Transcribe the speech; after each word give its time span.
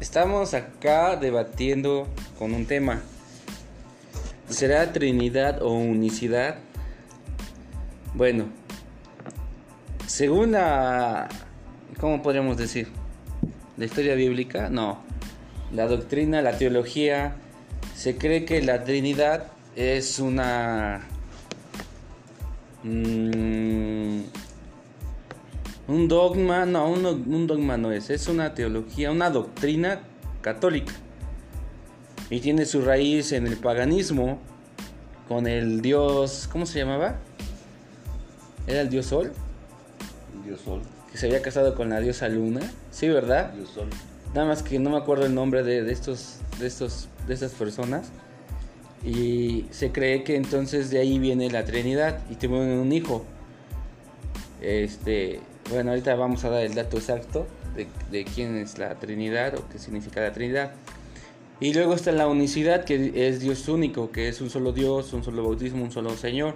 Estamos 0.00 0.54
acá 0.54 1.16
debatiendo 1.16 2.08
con 2.38 2.54
un 2.54 2.66
tema. 2.66 3.02
¿Será 4.48 4.92
Trinidad 4.92 5.62
o 5.62 5.72
unicidad? 5.72 6.56
Bueno, 8.14 8.46
según 10.06 10.52
la... 10.52 11.28
¿Cómo 11.98 12.22
podríamos 12.22 12.56
decir? 12.56 12.88
¿La 13.76 13.84
historia 13.86 14.14
bíblica? 14.14 14.68
No. 14.68 15.02
La 15.72 15.86
doctrina, 15.86 16.42
la 16.42 16.56
teología, 16.58 17.36
se 17.94 18.16
cree 18.16 18.44
que 18.44 18.62
la 18.62 18.84
Trinidad 18.84 19.48
es 19.74 20.18
una... 20.18 21.00
Mm, 22.82 24.03
un 25.86 26.08
dogma, 26.08 26.64
no, 26.66 26.88
un, 26.88 27.04
un 27.04 27.46
dogma 27.46 27.76
no 27.76 27.92
es, 27.92 28.10
es 28.10 28.28
una 28.28 28.54
teología, 28.54 29.10
una 29.10 29.30
doctrina 29.30 30.00
católica. 30.40 30.92
Y 32.30 32.40
tiene 32.40 32.64
su 32.64 32.80
raíz 32.80 33.32
en 33.32 33.46
el 33.46 33.56
paganismo, 33.56 34.38
con 35.28 35.46
el 35.46 35.80
dios, 35.82 36.48
¿cómo 36.50 36.66
se 36.66 36.78
llamaba? 36.78 37.16
¿Era 38.66 38.80
el 38.80 38.88
dios 38.88 39.06
Sol? 39.06 39.32
El 40.34 40.44
dios 40.44 40.60
Sol. 40.60 40.80
Que 41.12 41.18
se 41.18 41.26
había 41.26 41.42
casado 41.42 41.74
con 41.74 41.90
la 41.90 42.00
diosa 42.00 42.28
Luna. 42.28 42.60
Sí, 42.90 43.08
¿verdad? 43.08 43.52
Dios 43.52 43.70
Sol. 43.70 43.88
Nada 44.34 44.46
más 44.46 44.62
que 44.62 44.78
no 44.78 44.90
me 44.90 44.96
acuerdo 44.96 45.26
el 45.26 45.34
nombre 45.34 45.62
de, 45.62 45.82
de 45.82 45.92
estos, 45.92 46.38
de 46.58 46.66
estos, 46.66 47.08
de 47.26 47.34
estas 47.34 47.52
personas. 47.52 48.08
Y 49.04 49.66
se 49.70 49.92
cree 49.92 50.24
que 50.24 50.36
entonces 50.36 50.90
de 50.90 50.98
ahí 50.98 51.18
viene 51.18 51.50
la 51.50 51.64
Trinidad 51.64 52.20
y 52.30 52.36
tuvieron 52.36 52.68
un 52.68 52.92
hijo. 52.92 53.24
Este, 54.62 55.40
bueno, 55.70 55.90
ahorita 55.90 56.14
vamos 56.14 56.44
a 56.44 56.50
dar 56.50 56.62
el 56.62 56.74
dato 56.74 56.96
exacto 56.96 57.46
de, 58.10 58.24
quién 58.24 58.56
es 58.56 58.78
la 58.78 58.94
Trinidad 58.96 59.54
o 59.56 59.68
qué 59.68 59.78
significa 59.78 60.20
la 60.20 60.32
Trinidad. 60.32 60.72
Y 61.60 61.72
luego 61.72 61.94
está 61.94 62.12
la 62.12 62.26
unicidad, 62.26 62.84
que 62.84 63.28
es 63.28 63.40
Dios 63.40 63.68
único, 63.68 64.10
que 64.10 64.28
es 64.28 64.40
un 64.40 64.50
solo 64.50 64.72
Dios, 64.72 65.12
un 65.12 65.24
solo 65.24 65.42
bautismo, 65.42 65.84
un 65.84 65.92
solo 65.92 66.10
Señor. 66.16 66.54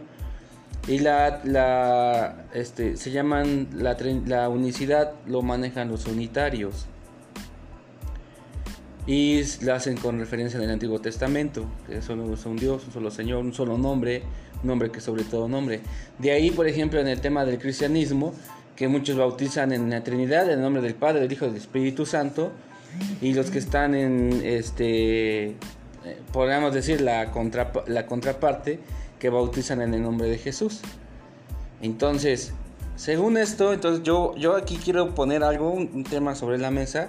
Y 0.87 0.99
la, 0.99 1.41
la 1.45 2.47
este, 2.53 2.97
se 2.97 3.11
llaman, 3.11 3.69
la, 3.75 3.97
la 4.27 4.49
unicidad 4.49 5.13
lo 5.27 5.43
manejan 5.43 5.89
los 5.89 6.07
unitarios. 6.07 6.87
Y 9.07 9.43
la 9.63 9.77
hacen 9.77 9.97
con 9.97 10.19
referencia 10.19 10.59
en 10.59 10.65
el 10.65 10.71
Antiguo 10.71 11.01
Testamento, 11.01 11.65
que 11.87 12.03
solo 12.03 12.35
es 12.35 12.45
un 12.45 12.57
Dios, 12.57 12.85
un 12.87 12.93
solo 12.93 13.11
Señor, 13.11 13.39
un 13.39 13.55
solo 13.55 13.79
nombre, 13.79 14.23
nombre 14.63 14.91
que 14.91 15.01
sobre 15.01 15.25
todo 15.25 15.49
nombre. 15.49 15.81
De 16.19 16.33
ahí, 16.33 16.51
por 16.51 16.67
ejemplo, 16.67 17.01
en 17.01 17.09
el 17.09 17.21
tema 17.21 17.47
del 17.47 17.59
cristianismo, 17.59 18.35
que 18.79 18.87
muchos 18.87 19.17
bautizan 19.17 19.73
en 19.73 19.91
la 19.91 20.05
Trinidad, 20.05 20.45
en 20.45 20.51
el 20.53 20.61
nombre 20.61 20.81
del 20.81 20.95
Padre, 20.95 21.19
del 21.19 21.33
Hijo 21.33 21.47
y 21.47 21.49
del 21.49 21.57
Espíritu 21.57 22.07
Santo, 22.07 22.53
y 23.21 23.35
los 23.35 23.51
que 23.51 23.59
están 23.59 23.93
en, 23.97 24.41
este, 24.45 25.57
podríamos 26.33 26.73
decir, 26.73 27.01
la, 27.01 27.33
contra, 27.33 27.73
la 27.89 28.07
contraparte, 28.07 28.79
que 29.19 29.31
bautizan 29.31 29.83
en 29.83 29.95
el 29.95 30.03
nombre 30.03 30.29
de 30.29 30.39
Jesús. 30.39 30.81
Entonces, 31.83 32.53
según 32.95 33.37
esto, 33.37 33.73
entonces 33.73 34.05
yo, 34.05 34.37
yo 34.37 34.55
aquí 34.55 34.77
quiero 34.77 35.13
poner 35.13 35.43
algo, 35.43 35.73
un, 35.73 35.91
un 35.93 36.05
tema 36.05 36.37
sobre 36.37 36.59
la 36.59 36.71
mesa, 36.71 37.09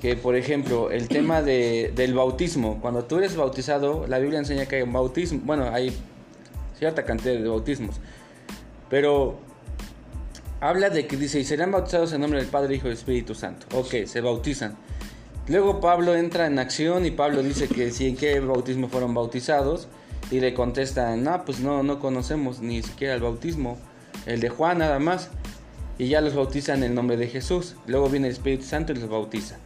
que 0.00 0.14
por 0.14 0.36
ejemplo 0.36 0.92
el 0.92 1.08
tema 1.08 1.42
de, 1.42 1.92
del 1.96 2.14
bautismo, 2.14 2.78
cuando 2.80 3.04
tú 3.04 3.18
eres 3.18 3.34
bautizado, 3.34 4.06
la 4.06 4.20
Biblia 4.20 4.38
enseña 4.38 4.66
que 4.66 4.76
hay 4.76 4.82
un 4.82 4.92
bautismo, 4.92 5.40
bueno, 5.42 5.64
hay 5.72 5.92
cierta 6.78 7.04
cantidad 7.04 7.34
de 7.34 7.48
bautismos, 7.48 7.96
pero 8.88 9.47
habla 10.60 10.90
de 10.90 11.06
que 11.06 11.16
dice, 11.16 11.40
y 11.40 11.44
serán 11.44 11.70
bautizados 11.70 12.12
en 12.12 12.20
nombre 12.20 12.40
del 12.40 12.48
Padre, 12.48 12.74
Hijo 12.74 12.88
y 12.88 12.92
Espíritu 12.92 13.34
Santo. 13.34 13.66
Ok, 13.76 14.06
se 14.06 14.20
bautizan. 14.20 14.76
Luego 15.48 15.80
Pablo 15.80 16.14
entra 16.14 16.46
en 16.46 16.58
acción 16.58 17.06
y 17.06 17.10
Pablo 17.10 17.42
dice 17.42 17.68
que 17.68 17.90
si 17.90 18.08
en 18.08 18.16
qué 18.16 18.38
bautismo 18.40 18.88
fueron 18.88 19.14
bautizados 19.14 19.88
y 20.30 20.40
le 20.40 20.52
contestan, 20.52 21.24
no, 21.24 21.44
pues 21.44 21.60
no, 21.60 21.82
no 21.82 22.00
conocemos 22.00 22.60
ni 22.60 22.82
siquiera 22.82 23.14
el 23.14 23.22
bautismo, 23.22 23.78
el 24.26 24.40
de 24.40 24.50
Juan 24.50 24.78
nada 24.78 24.98
más. 24.98 25.30
Y 25.96 26.08
ya 26.08 26.20
los 26.20 26.34
bautizan 26.34 26.78
en 26.78 26.90
el 26.90 26.94
nombre 26.94 27.16
de 27.16 27.26
Jesús. 27.26 27.74
Luego 27.86 28.08
viene 28.08 28.28
el 28.28 28.34
Espíritu 28.34 28.64
Santo 28.64 28.92
y 28.92 28.96
los 28.96 29.08
bautiza. 29.08 29.56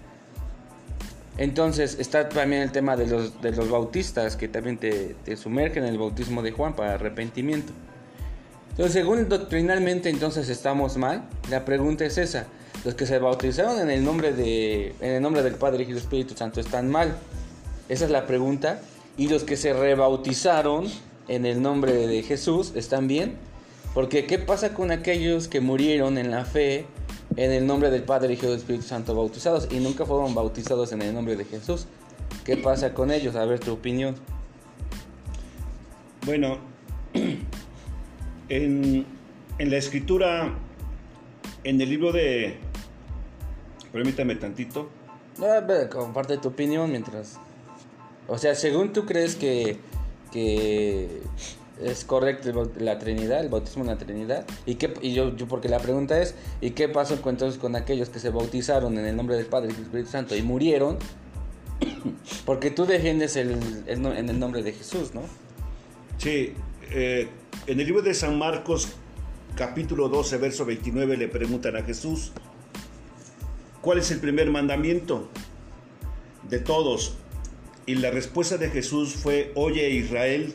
Entonces 1.37 1.97
está 1.99 2.29
también 2.29 2.63
el 2.63 2.73
tema 2.73 2.97
de 2.97 3.07
los, 3.07 3.43
de 3.43 3.53
los 3.53 3.69
bautistas 3.69 4.37
que 4.37 4.49
también 4.49 4.79
te, 4.79 5.17
te, 5.25 5.37
sumergen 5.37 5.85
en 5.85 5.91
el 5.91 5.99
bautismo 5.99 6.43
de 6.43 6.53
Juan 6.53 6.77
para 6.77 6.95
arrepentimiento. 6.95 7.73
Entonces, 8.73 8.95
según 8.95 9.29
doctrinalmente 9.29 10.09
entonces 10.09 10.49
estamos 10.49 10.97
mal, 10.97 11.29
la 11.51 11.65
pregunta 11.65 12.05
es 12.05 12.19
esa. 12.19 12.47
Los 12.85 12.95
que 12.95 13.07
se 13.07 13.19
bautizaron 13.19 13.79
en 13.79 13.91
el 13.91 14.05
nombre, 14.05 14.33
de, 14.33 14.95
en 15.01 15.13
el 15.13 15.23
nombre 15.23 15.43
del 15.43 15.55
Padre 15.55 15.85
y 15.85 15.87
del 15.87 15.99
Espíritu 15.99 16.35
Santo 16.35 16.61
están 16.61 16.91
mal. 16.91 17.15
Esa 17.89 18.07
es 18.07 18.11
la 18.11 18.27
pregunta. 18.27 18.81
Y 19.17 19.29
los 19.29 19.45
que 19.45 19.57
se 19.57 19.75
rebautizaron 19.75 20.87
en 21.29 21.45
el 21.45 21.61
nombre 21.61 21.93
de 21.93 22.23
Jesús 22.23 22.73
están 22.75 23.09
bien. 23.09 23.37
Porque 23.93 24.25
¿qué 24.25 24.39
pasa 24.39 24.73
con 24.73 24.91
aquellos 24.91 25.49
que 25.49 25.61
murieron 25.61 26.17
en 26.17 26.31
la 26.31 26.47
fe 26.47 26.87
en 27.37 27.53
el 27.53 27.67
nombre 27.67 27.91
del 27.91 28.03
Padre, 28.03 28.35
Hijo 28.35 28.47
y 28.47 28.49
del 28.49 28.59
Espíritu 28.59 28.85
Santo 28.85 29.15
bautizados 29.15 29.69
y 29.71 29.77
nunca 29.81 30.05
fueron 30.05 30.35
bautizados 30.35 30.93
en 30.93 31.03
el 31.03 31.15
nombre 31.15 31.37
de 31.37 31.45
Jesús. 31.45 31.87
¿Qué 32.45 32.57
pasa 32.57 32.95
con 32.95 33.11
ellos? 33.11 33.37
A 33.37 33.45
ver 33.45 33.61
tu 33.61 33.73
opinión. 33.73 34.15
Bueno, 36.25 36.59
en, 38.53 39.07
en 39.59 39.71
la 39.71 39.79
escritura, 39.79 40.53
en 41.65 41.81
el 41.81 41.89
libro 41.89 42.13
de... 42.13 42.57
Permítame 43.93 44.35
tantito. 44.35 44.91
Comparte 45.91 46.37
tu 46.37 46.49
opinión 46.49 46.91
mientras... 46.91 47.39
O 48.29 48.37
sea, 48.39 48.55
según 48.55 48.93
tú 48.93 49.07
crees 49.07 49.37
que, 49.37 49.79
que 50.31 51.23
es 51.83 52.05
correcto 52.05 52.71
la 52.79 52.99
Trinidad, 52.99 53.41
el 53.41 53.49
bautismo 53.49 53.85
en 53.85 53.89
la 53.89 53.99
Trinidad. 53.99 54.47
Y, 54.67 54.75
qué, 54.77 54.93
y 55.01 55.15
yo, 55.15 55.35
yo, 55.35 55.49
porque 55.49 55.69
la 55.69 55.79
pregunta 55.79 56.21
es, 56.21 56.35
¿y 56.61 56.71
qué 56.71 56.89
pasó 56.89 57.15
entonces 57.15 57.59
con 57.59 57.75
aquellos 57.75 58.11
que 58.11 58.21
se 58.21 58.31
bautizaron 58.31 58.99
en 58.99 59.07
el 59.07 59.17
nombre 59.17 59.37
del 59.37 59.47
Padre 59.47 59.71
y 59.71 59.73
del 59.73 59.85
Espíritu 59.85 60.11
Santo 60.11 60.37
y 60.37 60.43
murieron? 60.43 60.99
porque 62.45 62.71
tú 62.71 62.85
defiendes 62.85 63.35
el, 63.37 63.59
el, 63.87 64.07
en 64.07 64.29
el 64.29 64.39
nombre 64.39 64.63
de 64.63 64.73
Jesús, 64.73 65.15
¿no? 65.15 65.23
Sí, 66.19 66.55
eh, 66.93 67.29
en 67.67 67.81
el 67.81 67.87
libro 67.87 68.03
de 68.03 68.15
San 68.15 68.39
Marcos, 68.39 68.89
capítulo 69.55 70.09
12, 70.09 70.39
verso 70.39 70.65
29, 70.65 71.17
le 71.17 71.29
preguntan 71.29 71.77
a 71.77 71.83
Jesús, 71.83 72.33
¿cuál 73.81 73.99
es 73.99 74.11
el 74.11 74.19
primer 74.19 74.51
mandamiento 74.51 75.29
de 76.49 76.59
todos? 76.59 77.17
Y 77.87 77.97
la 77.97 78.11
respuesta 78.11 78.57
de 78.57 78.71
Jesús 78.71 79.15
fue, 79.15 79.53
oye 79.55 79.91
Israel, 79.91 80.55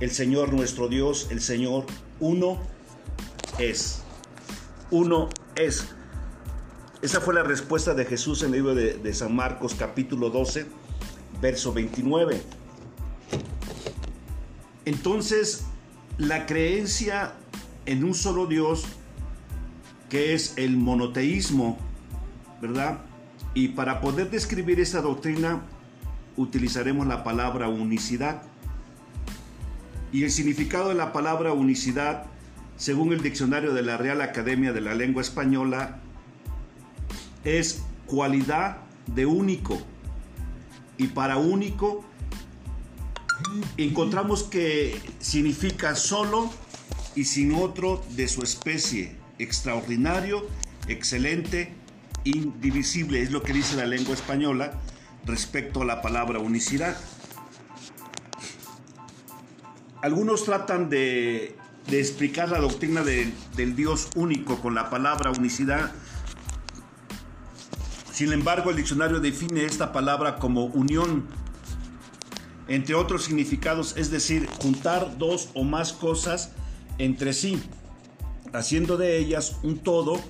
el 0.00 0.10
Señor 0.10 0.52
nuestro 0.52 0.88
Dios, 0.88 1.28
el 1.30 1.40
Señor 1.40 1.84
uno 2.20 2.60
es. 3.58 4.02
Uno 4.90 5.28
es. 5.54 5.88
Esa 7.02 7.20
fue 7.20 7.34
la 7.34 7.42
respuesta 7.42 7.94
de 7.94 8.04
Jesús 8.04 8.42
en 8.42 8.48
el 8.48 8.52
libro 8.52 8.74
de, 8.74 8.94
de, 8.94 9.14
San 9.14 9.34
Marcos 9.34 9.74
capítulo 9.74 10.30
12, 10.30 10.66
verso 11.40 11.72
29. 11.72 12.40
Entonces, 14.84 15.64
la 16.18 16.46
creencia 16.46 17.32
en 17.86 18.04
un 18.04 18.14
solo 18.14 18.46
Dios, 18.46 18.84
que 20.08 20.34
es 20.34 20.54
el 20.56 20.76
monoteísmo, 20.76 21.78
¿verdad? 22.60 23.00
Y 23.54 23.68
para 23.68 24.00
poder 24.00 24.30
describir 24.30 24.80
esa 24.80 25.00
doctrina, 25.00 25.62
utilizaremos 26.36 27.06
la 27.06 27.24
palabra 27.24 27.68
unicidad. 27.68 28.42
Y 30.12 30.24
el 30.24 30.30
significado 30.30 30.90
de 30.90 30.94
la 30.94 31.12
palabra 31.12 31.52
unicidad, 31.52 32.26
según 32.76 33.12
el 33.12 33.22
diccionario 33.22 33.72
de 33.72 33.82
la 33.82 33.96
Real 33.96 34.20
Academia 34.20 34.72
de 34.72 34.80
la 34.80 34.94
Lengua 34.94 35.22
Española, 35.22 36.00
es 37.44 37.84
cualidad 38.06 38.78
de 39.06 39.26
único. 39.26 39.80
Y 40.98 41.08
para 41.08 41.38
único 41.38 42.04
encontramos 43.76 44.44
que 44.44 45.00
significa 45.18 45.94
solo 45.94 46.50
y 47.14 47.24
sin 47.24 47.54
otro 47.54 48.02
de 48.10 48.28
su 48.28 48.42
especie, 48.42 49.16
extraordinario, 49.38 50.46
excelente, 50.88 51.74
indivisible, 52.24 53.22
es 53.22 53.30
lo 53.30 53.42
que 53.42 53.52
dice 53.52 53.76
la 53.76 53.86
lengua 53.86 54.14
española 54.14 54.80
respecto 55.24 55.82
a 55.82 55.84
la 55.84 56.02
palabra 56.02 56.38
unicidad. 56.38 56.96
Algunos 60.02 60.44
tratan 60.44 60.90
de, 60.90 61.56
de 61.88 62.00
explicar 62.00 62.48
la 62.48 62.58
doctrina 62.58 63.02
de, 63.02 63.32
del 63.56 63.76
Dios 63.76 64.08
único 64.14 64.60
con 64.60 64.74
la 64.74 64.90
palabra 64.90 65.30
unicidad. 65.30 65.92
Sin 68.12 68.32
embargo, 68.32 68.70
el 68.70 68.76
diccionario 68.76 69.20
define 69.20 69.64
esta 69.64 69.92
palabra 69.92 70.38
como 70.38 70.66
unión, 70.66 71.26
entre 72.72 72.94
otros 72.94 73.24
significados, 73.24 73.94
es 73.96 74.10
decir, 74.10 74.48
juntar 74.60 75.18
dos 75.18 75.48
o 75.54 75.62
más 75.62 75.92
cosas 75.92 76.50
entre 76.98 77.32
sí, 77.32 77.60
haciendo 78.52 78.96
de 78.96 79.18
ellas 79.18 79.56
un 79.62 79.78
todo 79.78 80.20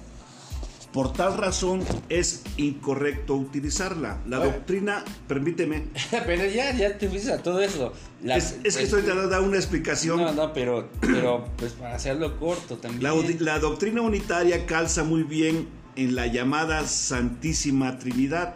Por 0.92 1.10
tal 1.14 1.38
razón 1.38 1.80
es 2.10 2.42
incorrecto 2.58 3.34
utilizarla. 3.34 4.20
La 4.28 4.36
Bueno. 4.38 4.52
doctrina, 4.52 5.02
permíteme, 5.26 5.84
pero 6.26 6.44
ya, 6.44 6.70
ya 6.76 6.98
te 6.98 7.08
fuiste 7.08 7.32
a 7.32 7.38
todo 7.42 7.62
eso. 7.62 7.94
Las- 8.22 8.52
es, 8.52 8.58
es 8.62 8.76
que 8.76 8.82
estoy 8.84 9.00
tratando 9.00 9.22
de 9.28 9.34
dar 9.34 9.40
una 9.40 9.56
explicación. 9.56 10.20
No, 10.20 10.32
no, 10.34 10.52
pero, 10.52 10.90
pero 11.00 11.46
pues 11.56 11.72
para 11.72 11.94
hacerlo 11.94 12.38
corto 12.38 12.76
también. 12.76 13.02
La, 13.02 13.14
la 13.54 13.58
doctrina 13.58 14.02
unitaria 14.02 14.66
calza 14.66 15.02
muy 15.02 15.22
bien 15.22 15.66
en 15.96 16.14
la 16.14 16.26
llamada 16.26 16.86
Santísima 16.86 17.98
Trinidad, 17.98 18.54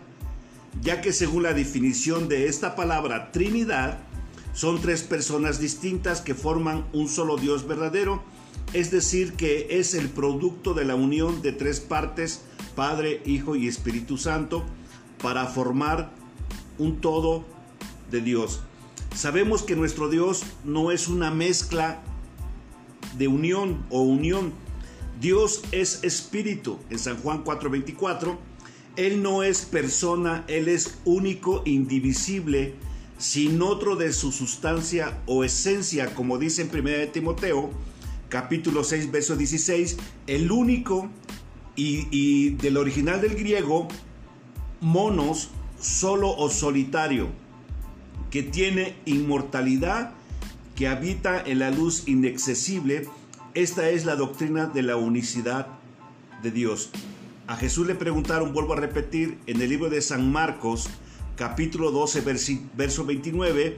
ya 0.82 1.00
que 1.00 1.12
según 1.12 1.42
la 1.42 1.52
definición 1.52 2.28
de 2.28 2.48
esta 2.48 2.76
palabra 2.76 3.32
Trinidad, 3.32 3.98
son 4.52 4.80
tres 4.80 5.02
personas 5.02 5.60
distintas 5.60 6.20
que 6.20 6.34
forman 6.34 6.86
un 6.92 7.08
solo 7.08 7.36
Dios 7.36 7.66
verdadero, 7.66 8.22
es 8.72 8.90
decir, 8.90 9.34
que 9.34 9.66
es 9.78 9.94
el 9.94 10.08
producto 10.08 10.74
de 10.74 10.84
la 10.84 10.94
unión 10.94 11.42
de 11.42 11.52
tres 11.52 11.80
partes, 11.80 12.42
Padre, 12.74 13.22
Hijo 13.26 13.54
y 13.56 13.68
Espíritu 13.68 14.16
Santo, 14.16 14.64
para 15.22 15.46
formar 15.46 16.10
un 16.78 17.00
todo 17.00 17.44
de 18.10 18.20
Dios. 18.20 18.60
Sabemos 19.14 19.62
que 19.62 19.76
nuestro 19.76 20.08
Dios 20.08 20.42
no 20.64 20.90
es 20.90 21.08
una 21.08 21.30
mezcla 21.30 22.02
de 23.16 23.28
unión 23.28 23.84
o 23.90 24.02
unión. 24.02 24.52
Dios 25.20 25.62
es 25.72 26.04
espíritu 26.04 26.78
en 26.90 26.98
San 26.98 27.16
Juan 27.18 27.42
4:24. 27.44 28.36
Él 28.96 29.22
no 29.22 29.42
es 29.42 29.66
persona, 29.66 30.44
Él 30.48 30.68
es 30.68 30.98
único, 31.04 31.62
indivisible, 31.66 32.74
sin 33.18 33.60
otro 33.62 33.96
de 33.96 34.12
su 34.12 34.32
sustancia 34.32 35.18
o 35.26 35.44
esencia, 35.44 36.14
como 36.14 36.38
dice 36.38 36.62
en 36.62 36.70
1 36.70 36.90
de 36.90 37.06
Timoteo, 37.06 37.70
capítulo 38.28 38.84
6, 38.84 39.10
verso 39.10 39.36
16, 39.36 39.98
el 40.26 40.50
único 40.50 41.10
y, 41.76 42.08
y 42.10 42.50
del 42.50 42.78
original 42.78 43.20
del 43.20 43.34
griego, 43.34 43.88
monos, 44.80 45.50
solo 45.78 46.34
o 46.34 46.48
solitario, 46.48 47.28
que 48.30 48.42
tiene 48.42 48.96
inmortalidad, 49.04 50.12
que 50.74 50.88
habita 50.88 51.42
en 51.42 51.58
la 51.58 51.70
luz 51.70 52.04
inaccesible. 52.06 53.08
Esta 53.54 53.88
es 53.90 54.04
la 54.04 54.16
doctrina 54.16 54.66
de 54.66 54.82
la 54.82 54.96
unicidad 54.96 55.68
de 56.42 56.50
Dios. 56.50 56.90
A 57.46 57.56
Jesús 57.56 57.86
le 57.86 57.94
preguntaron, 57.94 58.52
vuelvo 58.52 58.72
a 58.72 58.76
repetir, 58.76 59.38
en 59.46 59.60
el 59.62 59.68
libro 59.68 59.88
de 59.88 60.02
San 60.02 60.30
Marcos, 60.32 60.88
capítulo 61.36 61.92
12, 61.92 62.24
versi- 62.24 62.68
verso 62.76 63.04
29, 63.04 63.76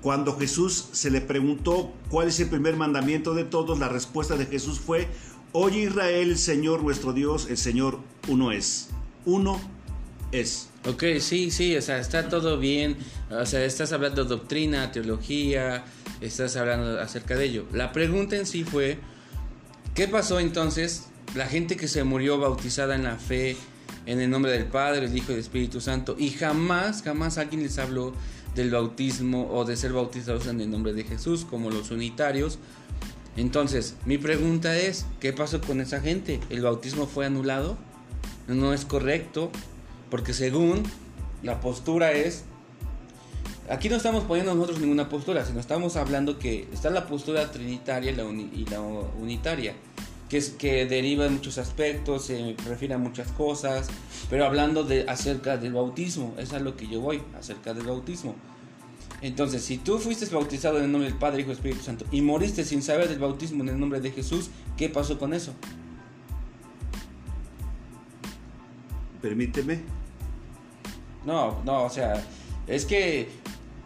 cuando 0.00 0.38
Jesús 0.38 0.88
se 0.92 1.10
le 1.10 1.20
preguntó 1.20 1.92
cuál 2.08 2.28
es 2.28 2.38
el 2.40 2.48
primer 2.48 2.76
mandamiento 2.76 3.34
de 3.34 3.44
todos, 3.44 3.78
la 3.78 3.88
respuesta 3.88 4.36
de 4.36 4.46
Jesús 4.46 4.78
fue, 4.78 5.08
Oye 5.52 5.80
Israel, 5.82 6.30
el 6.30 6.38
Señor 6.38 6.84
nuestro 6.84 7.12
Dios, 7.12 7.48
el 7.50 7.56
Señor 7.56 7.98
uno 8.28 8.52
es. 8.52 8.90
Uno 9.24 9.60
es. 10.30 10.68
Ok, 10.86 11.02
sí, 11.18 11.50
sí, 11.50 11.76
o 11.76 11.82
sea, 11.82 11.98
está 11.98 12.28
todo 12.28 12.58
bien. 12.60 12.96
O 13.30 13.44
sea, 13.44 13.64
estás 13.64 13.92
hablando 13.92 14.24
doctrina, 14.24 14.92
teología, 14.92 15.84
estás 16.20 16.54
hablando 16.54 17.00
acerca 17.00 17.34
de 17.36 17.46
ello. 17.46 17.66
La 17.72 17.90
pregunta 17.90 18.36
en 18.36 18.46
sí 18.46 18.62
fue, 18.62 18.98
¿qué 19.96 20.06
pasó 20.06 20.38
entonces? 20.38 21.09
La 21.34 21.46
gente 21.46 21.76
que 21.76 21.86
se 21.86 22.02
murió 22.02 22.38
bautizada 22.38 22.96
en 22.96 23.04
la 23.04 23.16
fe, 23.16 23.56
en 24.06 24.20
el 24.20 24.30
nombre 24.30 24.50
del 24.50 24.64
Padre, 24.64 25.06
el 25.06 25.16
Hijo 25.16 25.30
y 25.30 25.34
el 25.34 25.40
Espíritu 25.40 25.80
Santo, 25.80 26.16
y 26.18 26.30
jamás, 26.30 27.02
jamás 27.02 27.38
alguien 27.38 27.62
les 27.62 27.78
habló 27.78 28.12
del 28.56 28.70
bautismo 28.70 29.48
o 29.52 29.64
de 29.64 29.76
ser 29.76 29.92
bautizados 29.92 30.48
en 30.48 30.60
el 30.60 30.70
nombre 30.70 30.92
de 30.92 31.04
Jesús, 31.04 31.46
como 31.48 31.70
los 31.70 31.92
unitarios. 31.92 32.58
Entonces, 33.36 33.94
mi 34.06 34.18
pregunta 34.18 34.76
es, 34.76 35.06
¿qué 35.20 35.32
pasó 35.32 35.60
con 35.60 35.80
esa 35.80 36.00
gente? 36.00 36.40
¿El 36.50 36.62
bautismo 36.62 37.06
fue 37.06 37.26
anulado? 37.26 37.78
No 38.48 38.74
es 38.74 38.84
correcto, 38.84 39.50
porque 40.10 40.34
según 40.34 40.82
la 41.42 41.60
postura 41.60 42.12
es... 42.12 42.44
Aquí 43.68 43.88
no 43.88 43.94
estamos 43.94 44.24
poniendo 44.24 44.52
nosotros 44.52 44.80
ninguna 44.80 45.08
postura, 45.08 45.44
sino 45.44 45.60
estamos 45.60 45.94
hablando 45.94 46.40
que 46.40 46.66
está 46.72 46.90
la 46.90 47.06
postura 47.06 47.52
trinitaria 47.52 48.10
y 48.10 48.16
la, 48.16 48.24
y 48.24 48.66
la 48.68 48.80
unitaria, 48.80 49.76
que 50.30 50.38
es 50.38 50.50
que 50.50 50.86
deriva 50.86 51.24
de 51.24 51.30
muchos 51.30 51.58
aspectos, 51.58 52.26
se 52.26 52.54
refiere 52.64 52.94
a 52.94 52.98
muchas 52.98 53.30
cosas, 53.32 53.88
pero 54.30 54.46
hablando 54.46 54.84
de 54.84 55.04
acerca 55.08 55.56
del 55.56 55.72
bautismo, 55.72 56.34
eso 56.38 56.42
es 56.42 56.52
a 56.52 56.60
lo 56.60 56.76
que 56.76 56.86
yo 56.86 57.00
voy, 57.00 57.20
acerca 57.36 57.74
del 57.74 57.84
bautismo. 57.84 58.36
Entonces, 59.22 59.62
si 59.64 59.76
tú 59.76 59.98
fuiste 59.98 60.24
bautizado 60.32 60.78
en 60.78 60.84
el 60.84 60.92
nombre 60.92 61.10
del 61.10 61.18
Padre, 61.18 61.42
Hijo 61.42 61.50
y 61.50 61.54
Espíritu 61.54 61.82
Santo 61.82 62.06
y 62.12 62.22
moriste 62.22 62.64
sin 62.64 62.80
saber 62.80 63.08
del 63.08 63.18
bautismo 63.18 63.64
en 63.64 63.70
el 63.70 63.80
nombre 63.80 64.00
de 64.00 64.12
Jesús, 64.12 64.50
¿qué 64.76 64.88
pasó 64.88 65.18
con 65.18 65.34
eso? 65.34 65.52
Permíteme. 69.20 69.80
No, 71.26 71.60
no, 71.64 71.82
o 71.82 71.90
sea, 71.90 72.24
es 72.68 72.86
que 72.86 73.28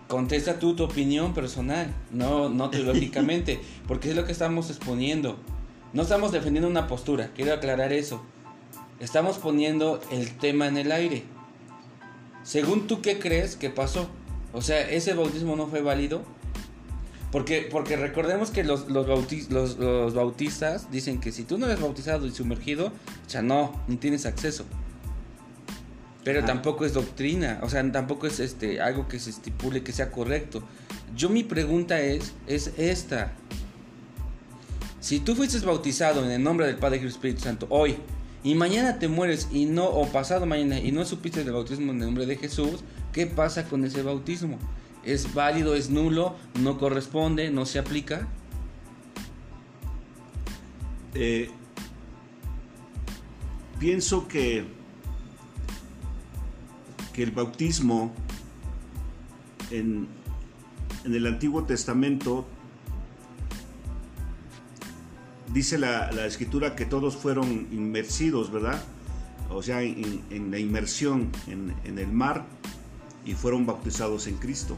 contesta 0.08 0.58
tú 0.58 0.76
tu 0.76 0.84
opinión 0.84 1.32
personal, 1.32 1.92
no, 2.12 2.50
no 2.50 2.68
teológicamente, 2.68 3.60
porque 3.88 4.10
es 4.10 4.16
lo 4.16 4.26
que 4.26 4.32
estamos 4.32 4.68
exponiendo. 4.68 5.38
No 5.94 6.02
estamos 6.02 6.32
defendiendo 6.32 6.68
una 6.68 6.86
postura, 6.88 7.30
quiero 7.34 7.54
aclarar 7.54 7.92
eso. 7.92 8.22
Estamos 9.00 9.38
poniendo 9.38 10.00
el 10.10 10.36
tema 10.38 10.66
en 10.66 10.76
el 10.76 10.92
aire. 10.92 11.24
Según 12.42 12.86
tú, 12.86 13.00
¿qué 13.00 13.18
crees 13.18 13.56
que 13.56 13.70
pasó? 13.70 14.08
O 14.52 14.60
sea, 14.60 14.80
¿ese 14.90 15.14
bautismo 15.14 15.56
no 15.56 15.66
fue 15.66 15.80
válido? 15.82 16.22
Porque, 17.32 17.68
porque 17.70 17.96
recordemos 17.96 18.50
que 18.50 18.62
los, 18.62 18.88
los, 18.88 19.06
bautis- 19.06 19.48
los, 19.48 19.76
los 19.78 20.14
bautistas 20.14 20.90
dicen 20.92 21.20
que 21.20 21.32
si 21.32 21.42
tú 21.44 21.58
no 21.58 21.66
eres 21.66 21.80
bautizado 21.80 22.26
y 22.26 22.30
sumergido, 22.30 22.86
o 22.88 23.30
sea, 23.30 23.42
no, 23.42 23.72
no 23.88 23.98
tienes 23.98 24.26
acceso. 24.26 24.64
Pero 26.22 26.40
Ah. 26.40 26.44
tampoco 26.46 26.84
es 26.84 26.92
doctrina, 26.94 27.58
o 27.62 27.68
sea, 27.68 27.90
tampoco 27.92 28.26
es 28.26 28.40
este 28.40 28.80
algo 28.80 29.08
que 29.08 29.18
se 29.18 29.30
estipule 29.30 29.82
que 29.82 29.92
sea 29.92 30.10
correcto. 30.10 30.62
Yo 31.16 31.28
mi 31.28 31.42
pregunta 31.44 32.00
es 32.00 32.32
es 32.46 32.72
esta. 32.78 33.32
Si 35.04 35.20
tú 35.20 35.34
fuiste 35.34 35.58
bautizado 35.58 36.24
en 36.24 36.30
el 36.30 36.42
nombre 36.42 36.66
del 36.66 36.76
Padre 36.76 36.98
y 37.02 37.06
Espíritu 37.06 37.42
Santo 37.42 37.66
hoy 37.68 37.98
y 38.42 38.54
mañana 38.54 38.98
te 38.98 39.06
mueres 39.06 39.48
y 39.52 39.66
no 39.66 39.84
o 39.84 40.10
pasado 40.10 40.46
mañana 40.46 40.78
y 40.78 40.92
no 40.92 41.04
supiste 41.04 41.44
del 41.44 41.52
bautismo 41.52 41.92
en 41.92 41.98
el 41.98 42.06
nombre 42.06 42.24
de 42.24 42.36
Jesús, 42.36 42.82
¿qué 43.12 43.26
pasa 43.26 43.68
con 43.68 43.84
ese 43.84 44.00
bautismo? 44.00 44.58
¿Es 45.04 45.34
válido, 45.34 45.74
es 45.74 45.90
nulo, 45.90 46.36
no 46.58 46.78
corresponde, 46.78 47.50
no 47.50 47.66
se 47.66 47.78
aplica? 47.78 48.26
Eh, 51.12 51.50
pienso 53.78 54.26
que, 54.26 54.64
que 57.12 57.24
el 57.24 57.30
bautismo 57.30 58.10
en, 59.70 60.08
en 61.04 61.14
el 61.14 61.26
Antiguo 61.26 61.64
Testamento 61.64 62.46
dice 65.52 65.78
la, 65.78 66.10
la 66.12 66.26
escritura 66.26 66.74
que 66.76 66.86
todos 66.86 67.16
fueron 67.16 67.68
inmersidos, 67.72 68.50
¿verdad? 68.50 68.82
O 69.50 69.62
sea, 69.62 69.82
en, 69.82 70.50
la 70.50 70.58
inmersión 70.58 71.30
en, 71.46 71.98
el 71.98 72.08
mar 72.12 72.44
y 73.24 73.34
fueron 73.34 73.66
bautizados 73.66 74.26
en 74.26 74.36
Cristo. 74.36 74.76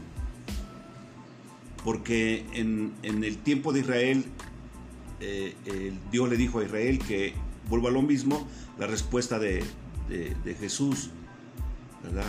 Porque 1.83 2.45
en, 2.53 2.93
en 3.01 3.23
el 3.23 3.37
tiempo 3.37 3.71
de 3.71 3.79
Israel 3.79 4.25
eh, 5.19 5.55
Dios 6.11 6.29
le 6.29 6.37
dijo 6.37 6.59
a 6.59 6.63
Israel 6.65 6.99
que 6.99 7.33
vuelva 7.69 7.89
a 7.89 7.91
lo 7.93 8.01
mismo, 8.01 8.47
la 8.77 8.87
respuesta 8.87 9.39
de, 9.39 9.63
de- 10.09 10.35
de 10.43 10.53
Jesús, 10.55 11.09
¿verdad? 12.03 12.25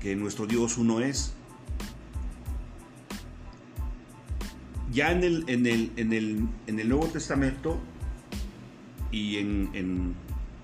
Que 0.00 0.14
nuestro 0.16 0.46
Dios 0.46 0.78
uno 0.78 1.00
es. 1.00 1.34
Ya 4.92 5.10
en 5.12 5.24
el, 5.24 5.44
en 5.48 5.66
el, 5.66 5.90
en 5.96 6.12
el, 6.12 6.46
en 6.66 6.80
el 6.80 6.88
Nuevo 6.88 7.06
Testamento 7.06 7.78
y 9.10 9.38
en, 9.38 10.14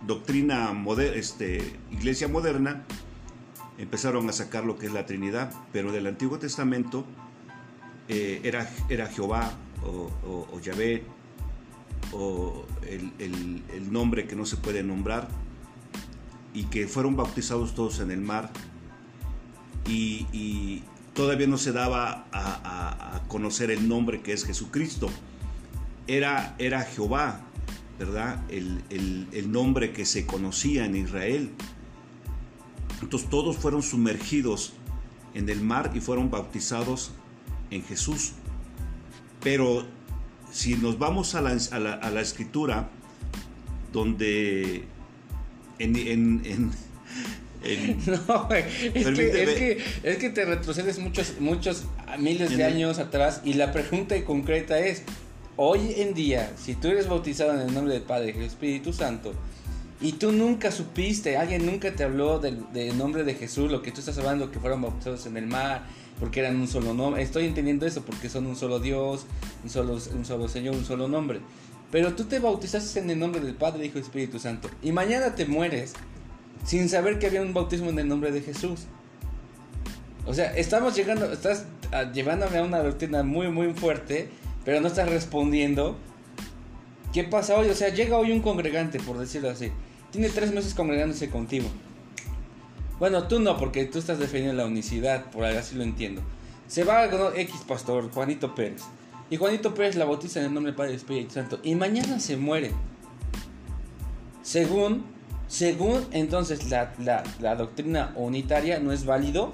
doctrina 0.06 0.72
moder- 0.72 1.14
este, 1.16 1.76
iglesia 1.90 2.28
moderna, 2.28 2.84
empezaron 3.78 4.28
a 4.28 4.32
sacar 4.32 4.64
lo 4.64 4.78
que 4.78 4.86
es 4.86 4.92
la 4.92 5.06
Trinidad, 5.06 5.52
pero 5.72 5.90
del 5.92 6.06
Antiguo 6.06 6.38
Testamento 6.38 7.04
eh, 8.08 8.40
era, 8.44 8.70
era 8.88 9.06
Jehová 9.06 9.52
o, 9.84 10.10
o, 10.26 10.48
o 10.52 10.60
Yahvé 10.60 11.04
o 12.12 12.66
el, 12.86 13.12
el- 13.18 13.92
nombre 13.92 14.26
que 14.26 14.36
no 14.36 14.44
se 14.46 14.56
puede 14.56 14.82
nombrar 14.82 15.28
y 16.54 16.64
que 16.64 16.86
fueron 16.88 17.16
bautizados 17.16 17.74
todos 17.74 18.00
en 18.00 18.10
el 18.10 18.20
mar 18.20 18.50
y 19.86 20.82
todavía 21.20 21.46
no 21.46 21.58
se 21.58 21.72
daba 21.72 22.24
a, 22.32 23.20
conocer 23.28 23.70
el 23.70 23.86
nombre 23.86 24.22
que 24.22 24.32
es 24.32 24.46
Jesucristo. 24.46 25.10
Era, 26.06 26.54
era 26.58 26.80
Jehová, 26.80 27.42
¿verdad? 27.98 28.42
El, 28.48 28.82
el- 28.88 29.52
nombre 29.52 29.92
que 29.92 30.06
se 30.06 30.24
conocía 30.24 30.86
en 30.86 30.96
Israel. 30.96 31.50
Entonces 33.02 33.28
todos 33.28 33.58
fueron 33.58 33.82
sumergidos 33.82 34.72
en 35.34 35.50
el 35.50 35.60
mar 35.60 35.90
y 35.94 36.00
fueron 36.00 36.30
bautizados 36.30 37.10
en 37.70 37.84
Jesús. 37.84 38.32
Pero 39.42 39.84
si 40.50 40.74
nos 40.74 40.98
vamos 40.98 41.34
a 41.34 41.42
la, 41.42 41.50
a 41.50 42.10
la- 42.10 42.20
escritura, 42.22 42.88
donde 43.92 44.86
en, 45.78 45.96
en, 45.96 46.70
no, 48.28 48.48
es 48.54 49.06
que, 49.06 49.82
es, 50.02 50.16
que, 50.16 50.30
te 50.30 50.44
retrocedes 50.44 50.98
muchos, 50.98 51.34
muchos 51.40 51.84
miles 52.18 52.56
de 52.56 52.64
años 52.64 52.98
atrás 52.98 53.42
y 53.44 53.54
la 53.54 53.70
pregunta 53.72 54.22
concreta 54.24 54.78
es, 54.78 55.02
hoy 55.56 55.94
en 55.96 56.14
día, 56.14 56.52
si 56.56 56.74
tú 56.74 56.88
eres 56.88 57.06
bautizado 57.06 57.52
en 57.52 57.68
el 57.68 57.74
nombre 57.74 57.92
del 57.92 58.02
Padre 58.02 58.30
y 58.30 58.32
del 58.32 58.44
Espíritu 58.44 58.92
Santo, 58.94 59.34
y 60.00 60.12
tú 60.12 60.32
nunca 60.32 60.72
supiste, 60.72 61.36
alguien 61.36 61.66
nunca 61.66 61.94
te 61.94 62.04
habló 62.04 62.38
del, 62.38 62.64
nombre 62.96 63.22
de 63.24 63.34
Jesús, 63.34 63.70
lo 63.70 63.82
que 63.82 63.92
tú 63.92 64.00
estás 64.00 64.16
hablando, 64.16 64.50
que 64.50 64.58
fueron 64.58 64.80
bautizados 64.80 65.26
en 65.26 65.36
el 65.36 65.46
mar, 65.46 65.84
porque 66.18 66.40
eran 66.40 66.56
un 66.56 66.66
solo 66.66 66.94
nombre. 66.94 67.22
Estoy 67.22 67.44
entendiendo 67.44 67.86
eso, 67.86 68.02
porque 68.02 68.30
son 68.30 68.46
un 68.46 68.56
solo 68.56 68.80
Dios, 68.80 69.26
un 69.62 69.68
solo, 69.68 69.98
un 70.14 70.24
solo 70.24 70.48
Señor, 70.48 70.74
un 70.74 70.86
solo 70.86 71.06
nombre. 71.06 71.40
Pero 71.92 72.14
tú 72.14 72.24
te 72.24 72.38
bautizaste 72.38 73.00
en 73.00 73.10
el 73.10 73.18
nombre 73.18 73.42
del 73.42 73.54
Padre, 73.54 73.84
Hijo 73.84 73.98
y 73.98 74.00
Espíritu 74.00 74.38
Santo. 74.38 74.70
Y 74.82 74.92
mañana 74.92 75.34
te 75.34 75.44
mueres 75.44 75.92
sin 76.64 76.88
saber 76.88 77.18
que 77.18 77.26
había 77.26 77.42
un 77.42 77.54
bautismo 77.54 77.90
en 77.90 77.98
el 77.98 78.08
nombre 78.08 78.32
de 78.32 78.42
Jesús. 78.42 78.86
O 80.26 80.34
sea, 80.34 80.54
estamos 80.56 80.94
llegando, 80.94 81.32
estás 81.32 81.66
ah, 81.92 82.10
llevándome 82.12 82.58
a 82.58 82.62
una 82.62 82.78
doctrina 82.82 83.22
muy, 83.22 83.48
muy 83.48 83.72
fuerte, 83.74 84.28
pero 84.64 84.80
no 84.80 84.88
estás 84.88 85.08
respondiendo. 85.08 85.96
¿Qué 87.12 87.24
pasa 87.24 87.56
hoy? 87.56 87.68
O 87.68 87.74
sea, 87.74 87.88
llega 87.88 88.16
hoy 88.16 88.30
un 88.30 88.40
congregante, 88.40 89.00
por 89.00 89.18
decirlo 89.18 89.50
así. 89.50 89.72
Tiene 90.12 90.28
tres 90.28 90.52
meses 90.52 90.74
congregándose 90.74 91.30
contigo. 91.30 91.68
Bueno, 92.98 93.26
tú 93.26 93.40
no, 93.40 93.56
porque 93.56 93.86
tú 93.86 93.98
estás 93.98 94.18
defendiendo 94.18 94.62
la 94.62 94.68
unicidad, 94.68 95.30
por 95.30 95.44
así 95.44 95.74
lo 95.74 95.82
entiendo. 95.82 96.22
Se 96.68 96.84
va 96.84 97.10
con 97.10 97.36
X 97.36 97.62
pastor, 97.66 98.10
Juanito 98.12 98.54
Pérez. 98.54 98.82
Y 99.30 99.36
Juanito 99.36 99.74
Pérez 99.74 99.96
la 99.96 100.04
bautiza 100.04 100.40
en 100.40 100.46
el 100.46 100.54
nombre 100.54 100.70
del 100.70 100.76
Padre 100.76 100.92
y 100.92 100.96
Espíritu 100.96 101.32
Santo. 101.32 101.58
Y 101.62 101.74
mañana 101.74 102.20
se 102.20 102.36
muere. 102.36 102.72
Según, 104.42 105.04
según 105.50 106.06
entonces 106.12 106.70
la, 106.70 106.94
la 107.40 107.56
doctrina 107.56 108.12
unitaria 108.16 108.78
no 108.78 108.92
es 108.92 109.04
válido 109.04 109.52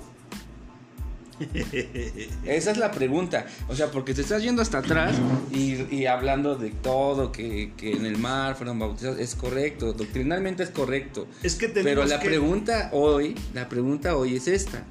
esa 2.45 2.71
es 2.71 2.77
la 2.77 2.91
pregunta. 2.91 3.47
O 3.69 3.75
sea, 3.75 3.91
porque 3.91 4.15
te 4.15 4.23
estás 4.23 4.43
yendo 4.43 4.63
hasta 4.63 4.79
atrás 4.79 5.17
y, 5.53 6.07
hablando 6.07 6.57
de 6.57 6.71
todo, 6.71 7.33
que, 7.33 7.73
en 7.79 8.07
el 8.07 8.19
mar 8.19 8.57
fueron 8.57 8.79
bautizados, 8.79 9.19
es 9.19 9.35
correcto, 9.35 9.93
doctrinalmente 9.93 10.63
es 10.63 10.71
correcto. 10.71 11.27
Es 11.43 11.57
que 11.57 11.69
Pero 11.69 12.05
la 12.05 12.21
pregunta 12.21 12.91
hoy, 12.93 13.35
la 13.55 13.69
pregunta 13.69 14.17
hoy 14.17 14.37
es 14.37 14.49
esta. 14.49 14.85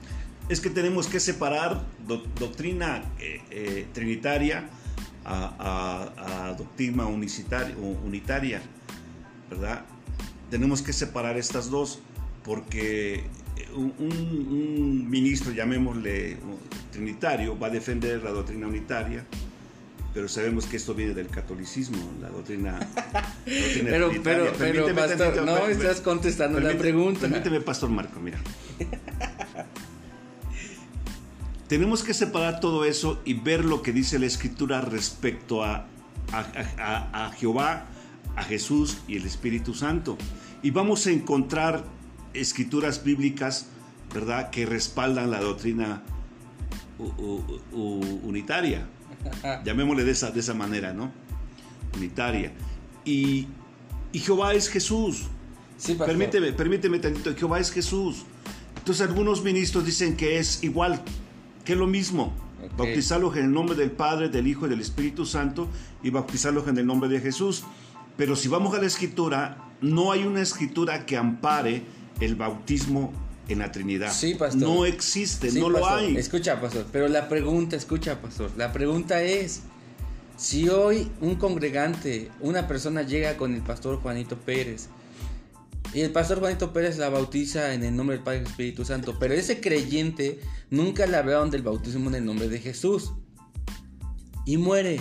Es 0.48 0.60
que 0.60 0.70
tenemos 0.70 1.08
que 1.08 1.20
separar 1.20 1.84
doctrina 2.40 3.04
eh, 3.20 3.42
eh, 3.50 3.88
trinitaria 3.94 4.70
a, 5.26 6.54
doctrina 6.56 7.08
unitaria, 7.08 8.62
¿verdad? 9.50 9.84
Tenemos 10.50 10.82
que 10.82 10.94
separar 10.94 11.38
estas 11.38 11.70
dos 11.70 12.00
porque 12.44 13.24
un, 13.76 15.10
ministro, 15.10 15.52
llamémosle 15.52 16.38
trinitario, 16.92 17.58
va 17.58 17.68
a 17.68 17.70
defender 17.72 18.24
la 18.24 18.32
doctrina 18.32 18.68
unitaria, 18.68 19.26
pero 20.14 20.28
sabemos 20.30 20.66
que 20.66 20.78
esto 20.78 20.94
viene 20.94 21.14
del 21.14 21.28
catolicismo, 21.28 21.98
la 22.22 22.30
doctrina, 22.30 22.80
pero, 23.46 24.12
pero, 24.24 24.54
pero, 24.58 24.96
pastor, 24.96 25.44
no 25.44 25.68
estás 25.68 26.02
contestando 26.02 26.60
la 26.60 26.78
pregunta. 26.78 27.22
Permíteme, 27.22 27.62
pastor 27.62 27.90
Marco, 27.90 28.20
mira. 28.20 28.40
Tenemos 31.68 32.04
que 32.04 32.14
separar 32.14 32.60
todo 32.60 32.86
eso 32.86 33.20
y 33.26 33.34
ver 33.34 33.66
lo 33.66 33.82
que 33.82 33.92
dice 33.92 34.20
la 34.20 34.28
escritura 34.28 34.82
respecto 34.82 35.64
a, 35.64 35.88
a, 36.32 37.26
a 37.26 37.32
Jehová, 37.32 37.88
a 38.36 38.44
Jesús 38.44 38.98
y 39.08 39.18
el 39.18 39.26
Espíritu 39.26 39.74
Santo. 39.74 40.18
Y 40.62 40.72
vamos 40.72 41.06
a 41.08 41.12
encontrar 41.12 41.86
escrituras 42.34 43.04
bíblicas, 43.04 43.68
¿verdad?, 44.14 44.50
que 44.50 44.66
respaldan 44.66 45.32
la 45.32 45.40
doctrina 45.40 46.04
unitaria. 47.72 48.88
Llamémosle 49.66 50.04
de 50.04 50.12
esa, 50.12 50.32
de 50.32 50.40
esa 50.40 50.54
manera, 50.54 50.94
¿no? 50.94 51.12
Unitaria. 51.96 52.52
Y, 53.04 53.48
Jehová 54.14 54.54
es 54.54 54.70
Jesús. 54.70 55.28
Sí, 55.78 55.96
permíteme, 55.96 56.54
permíteme 56.54 57.00
tantito, 57.00 57.36
Jehová 57.36 57.60
es 57.60 57.70
Jesús. 57.70 58.26
Entonces 58.78 59.06
algunos 59.06 59.44
ministros 59.44 59.86
dicen 59.86 60.16
que 60.16 60.40
es 60.40 60.64
igual, 60.64 61.02
que 61.66 61.74
es 61.74 61.80
lo 61.80 61.88
mismo. 61.88 62.34
Bautizarlos 62.78 63.36
en 63.36 63.46
el 63.46 63.52
nombre 63.52 63.76
del 63.76 63.92
Padre, 63.92 64.30
del 64.30 64.48
Hijo 64.48 64.68
y 64.68 64.70
del 64.70 64.80
Espíritu 64.80 65.26
Santo 65.26 65.68
y 66.02 66.10
bautizarlos 66.10 66.68
en 66.68 66.78
el 66.78 66.86
nombre 66.86 67.10
de 67.10 67.20
Jesús. 67.20 67.64
Pero 68.18 68.36
si 68.36 68.48
vamos 68.48 68.74
a 68.76 68.80
la 68.80 68.88
escritura, 68.88 69.72
no 69.82 70.12
hay 70.12 70.24
una 70.24 70.42
escritura 70.42 71.06
que 71.06 71.18
ampare 71.18 71.84
el 72.20 72.36
bautismo 72.36 73.12
en 73.48 73.60
la 73.60 73.72
Trinidad. 73.72 74.12
Sí, 74.12 74.36
pastor. 74.36 74.62
No 74.62 74.86
existe, 74.86 75.52
no 75.52 75.70
lo 75.70 75.88
hay. 75.88 76.16
Escucha, 76.18 76.60
pastor, 76.60 76.86
pero 76.92 77.08
la 77.08 77.28
pregunta, 77.30 77.76
escucha, 77.76 78.22
pastor, 78.22 78.52
la 78.58 78.72
pregunta 78.72 79.22
es, 79.22 79.62
si 80.38 80.70
hoy 80.70 81.12
un 81.22 81.36
congregante, 81.36 82.32
una 82.42 82.68
persona 82.68 83.04
llega 83.04 83.38
con 83.38 83.54
el 83.54 83.62
pastor 83.62 83.98
Juanito 84.02 84.38
Pérez, 84.38 84.88
y 85.94 86.02
el 86.02 86.12
pastor 86.12 86.40
Juanito 86.40 86.74
Pérez 86.74 86.98
la 86.98 87.10
bautiza 87.10 87.74
en 87.74 87.84
el 87.84 87.96
nombre 87.96 88.18
del 88.18 88.24
Padre 88.24 88.42
y 88.42 88.48
Espíritu 88.48 88.84
Santo, 88.84 89.18
pero 89.20 89.34
ese 89.34 89.62
creyente 89.62 90.40
nunca 90.70 91.06
le 91.06 91.16
hablaron 91.16 91.52
del 91.52 91.62
bautismo 91.62 92.10
en 92.10 92.16
el 92.16 92.26
nombre 92.26 92.50
de 92.50 92.60
Jesús, 92.60 93.14
y 94.46 94.58
muere. 94.58 95.00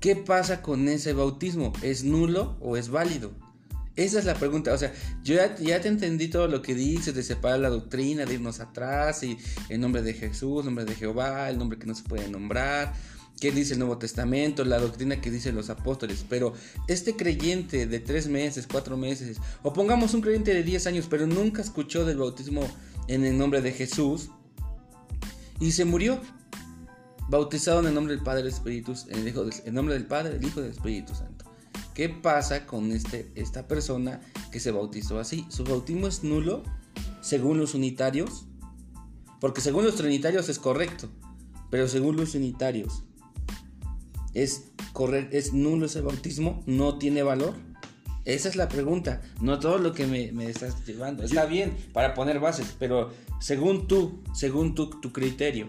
¿Qué 0.00 0.16
pasa 0.16 0.62
con 0.62 0.88
ese 0.88 1.12
bautismo? 1.12 1.74
¿Es 1.82 2.04
nulo 2.04 2.56
o 2.60 2.78
es 2.78 2.88
válido? 2.88 3.32
Esa 3.96 4.18
es 4.18 4.24
la 4.24 4.34
pregunta. 4.34 4.72
O 4.72 4.78
sea, 4.78 4.94
yo 5.22 5.34
ya, 5.34 5.80
te 5.80 5.88
entendí 5.88 6.28
todo 6.28 6.48
lo 6.48 6.62
que 6.62 6.74
dices 6.74 7.14
de 7.14 7.22
separar 7.22 7.60
la 7.60 7.68
doctrina, 7.68 8.24
de 8.24 8.34
irnos 8.34 8.60
atrás 8.60 9.22
y 9.22 9.36
el 9.68 9.78
nombre 9.78 10.00
de 10.00 10.14
Jesús, 10.14 10.60
el 10.60 10.66
nombre 10.66 10.86
de 10.86 10.94
Jehová, 10.94 11.50
el 11.50 11.58
nombre 11.58 11.78
que 11.78 11.86
no 11.86 11.94
se 11.94 12.04
puede 12.04 12.28
nombrar, 12.28 12.94
qué 13.38 13.52
dice 13.52 13.74
el 13.74 13.80
Nuevo 13.80 13.98
Testamento, 13.98 14.64
la 14.64 14.78
doctrina 14.78 15.20
que 15.20 15.30
dicen 15.30 15.54
los 15.54 15.68
apóstoles. 15.68 16.24
Pero 16.26 16.54
este 16.88 17.14
creyente 17.14 17.86
de 17.86 18.00
tres 18.00 18.26
meses, 18.26 18.66
cuatro 18.66 18.96
meses, 18.96 19.36
o 19.62 19.74
pongamos 19.74 20.14
un 20.14 20.22
creyente 20.22 20.54
de 20.54 20.62
diez 20.62 20.86
años, 20.86 21.08
pero 21.10 21.26
nunca 21.26 21.60
escuchó 21.60 22.06
del 22.06 22.16
bautismo 22.16 22.66
en 23.06 23.26
el 23.26 23.36
nombre 23.36 23.60
de 23.60 23.72
Jesús 23.72 24.30
y 25.60 25.72
se 25.72 25.84
murió. 25.84 26.22
Bautizado 27.30 27.78
en 27.78 27.86
el 27.86 27.94
nombre 27.94 28.12
del 28.12 28.24
Padre, 28.24 28.42
del 28.42 28.52
Espíritu, 28.52 28.92
en 29.08 29.24
el, 29.24 29.72
nombre 29.72 29.94
del 29.94 30.04
Padre, 30.04 30.30
del 30.30 30.44
Hijo 30.44 30.58
y 30.58 30.64
del 30.64 30.72
Espíritu 30.72 31.14
Santo. 31.14 31.44
¿Qué 31.94 32.08
pasa 32.08 32.66
con 32.66 32.90
este, 32.90 33.30
esta 33.36 33.68
persona 33.68 34.20
que 34.50 34.58
se 34.58 34.72
bautizó 34.72 35.20
así? 35.20 35.46
¿Su 35.48 35.62
bautismo 35.62 36.08
es 36.08 36.24
nulo 36.24 36.64
según 37.20 37.58
los 37.58 37.74
unitarios? 37.74 38.46
Porque 39.40 39.60
según 39.60 39.84
los 39.84 39.94
trinitarios 39.94 40.48
es 40.48 40.58
correcto, 40.58 41.08
pero 41.70 41.86
según 41.86 42.16
los 42.16 42.34
unitarios 42.34 43.04
es, 44.34 44.72
es 45.30 45.52
nulo 45.52 45.86
ese 45.86 46.00
bautismo, 46.00 46.64
no 46.66 46.98
tiene 46.98 47.22
valor. 47.22 47.54
Esa 48.24 48.48
es 48.48 48.56
la 48.56 48.68
pregunta, 48.68 49.22
no 49.40 49.60
todo 49.60 49.78
lo 49.78 49.92
que 49.92 50.06
me, 50.06 50.50
estás 50.50 50.84
llevando. 50.84 51.22
Está 51.22 51.46
bien 51.46 51.76
para 51.92 52.14
poner 52.14 52.40
bases, 52.40 52.74
pero 52.76 53.12
según 53.40 53.86
tú, 53.86 54.20
según 54.34 54.74
tu, 54.74 54.90
tu 54.90 55.12
criterio, 55.12 55.68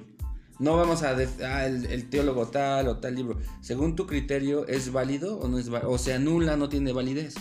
no 0.62 0.78
vamos 0.78 1.02
a 1.02 1.16
decir, 1.16 1.44
ah, 1.44 1.66
el, 1.66 2.08
teólogo 2.10 2.48
tal 2.48 2.88
o 2.88 2.98
tal 2.98 3.16
libro. 3.16 3.40
Según 3.62 3.96
tu 3.96 4.06
criterio, 4.06 4.68
¿es 4.68 4.92
válido 4.92 5.40
o 5.40 5.48
no 5.48 5.58
es 5.58 5.70
válido? 5.70 5.90
O 5.90 5.98
se 5.98 6.14
anula, 6.14 6.56
no 6.56 6.70
tiene 6.70 6.94
validez. 6.94 7.34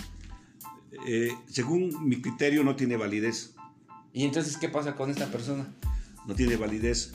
Eh, 1.07 1.31
según 1.47 2.09
mi 2.09 2.23
criterio, 2.23 2.65
no 2.65 2.77
tiene 2.77 2.97
validez. 2.97 3.55
¿Y 4.15 4.25
entonces 4.25 4.57
qué 4.57 4.71
pasa 4.71 4.97
con 4.97 5.11
esta 5.11 5.31
persona? 5.31 5.69
No 6.27 6.35
tiene 6.35 6.57
validez 6.57 7.13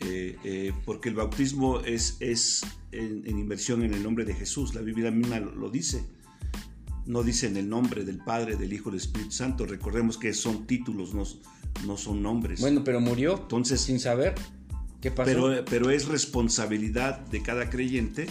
eh, 0.00 0.38
eh, 0.44 0.72
porque 0.86 1.10
el 1.10 1.14
bautismo 1.14 1.80
es, 1.80 2.16
es 2.20 2.62
en, 2.92 3.26
inversión 3.26 3.82
en 3.82 3.92
el 3.92 4.02
nombre 4.02 4.24
de 4.24 4.32
Jesús. 4.32 4.74
La 4.74 4.80
Biblia 4.80 5.10
misma 5.10 5.40
lo, 5.40 5.68
dice. 5.68 6.06
No 7.04 7.22
dice 7.22 7.48
en 7.48 7.58
el 7.58 7.68
nombre 7.68 8.06
del 8.06 8.16
Padre, 8.16 8.56
del 8.56 8.72
Hijo, 8.72 8.90
del 8.90 9.00
Espíritu 9.00 9.32
Santo. 9.32 9.66
Recordemos 9.66 10.16
que 10.16 10.32
son 10.32 10.66
títulos, 10.66 11.12
no, 11.12 11.24
no 11.86 11.98
son 11.98 12.22
nombres. 12.22 12.62
Bueno, 12.62 12.82
pero 12.82 13.02
murió 13.02 13.40
Entonces, 13.42 13.82
sin 13.82 14.00
saber. 14.00 14.34
Pero, 15.10 15.64
pero 15.64 15.90
es 15.90 16.06
responsabilidad 16.06 17.18
de 17.18 17.42
cada 17.42 17.70
creyente 17.70 18.26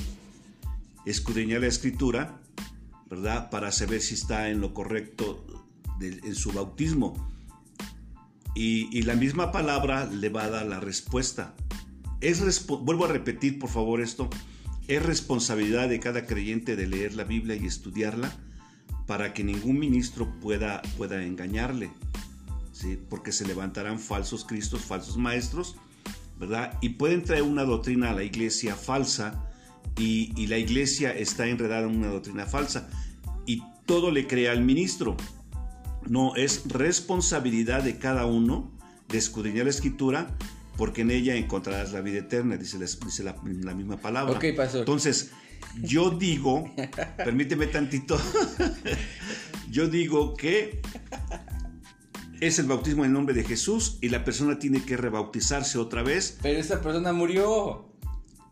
escudriñar 1.06 1.62
la 1.62 1.68
escritura, 1.68 2.40
¿verdad? 3.10 3.50
Para 3.50 3.72
saber 3.72 4.02
si 4.02 4.16
está 4.16 4.50
en 4.50 4.62
lo 4.62 4.74
correcto 4.74 5.46
en 6.00 6.36
su 6.36 6.52
bautismo. 6.52 7.32
Y, 8.56 9.02
la 9.02 9.16
misma 9.16 9.52
palabra 9.52 10.06
le 10.06 10.30
va 10.30 10.44
a 10.44 10.50
dar 10.50 10.66
la 10.66 10.80
respuesta. 10.80 11.56
Es 12.22 12.68
vuelvo 12.68 13.06
a 13.06 13.08
repetir, 13.08 13.60
por 13.60 13.70
favor, 13.70 14.02
esto. 14.02 14.30
Es 14.88 15.04
responsabilidad 15.04 15.90
de 15.90 16.00
cada 16.00 16.26
creyente 16.26 16.76
de 16.76 16.88
leer 16.88 17.16
la 17.16 17.24
Biblia 17.24 17.56
y 17.56 17.66
estudiarla 17.66 18.32
para 19.08 19.34
que 19.34 19.44
ningún 19.44 19.80
ministro 19.80 20.40
pueda, 20.40 20.82
pueda 20.98 21.24
engañarle. 21.24 21.92
¿sí? 22.72 23.00
Porque 23.10 23.32
se 23.32 23.48
levantarán 23.48 24.00
falsos 24.00 24.46
cristos, 24.46 24.82
falsos 24.82 25.18
maestros 25.18 25.78
y 26.82 26.90
pueden 26.90 27.24
traer 27.24 27.44
una 27.44 27.64
doctrina 27.64 28.12
a 28.12 28.14
la 28.14 28.24
iglesia 28.24 28.76
falsa 28.76 29.50
y, 29.98 30.48
la 30.48 30.58
iglesia 30.58 31.12
está 31.12 31.48
enredada 31.48 31.88
en 31.88 31.98
una 31.98 32.08
doctrina 32.08 32.46
falsa. 32.46 32.90
Y 33.46 33.64
todo 33.86 34.12
le 34.12 34.28
crea 34.28 34.52
al 34.52 34.62
ministro. 34.62 35.16
No, 36.08 36.36
es 36.36 36.64
responsabilidad 36.68 37.84
de 37.84 37.98
cada 37.98 38.26
uno 38.26 38.72
de 39.10 39.18
escudriñar 39.18 39.66
la 39.66 39.70
escritura 39.70 40.36
porque 40.78 41.02
en 41.02 41.12
ella 41.12 41.36
encontrarás 41.36 41.94
la 41.94 42.02
vida 42.02 42.20
eterna, 42.20 42.58
dice 42.58 42.80
la, 42.80 42.86
dice 42.86 43.24
la, 43.24 43.36
la 43.62 43.74
misma 43.74 43.98
palabra. 43.98 44.34
Ok, 44.34 44.46
pastor. 44.56 44.80
Entonces, 44.80 45.32
yo 45.82 46.10
digo, 46.10 46.70
permíteme 47.18 47.68
tantito, 47.68 48.20
yo 49.72 49.88
digo 49.88 50.36
que 50.36 50.82
es 52.48 52.60
el 52.60 52.66
bautismo 52.66 53.04
en 53.04 53.10
el 53.12 53.14
nombre 53.14 53.34
de 53.34 53.44
Jesús 53.44 53.98
y 54.02 54.10
la 54.10 54.24
persona 54.24 54.60
tiene 54.60 54.84
que 54.84 54.98
rebautizarse 54.98 55.78
otra 55.78 56.04
vez. 56.04 56.38
Pero 56.42 56.60
esa 56.60 56.82
persona 56.82 57.14
murió. 57.14 57.90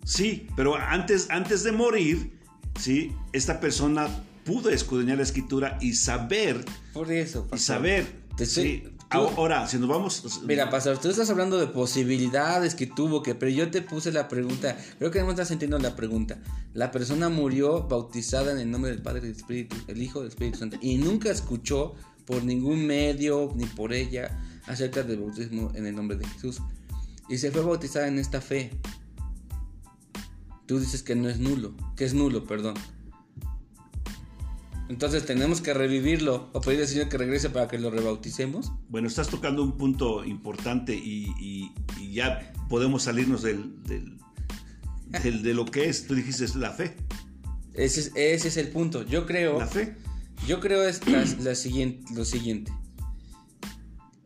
Sí, 0.05 0.47
pero 0.55 0.75
antes, 0.75 1.27
antes 1.29 1.63
de 1.63 1.71
morir, 1.71 2.39
¿sí? 2.79 3.11
esta 3.33 3.59
persona 3.59 4.07
pudo 4.45 4.69
escudriñar 4.69 5.17
la 5.17 5.23
escritura 5.23 5.77
y 5.81 5.93
saber, 5.93 6.65
Por 6.93 7.11
eso. 7.11 7.47
y 7.53 7.57
saber. 7.59 8.21
Te 8.35 8.45
¿sí? 8.45 8.83
tú- 8.85 8.91
Ahora, 9.11 9.67
si 9.67 9.77
nos 9.77 9.89
vamos... 9.89 10.41
Mira, 10.47 10.69
pastor, 10.69 10.97
tú 10.97 11.09
estás 11.09 11.29
hablando 11.29 11.59
de 11.59 11.67
posibilidades 11.67 12.75
que 12.75 12.87
tuvo, 12.87 13.21
que, 13.21 13.35
pero 13.35 13.51
yo 13.51 13.69
te 13.69 13.81
puse 13.81 14.11
la 14.13 14.27
pregunta. 14.29 14.77
Creo 14.99 15.11
que 15.11 15.19
no 15.21 15.29
estás 15.31 15.51
entendiendo 15.51 15.87
la 15.87 15.95
pregunta. 15.97 16.39
La 16.73 16.91
persona 16.91 17.27
murió 17.27 17.87
bautizada 17.89 18.53
en 18.53 18.57
el 18.59 18.71
nombre 18.71 18.89
del 18.91 19.01
Padre 19.01 19.19
del 19.21 19.31
Espíritu, 19.35 19.75
el 19.87 20.01
Hijo 20.01 20.21
del 20.21 20.29
Espíritu 20.29 20.59
Santo, 20.59 20.77
y 20.81 20.95
nunca 20.95 21.29
escuchó 21.29 21.93
por 22.31 22.45
ningún 22.45 22.87
medio 22.87 23.51
ni 23.57 23.65
por 23.65 23.91
ella 23.91 24.39
acerca 24.65 25.03
del 25.03 25.19
bautismo 25.19 25.69
en 25.75 25.85
el 25.85 25.93
nombre 25.93 26.15
de 26.17 26.25
Jesús. 26.25 26.61
Y 27.27 27.37
se 27.37 27.51
fue 27.51 27.61
bautizada 27.61 28.07
en 28.07 28.19
esta 28.19 28.39
fe. 28.39 28.71
Tú 30.65 30.79
dices 30.79 31.03
que 31.03 31.13
no 31.13 31.27
es 31.27 31.39
nulo, 31.39 31.75
que 31.97 32.05
es 32.05 32.13
nulo, 32.13 32.45
perdón. 32.47 32.75
Entonces 34.87 35.25
tenemos 35.25 35.59
que 35.59 35.73
revivirlo 35.73 36.49
o 36.53 36.61
pedirle 36.61 36.83
al 36.83 36.89
Señor 36.89 37.09
que 37.09 37.17
regrese 37.17 37.49
para 37.49 37.67
que 37.67 37.77
lo 37.77 37.91
rebauticemos. 37.91 38.71
Bueno, 38.87 39.09
estás 39.09 39.27
tocando 39.27 39.61
un 39.61 39.77
punto 39.77 40.23
importante 40.23 40.95
y, 40.95 41.33
y- 41.37 41.71
y 41.99 42.13
ya 42.13 42.53
podemos 42.69 43.03
salirnos 43.03 43.41
del, 43.41 43.83
del- 43.83 44.17
del- 45.21 45.43
de 45.43 45.53
lo 45.53 45.65
que 45.65 45.89
es. 45.89 46.07
Tú 46.07 46.15
dijiste 46.15 46.45
es 46.45 46.55
la 46.55 46.71
fe. 46.71 46.95
Ese 47.73 47.99
es, 48.01 48.11
ese 48.15 48.47
es 48.47 48.57
el 48.57 48.69
punto. 48.69 49.03
Yo 49.03 49.25
creo, 49.25 49.59
La 49.59 49.67
fe. 49.67 49.95
Yo 50.47 50.59
creo 50.59 50.83
es 50.87 51.05
la- 51.07 51.25
la 51.39 51.55
siguiente, 51.55 52.13
lo 52.13 52.25
siguiente. 52.25 52.71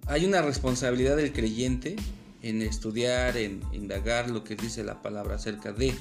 Hay 0.08 0.26
una 0.26 0.42
responsabilidad 0.42 1.18
del 1.18 1.34
creyente 1.34 1.96
en 2.42 2.62
estudiar, 2.62 3.38
en 3.38 3.62
indagar 3.74 4.30
lo 4.30 4.44
que 4.44 4.56
dice 4.56 4.84
la 4.84 5.02
palabra 5.02 5.36
acerca 5.36 5.72
de, 5.74 5.96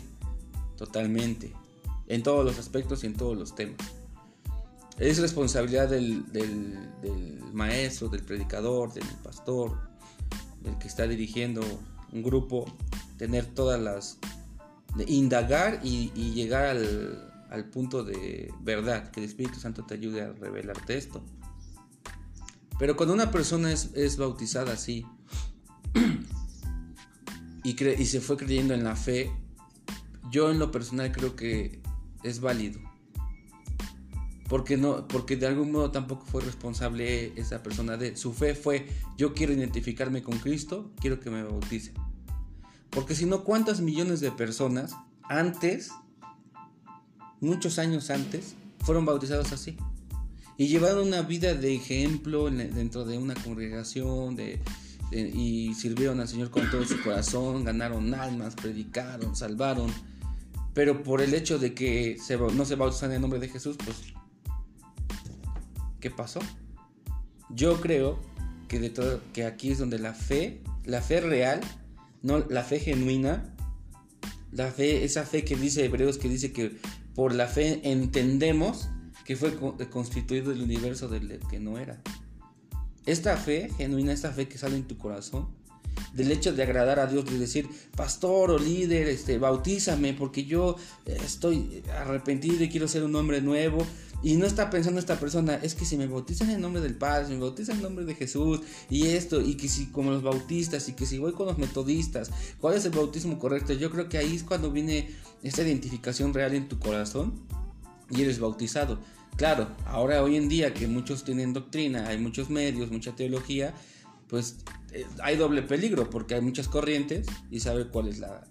totalmente, 0.77 1.53
en 2.09 2.23
todos 2.23 2.45
los 2.45 2.59
aspectos 2.59 3.03
y 3.03 3.07
en 3.07 3.15
todos 3.15 3.37
los 3.37 3.55
temas. 3.55 3.79
Es 4.99 5.19
responsabilidad 5.19 5.89
del, 5.89 6.31
del- 6.33 6.91
del 7.01 7.41
maestro, 7.53 8.09
del 8.09 8.23
predicador, 8.23 8.93
del 8.93 9.07
pastor, 9.23 9.79
del 10.61 10.77
que 10.79 10.87
está 10.87 11.07
dirigiendo 11.07 11.63
un 12.13 12.23
grupo, 12.23 12.67
tener 13.17 13.47
todas 13.47 13.81
las... 13.81 14.19
de 14.97 15.05
indagar 15.11 15.81
y, 15.83 16.13
y 16.15 16.33
llegar 16.35 16.67
al, 16.67 17.33
al 17.55 17.71
punto 17.71 18.05
de 18.05 18.53
verdad, 18.61 19.11
que 19.11 19.21
el 19.21 19.27
Espíritu 19.27 19.59
Santo 19.61 19.85
te 19.85 19.95
ayude 19.95 20.23
a 20.23 20.33
revelarte 20.33 20.97
esto. 20.97 21.25
Pero 22.79 22.97
cuando 22.97 23.15
una 23.15 23.31
persona 23.31 23.71
es, 23.73 23.91
es 23.95 24.17
bautizada 24.17 24.73
así 24.73 25.07
y, 27.63 27.77
cre- 27.77 27.99
y 27.99 28.05
se 28.07 28.21
fue 28.21 28.37
creyendo 28.37 28.75
en 28.75 28.83
la 28.85 28.97
fe, 28.97 29.31
yo 30.31 30.51
en 30.51 30.59
lo 30.59 30.71
personal 30.71 31.13
creo 31.13 31.37
que 31.37 31.81
es 32.25 32.41
válido. 32.41 32.81
Porque, 34.49 34.77
no, 34.77 35.09
porque 35.09 35.37
de 35.37 35.47
algún 35.47 35.73
modo 35.73 35.91
tampoco 35.91 36.27
fue 36.27 36.43
responsable 36.43 37.33
esa 37.41 37.63
persona 37.63 37.97
de 37.97 38.17
su 38.17 38.33
fe 38.35 38.55
fue 38.55 38.87
yo 39.17 39.33
quiero 39.33 39.53
identificarme 39.53 40.23
con 40.23 40.39
Cristo, 40.39 40.93
quiero 41.01 41.19
que 41.21 41.31
me 41.31 41.43
bautice. 41.43 41.95
Porque 42.91 43.15
si 43.15 43.25
no, 43.25 43.43
¿cuántas 43.45 43.81
millones 43.81 44.21
de 44.21 44.31
personas 44.33 44.95
antes, 45.23 45.91
muchos 47.45 47.79
años 47.79 48.11
antes, 48.11 48.55
fueron 48.81 49.05
bautizados 49.05 49.53
así? 49.53 49.77
Y 50.57 50.69
llevaron 50.69 51.09
una 51.09 51.23
vida 51.23 51.55
de 51.55 51.75
ejemplo 51.75 52.49
en- 52.49 52.75
dentro 52.75 53.05
de 53.05 53.19
una 53.19 53.35
congregación 53.35 54.37
de, 54.37 54.61
y 55.13 55.75
sirvieron 55.75 56.21
al 56.21 56.29
Señor 56.29 56.51
con 56.51 56.71
todo 56.71 56.85
su 56.85 57.01
corazón, 57.03 57.65
ganaron 57.65 58.15
almas, 58.15 58.55
predicaron, 58.55 59.37
salvaron. 59.37 59.91
Pero 60.73 61.03
por 61.03 61.21
el 61.21 61.35
hecho 61.35 61.59
de 61.59 61.75
que 61.75 62.19
no 62.55 62.65
se 62.65 62.75
bautizan 62.75 63.11
en 63.11 63.17
el 63.17 63.21
nombre 63.21 63.39
de 63.41 63.49
Jesús, 63.49 63.77
pues, 63.85 63.97
¿qué 66.01 66.11
pasó? 66.11 66.41
Yo 67.51 67.81
creo 67.81 68.21
que, 68.69 68.81
de 68.81 68.91
todo, 68.91 69.21
que 69.33 69.45
aquí 69.45 69.71
es 69.71 69.79
donde 69.79 69.99
la 69.99 70.15
fe, 70.15 70.63
la 70.85 71.01
fe 71.01 71.21
real, 71.21 71.61
no 72.23 72.39
la 72.39 72.65
fe 72.65 72.81
genuina, 72.81 73.55
la 74.51 74.71
fe, 74.71 75.05
esa 75.05 75.25
fe 75.25 75.45
que 75.45 75.57
dice 75.57 75.85
Hebreos, 75.85 76.19
que 76.19 76.29
dice 76.29 76.53
que 76.53 76.77
por 77.15 77.35
la 77.35 77.47
fe 77.47 77.81
entendemos 77.91 78.89
que 79.25 79.37
fue 79.37 79.55
co- 79.57 79.77
constituido 79.91 80.53
el 80.53 80.61
universo 80.63 81.09
del 81.09 81.39
que 81.49 81.61
no 81.61 81.79
era. 81.79 82.03
Esta 83.07 83.37
fe 83.37 83.71
genuina, 83.77 84.13
esta 84.13 84.33
fe 84.33 84.49
que 84.49 84.59
sale 84.59 84.77
en 84.77 84.85
tu 84.85 84.97
corazón, 84.99 85.49
del 86.15 86.33
hecho 86.33 86.53
de 86.53 86.63
agradar 86.63 87.01
a 87.01 87.07
Dios, 87.07 87.25
de 87.25 87.39
decir, 87.39 87.69
pastor 87.97 88.51
o 88.51 88.59
líder, 88.59 89.09
este, 89.09 89.39
bautízame 89.39 90.15
porque 90.15 90.45
yo 90.45 90.77
eh, 91.07 91.19
estoy 91.25 91.83
arrepentido 91.99 92.63
y 92.65 92.69
quiero 92.69 92.89
ser 92.89 93.05
un 93.05 93.15
hombre 93.17 93.41
nuevo. 93.41 93.85
Y 94.23 94.37
no 94.37 94.47
está 94.47 94.71
pensando 94.71 94.99
esta 94.99 95.21
persona, 95.21 95.57
es 95.57 95.75
que 95.75 95.85
si 95.85 95.99
me 95.99 96.07
bautizan 96.07 96.49
en 96.49 96.63
nombre 96.63 96.81
del 96.81 96.95
Padre, 96.95 97.27
si 97.27 97.33
me 97.35 97.41
bautizan 97.41 97.77
en 97.77 97.83
nombre 97.83 98.07
de 98.07 98.15
Jesús, 98.15 98.61
y 98.89 99.09
esto, 99.09 99.43
y 99.43 99.55
que 99.57 99.69
si 99.69 99.87
como 99.87 100.13
los 100.13 100.23
bautistas, 100.23 100.89
y 100.89 100.95
que 100.95 101.05
si 101.05 101.19
voy 101.19 101.33
con 101.33 101.47
los 101.47 101.59
metodistas, 101.59 102.31
¿cuál 102.59 102.75
es 102.75 102.87
el 102.87 102.93
bautismo 102.93 103.39
correcto? 103.39 103.75
Yo 103.75 103.91
creo 103.91 104.09
que 104.09 104.17
ahí 104.17 104.35
es 104.35 104.43
cuando 104.43 104.71
viene 104.71 105.11
esta 105.43 105.61
identificación 105.61 106.33
real 106.33 106.55
en 106.55 106.71
tu 106.71 106.79
corazón 106.79 107.35
y 108.09 108.23
eres 108.23 108.39
bautizado. 108.39 108.99
Claro, 109.37 109.69
ahora 109.85 110.23
hoy 110.23 110.37
en 110.37 110.49
día 110.49 110.73
que 110.73 110.87
muchos 110.87 111.25
tienen 111.25 111.53
doctrina, 111.53 112.09
hay 112.09 112.19
muchos 112.19 112.49
medios, 112.49 112.91
mucha 112.91 113.15
teología, 113.17 113.75
pues 114.29 114.57
eh, 114.93 115.07
hay 115.23 115.37
doble 115.37 115.63
peligro 115.63 116.09
porque 116.11 116.35
hay 116.35 116.41
muchas 116.41 116.69
corrientes 116.69 117.27
y 117.51 117.61
sabe 117.61 117.89
cuál 117.89 118.09
es 118.09 118.19
la, 118.19 118.45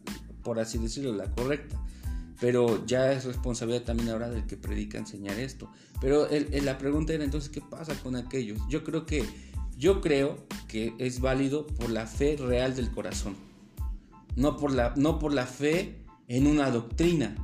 por 0.43 0.59
así 0.59 0.77
decirlo, 0.77 1.13
la 1.13 1.31
correcta. 1.31 1.79
Pero 2.39 2.85
ya 2.85 3.11
es 3.13 3.23
responsabilidad 3.25 3.83
también 3.83 4.09
ahora 4.09 4.29
del 4.29 4.45
que 4.45 4.57
predica 4.57 4.97
enseñar 4.97 5.39
esto. 5.39 5.69
Pero 6.01 6.27
el- 6.29 6.65
la 6.65 6.77
pregunta 6.77 7.13
era 7.13 7.23
entonces, 7.23 7.49
¿qué 7.49 7.61
pasa 7.61 7.93
con 8.01 8.15
aquellos? 8.17 8.59
Yo 8.69 8.83
creo 8.83 9.05
que, 9.05 9.23
yo 9.77 10.01
creo 10.01 10.45
que 10.67 10.93
es 10.97 11.21
válido 11.21 11.65
por 11.67 11.89
la 11.89 12.05
fe 12.05 12.35
real 12.37 12.75
del 12.75 12.91
corazón. 12.91 13.35
No 14.35 14.57
por 14.57 14.73
la, 14.73 14.93
no 14.97 15.19
por 15.19 15.33
la 15.33 15.45
fe 15.45 16.03
en 16.27 16.47
una 16.47 16.69
doctrina, 16.71 17.35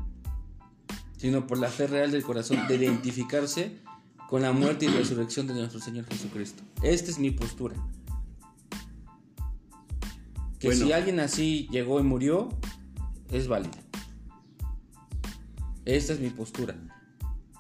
sino 1.18 1.48
por 1.48 1.60
la 1.60 1.70
fe 1.70 1.88
real 1.88 2.12
del 2.12 2.24
corazón 2.24 2.68
de 2.68 2.76
identificarse 2.76 3.78
con 4.28 4.42
la 4.42 4.52
muerte 4.52 4.86
y 4.86 4.90
resurrección 4.90 5.48
de 5.48 5.54
nuestro 5.54 5.80
Señor 5.80 6.06
Jesucristo. 6.06 6.64
Esta 6.84 7.12
es 7.12 7.20
mi 7.20 7.32
postura. 7.32 7.76
Que 10.60 10.68
Bueno. 10.68 10.86
si 10.86 10.92
alguien 10.92 11.20
así 11.20 11.68
llegó 11.72 12.00
y 12.00 12.04
murió, 12.04 12.50
es 13.32 13.48
válido. 13.48 13.78
Esta 15.86 16.14
es 16.14 16.20
mi 16.20 16.30
postura. 16.30 16.76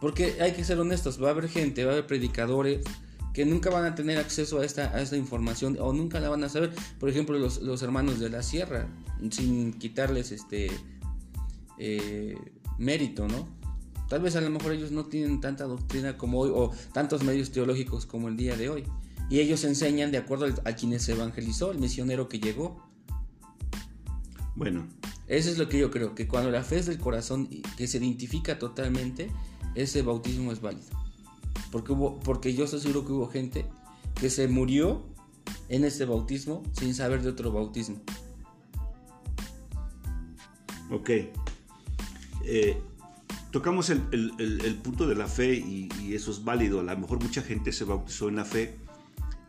Porque 0.01 0.37
hay 0.41 0.53
que 0.53 0.63
ser 0.63 0.79
honestos, 0.79 1.21
va 1.21 1.29
a 1.29 1.31
haber 1.31 1.49
gente, 1.49 1.83
va 1.83 1.91
a 1.91 1.93
haber 1.93 2.07
predicadores 2.07 2.81
que 3.33 3.45
nunca 3.45 3.69
van 3.69 3.85
a 3.85 3.95
tener 3.95 4.17
acceso 4.17 4.59
a 4.59 4.65
esta, 4.65 4.95
a 4.95 5.01
esta 5.01 5.15
información 5.15 5.77
o 5.79 5.93
nunca 5.93 6.19
la 6.19 6.29
van 6.29 6.43
a 6.43 6.49
saber. 6.49 6.73
Por 6.99 7.09
ejemplo, 7.09 7.37
los, 7.37 7.61
los 7.61 7.81
hermanos 7.81 8.19
de 8.19 8.29
la 8.29 8.43
sierra, 8.43 8.87
sin 9.29 9.73
quitarles 9.73 10.31
este 10.31 10.71
eh, 11.77 12.37
mérito, 12.77 13.27
¿no? 13.27 13.47
Tal 14.09 14.21
vez 14.21 14.35
a 14.35 14.41
lo 14.41 14.49
mejor 14.49 14.71
ellos 14.71 14.91
no 14.91 15.05
tienen 15.05 15.39
tanta 15.39 15.65
doctrina 15.65 16.17
como 16.17 16.39
hoy 16.39 16.51
o 16.53 16.71
tantos 16.93 17.23
medios 17.23 17.51
teológicos 17.51 18.05
como 18.05 18.27
el 18.27 18.37
día 18.37 18.57
de 18.57 18.69
hoy. 18.69 18.83
Y 19.29 19.39
ellos 19.39 19.63
enseñan 19.63 20.11
de 20.11 20.17
acuerdo 20.17 20.47
a 20.65 20.73
quienes 20.73 21.03
se 21.03 21.11
evangelizó, 21.11 21.71
el 21.71 21.77
misionero 21.77 22.27
que 22.27 22.39
llegó. 22.39 22.88
Bueno, 24.59 24.85
Eso 25.27 25.49
es 25.49 25.57
lo 25.57 25.69
que 25.69 25.79
yo 25.79 25.89
creo, 25.89 26.13
que 26.15 26.27
cuando 26.27 26.51
la 26.51 26.63
fe 26.63 26.79
es 26.79 26.85
del 26.85 26.97
corazón 26.99 27.47
y 27.49 27.61
que 27.61 27.87
se 27.87 27.97
identifica 27.99 28.59
totalmente, 28.59 29.31
ese 29.73 30.01
bautismo 30.01 30.51
es 30.51 30.59
válido. 30.59 30.85
Porque, 31.71 31.93
hubo, 31.93 32.19
porque 32.19 32.53
yo 32.53 32.65
estoy 32.65 32.81
seguro 32.81 33.05
que 33.05 33.11
hubo 33.13 33.27
gente 33.29 33.65
que 34.19 34.29
se 34.29 34.47
murió 34.47 35.05
en 35.69 35.85
ese 35.85 36.03
bautismo 36.05 36.61
sin 36.73 36.93
saber 36.93 37.21
de 37.21 37.29
otro 37.29 37.51
bautismo. 37.51 38.01
ok. 40.91 41.09
Eh, 42.45 42.81
tocamos 43.51 43.89
el, 43.91 44.01
el- 44.11 44.31
el- 44.39 44.61
el 44.65 44.75
punto 44.75 45.07
de 45.07 45.15
la 45.15 45.27
fe 45.27 45.53
y, 45.53 45.87
y 46.01 46.15
eso 46.15 46.31
es 46.31 46.43
válido. 46.43 46.79
A 46.79 46.83
lo 46.83 46.97
mejor 46.97 47.21
mucha 47.23 47.41
gente 47.43 47.71
se 47.71 47.83
bautizó 47.85 48.27
en 48.29 48.35
la 48.37 48.45
fe, 48.45 48.75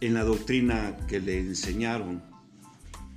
en 0.01 0.15
la 0.15 0.23
doctrina 0.25 0.97
que 1.09 1.19
le 1.21 1.39
enseñaron. 1.41 2.23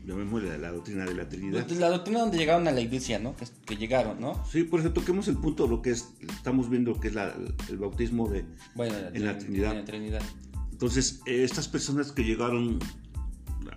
Llamémosle 0.05 0.57
la 0.57 0.71
doctrina 0.71 1.05
de 1.05 1.13
la 1.13 1.29
Trinidad. 1.29 1.65
La 1.69 1.89
doctrina 1.89 2.19
donde 2.19 2.37
llegaron 2.37 2.67
a 2.67 2.71
la 2.71 2.81
iglesia, 2.81 3.19
¿no? 3.19 3.37
Que, 3.37 3.45
que 3.65 3.77
llegaron, 3.77 4.19
¿no? 4.19 4.43
Sí, 4.45 4.63
por 4.63 4.81
eso 4.81 4.91
toquemos 4.91 5.29
el 5.29 5.37
punto 5.37 5.63
de 5.63 5.69
lo 5.69 5.81
que 5.81 5.91
es 5.91 6.09
estamos 6.19 6.69
viendo 6.69 6.99
que 6.99 7.07
es 7.07 7.15
el 7.69 7.77
bautismo 7.77 8.27
de, 8.27 8.45
en, 8.75 9.25
la 9.25 9.37
Trinidad. 9.37 10.21
Entonces, 10.71 11.21
estas 11.25 11.69
personas 11.69 12.11
que 12.11 12.23
llegaron 12.23 12.79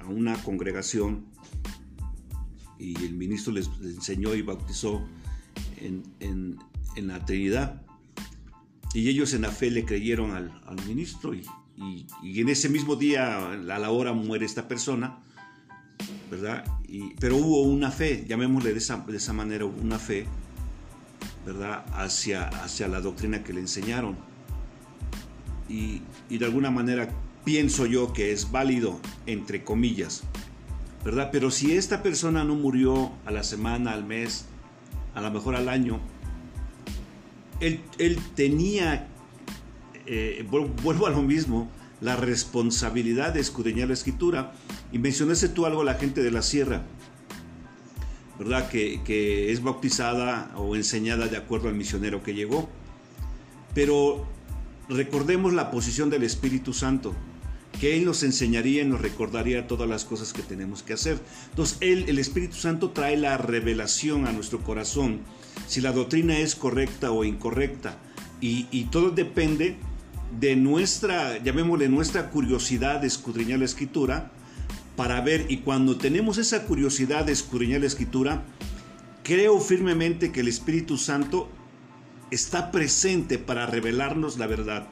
a 0.00 0.06
una 0.06 0.34
congregación 0.42 1.26
y 2.78 2.96
el 3.04 3.14
ministro 3.14 3.52
les, 3.52 3.70
enseñó 3.80 4.34
y 4.34 4.42
bautizó 4.42 5.06
en, 5.76 6.58
la 6.96 7.24
Trinidad, 7.24 7.82
y 8.94 9.08
ellos 9.08 9.32
en 9.34 9.42
la 9.42 9.50
fe 9.50 9.70
le 9.70 9.84
creyeron 9.84 10.32
al, 10.32 10.50
ministro 10.88 11.34
y, 11.34 11.46
en 12.22 12.48
ese 12.48 12.68
mismo 12.68 12.96
día, 12.96 13.52
a 13.52 13.56
la 13.56 13.90
hora 13.90 14.12
muere 14.12 14.44
esta 14.44 14.66
persona, 14.66 15.22
¿verdad? 16.30 16.64
pero 17.18 17.36
hubo 17.36 17.62
una 17.62 17.90
fe, 17.90 18.24
llamémosle 18.28 18.72
de 18.72 18.78
esa, 18.78 18.98
de 18.98 19.16
esa 19.16 19.32
manera, 19.32 19.64
una 19.64 19.98
fe, 19.98 20.26
¿verdad? 21.44 21.84
Hacia, 21.92 22.48
hacia 22.48 22.88
la 22.88 23.00
doctrina 23.00 23.42
que 23.42 23.52
le 23.52 23.60
enseñaron. 23.60 24.16
Y, 25.68 26.02
y, 26.30 26.38
de 26.38 26.44
alguna 26.44 26.70
manera 26.70 27.08
pienso 27.44 27.86
yo 27.86 28.12
que 28.12 28.32
es 28.32 28.50
válido, 28.50 29.00
entre 29.26 29.64
comillas, 29.64 30.22
¿verdad? 31.04 31.30
Pero 31.32 31.50
si 31.50 31.76
esta 31.76 32.02
persona 32.02 32.44
no 32.44 32.54
murió 32.54 33.12
a 33.24 33.30
la 33.30 33.42
semana, 33.42 33.92
al 33.92 34.04
mes, 34.04 34.46
a 35.14 35.20
lo 35.20 35.30
mejor 35.30 35.56
al 35.56 35.68
año, 35.68 36.00
él, 37.60 37.80
él 37.98 38.18
tenía, 38.34 39.08
eh, 40.06 40.46
vuelvo 40.82 41.06
a 41.06 41.10
lo 41.10 41.22
mismo, 41.22 41.70
la 42.00 42.16
responsabilidad 42.16 43.34
de 43.34 43.40
escudriñar 43.40 43.88
la 43.88 43.94
escritura. 43.94 44.52
Y 44.92 44.98
mencionaste 44.98 45.48
tú 45.48 45.66
algo 45.66 45.82
a 45.82 45.84
la 45.84 45.94
gente 45.94 46.22
de 46.22 46.30
la 46.30 46.42
sierra. 46.42 46.82
¿verdad? 48.38 48.68
Que, 48.68 49.50
es 49.50 49.62
bautizada 49.62 50.52
o 50.56 50.76
enseñada 50.76 51.28
de 51.28 51.36
acuerdo 51.36 51.68
al 51.68 51.74
misionero 51.74 52.22
que 52.22 52.34
llegó. 52.34 52.68
Pero 53.74 54.26
recordemos 54.88 55.52
la 55.52 55.70
posición 55.70 56.10
del 56.10 56.22
Espíritu 56.22 56.72
Santo, 56.72 57.14
que 57.80 57.96
Él 57.96 58.04
nos 58.04 58.22
enseñaría 58.22 58.82
y 58.82 58.86
nos 58.86 59.00
recordaría 59.00 59.66
todas 59.66 59.88
las 59.88 60.04
cosas 60.04 60.32
que 60.32 60.42
tenemos 60.42 60.82
que 60.82 60.94
hacer. 60.94 61.18
Entonces, 61.50 61.78
Él, 61.80 62.04
el 62.08 62.18
Espíritu 62.18 62.56
Santo 62.56 62.90
trae 62.90 63.16
la 63.16 63.36
revelación 63.38 64.26
a 64.26 64.32
nuestro 64.32 64.60
corazón, 64.60 65.20
si 65.66 65.80
la 65.80 65.92
doctrina 65.92 66.38
es 66.38 66.54
correcta 66.54 67.10
o 67.10 67.24
incorrecta. 67.24 67.98
Y, 68.40 68.66
y 68.70 68.84
todo 68.84 69.10
depende 69.10 69.76
de 70.38 70.56
nuestra, 70.56 71.42
llamémosle 71.42 71.88
nuestra 71.88 72.30
curiosidad 72.30 73.00
de 73.00 73.06
escudriñar 73.06 73.58
la 73.58 73.64
escritura, 73.64 74.30
para 74.96 75.20
ver 75.20 75.46
y 75.50 75.58
cuando 75.58 75.96
tenemos 75.96 76.38
esa 76.38 76.64
curiosidad 76.64 77.26
de 77.26 77.32
escudriñar 77.32 77.80
la 77.80 77.86
escritura, 77.86 78.44
creo 79.22 79.60
firmemente 79.60 80.32
que 80.32 80.40
el 80.40 80.48
Espíritu 80.48 80.96
Santo 80.96 81.48
está 82.30 82.70
presente 82.70 83.38
para 83.38 83.66
revelarnos 83.66 84.38
la 84.38 84.46
verdad. 84.46 84.86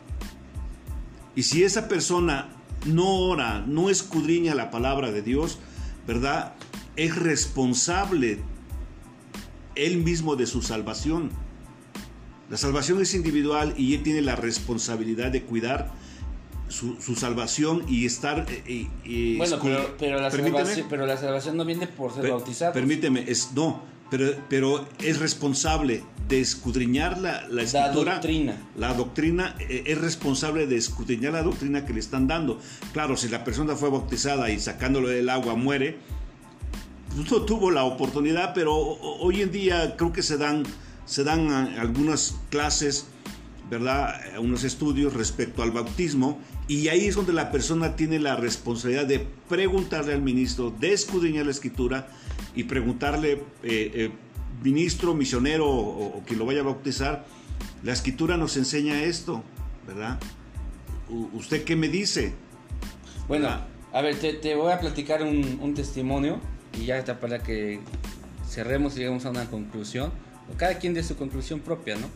Y 1.35 1.45
si 1.45 1.65
esa 1.65 1.89
persona 1.89 2.49
no 2.87 3.09
ora, 3.09 3.65
no 3.67 3.91
escudriña 3.91 4.55
la 4.55 4.71
palabra 4.71 5.11
de 5.11 5.23
Dios, 5.23 5.59
¿verdad? 6.07 6.55
Es 6.97 7.17
responsable 7.17 8.39
él 9.75 9.99
mismo 9.99 10.37
de 10.37 10.47
su 10.47 10.63
salvación. 10.63 11.31
La 12.51 12.57
salvación 12.57 13.01
es 13.01 13.15
individual 13.15 13.75
y 13.77 13.95
él 13.95 14.03
tiene 14.03 14.21
la 14.21 14.37
responsabilidad 14.37 15.31
de 15.31 15.43
cuidar 15.43 15.93
su, 16.69 17.15
salvación 17.17 17.85
y 17.89 18.07
estar... 18.07 18.47
Eh, 18.67 18.89
eh, 19.05 19.35
bueno, 19.39 19.59
pero, 19.99 20.21
la 20.21 20.31
salvación, 21.17 21.57
no 21.57 21.65
viene 21.65 21.87
por 21.87 22.13
ser 22.13 22.29
bautizado. 22.29 22.73
Permíteme, 22.73 23.25
es, 23.27 23.53
no, 23.55 23.83
pero, 24.11 24.33
pero 24.49 24.87
es 24.99 25.19
responsable 25.19 26.03
de 26.29 26.41
escudriñar 26.41 27.19
la, 27.19 27.47
la 27.49 27.63
escritura. 27.63 28.05
La 28.05 28.15
doctrina. 28.15 28.57
La 28.77 28.95
doctrina 28.95 29.55
eh, 29.61 29.85
es 29.87 30.01
responsable 30.01 30.67
de 30.67 30.77
escudriñar 30.77 31.33
la 31.33 31.43
doctrina 31.43 31.85
que 31.85 31.93
le 31.93 32.01
están 32.01 32.27
dando. 32.27 32.59
Claro, 32.93 33.17
si 33.17 33.29
la 33.29 33.45
persona 33.45 33.77
fue 33.77 33.91
bautizada 33.91 34.51
y 34.51 34.59
sacándolo 34.59 35.09
del 35.09 35.29
agua 35.29 35.55
muere, 35.55 35.97
pues 37.15 37.31
no 37.31 37.43
tuvo 37.43 37.71
la 37.71 37.85
oportunidad, 37.85 38.55
pero 38.55 38.75
hoy 38.75 39.43
en 39.43 39.53
día 39.53 39.97
creo 39.97 40.13
que 40.13 40.23
se 40.23 40.39
dan, 40.39 40.65
se 41.07 41.25
dan 41.25 41.51
algunas 41.79 42.37
clases 42.51 43.07
¿verdad? 43.71 44.15
unos 44.39 44.65
estudios 44.65 45.15
respecto 45.15 45.63
al 45.63 45.71
bautismo 45.71 46.39
y 46.69 46.89
ahí 46.89 47.07
es 47.07 47.15
donde 47.15 47.33
la 47.33 47.51
persona 47.51 47.97
tiene 47.97 48.19
la 48.19 48.37
responsabilidad 48.37 49.07
de 49.07 49.27
preguntarle 49.49 50.15
al 50.15 50.23
ministro, 50.23 50.71
de 50.71 50.93
escudriñar 50.93 51.47
la 51.47 51.51
escritura 51.51 52.09
y 52.55 52.65
preguntarle, 52.65 53.33
eh, 53.33 53.41
eh, 53.63 54.11
ministro, 54.63 55.15
misionero 55.15 55.69
o, 55.69 56.23
quien 56.27 56.39
lo 56.39 56.47
vaya 56.47 56.61
a 56.61 56.65
bautizar, 56.65 57.25
la 57.83 57.93
escritura 57.93 58.37
nos 58.37 58.57
enseña 58.57 59.03
esto, 59.03 59.43
¿verdad? 59.87 60.19
¿Usted 61.35 61.65
qué 61.65 61.77
me 61.77 61.89
dice? 61.89 62.33
Bueno, 63.29 63.49
a 63.93 64.03
ver, 64.03 64.17
te, 64.17 64.55
voy 64.55 64.73
a 64.73 64.81
platicar 64.81 65.23
un, 65.23 65.75
testimonio 65.75 66.41
y 66.81 66.87
ya 66.87 66.99
está 66.99 67.21
para 67.21 67.43
que 67.43 67.81
cerremos 68.49 68.97
y 68.97 69.01
lleguemos 69.01 69.27
a 69.27 69.31
una 69.31 69.47
conclusión, 69.51 70.13
cada 70.57 70.79
quien 70.79 70.95
de 70.95 71.03
su 71.03 71.17
conclusión 71.17 71.61
propia, 71.61 71.97
¿no? 71.97 72.09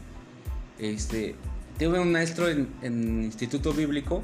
Este, 0.78 1.34
tuve 1.78 1.98
un 1.98 2.12
maestro 2.12 2.48
en, 2.48 2.68
en 2.82 3.24
instituto 3.24 3.72
bíblico 3.72 4.22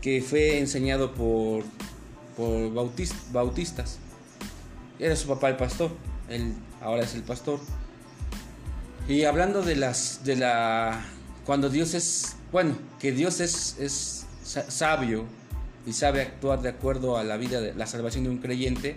que 0.00 0.22
fue 0.22 0.58
enseñado 0.58 1.14
por, 1.14 1.64
por 2.36 2.72
bautistas. 3.32 3.98
Era 4.98 5.16
su 5.16 5.28
papá 5.28 5.48
el 5.48 5.56
pastor, 5.56 5.90
él 6.28 6.54
ahora 6.80 7.02
es 7.02 7.14
el 7.14 7.22
pastor. 7.22 7.60
Y 9.08 9.24
hablando 9.24 9.62
de 9.62 9.76
las 9.76 10.24
de 10.24 10.36
la 10.36 11.04
cuando 11.44 11.70
Dios 11.70 11.94
es, 11.94 12.36
bueno, 12.50 12.76
que 12.98 13.12
Dios 13.12 13.40
es, 13.40 13.76
es 13.78 14.26
sabio 14.42 15.24
y 15.86 15.92
sabe 15.92 16.22
actuar 16.22 16.60
de 16.60 16.68
acuerdo 16.68 17.16
a 17.16 17.24
la 17.24 17.36
vida 17.36 17.60
de 17.60 17.74
la 17.74 17.86
salvación 17.86 18.24
de 18.24 18.30
un 18.30 18.38
creyente. 18.38 18.96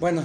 Bueno, 0.00 0.22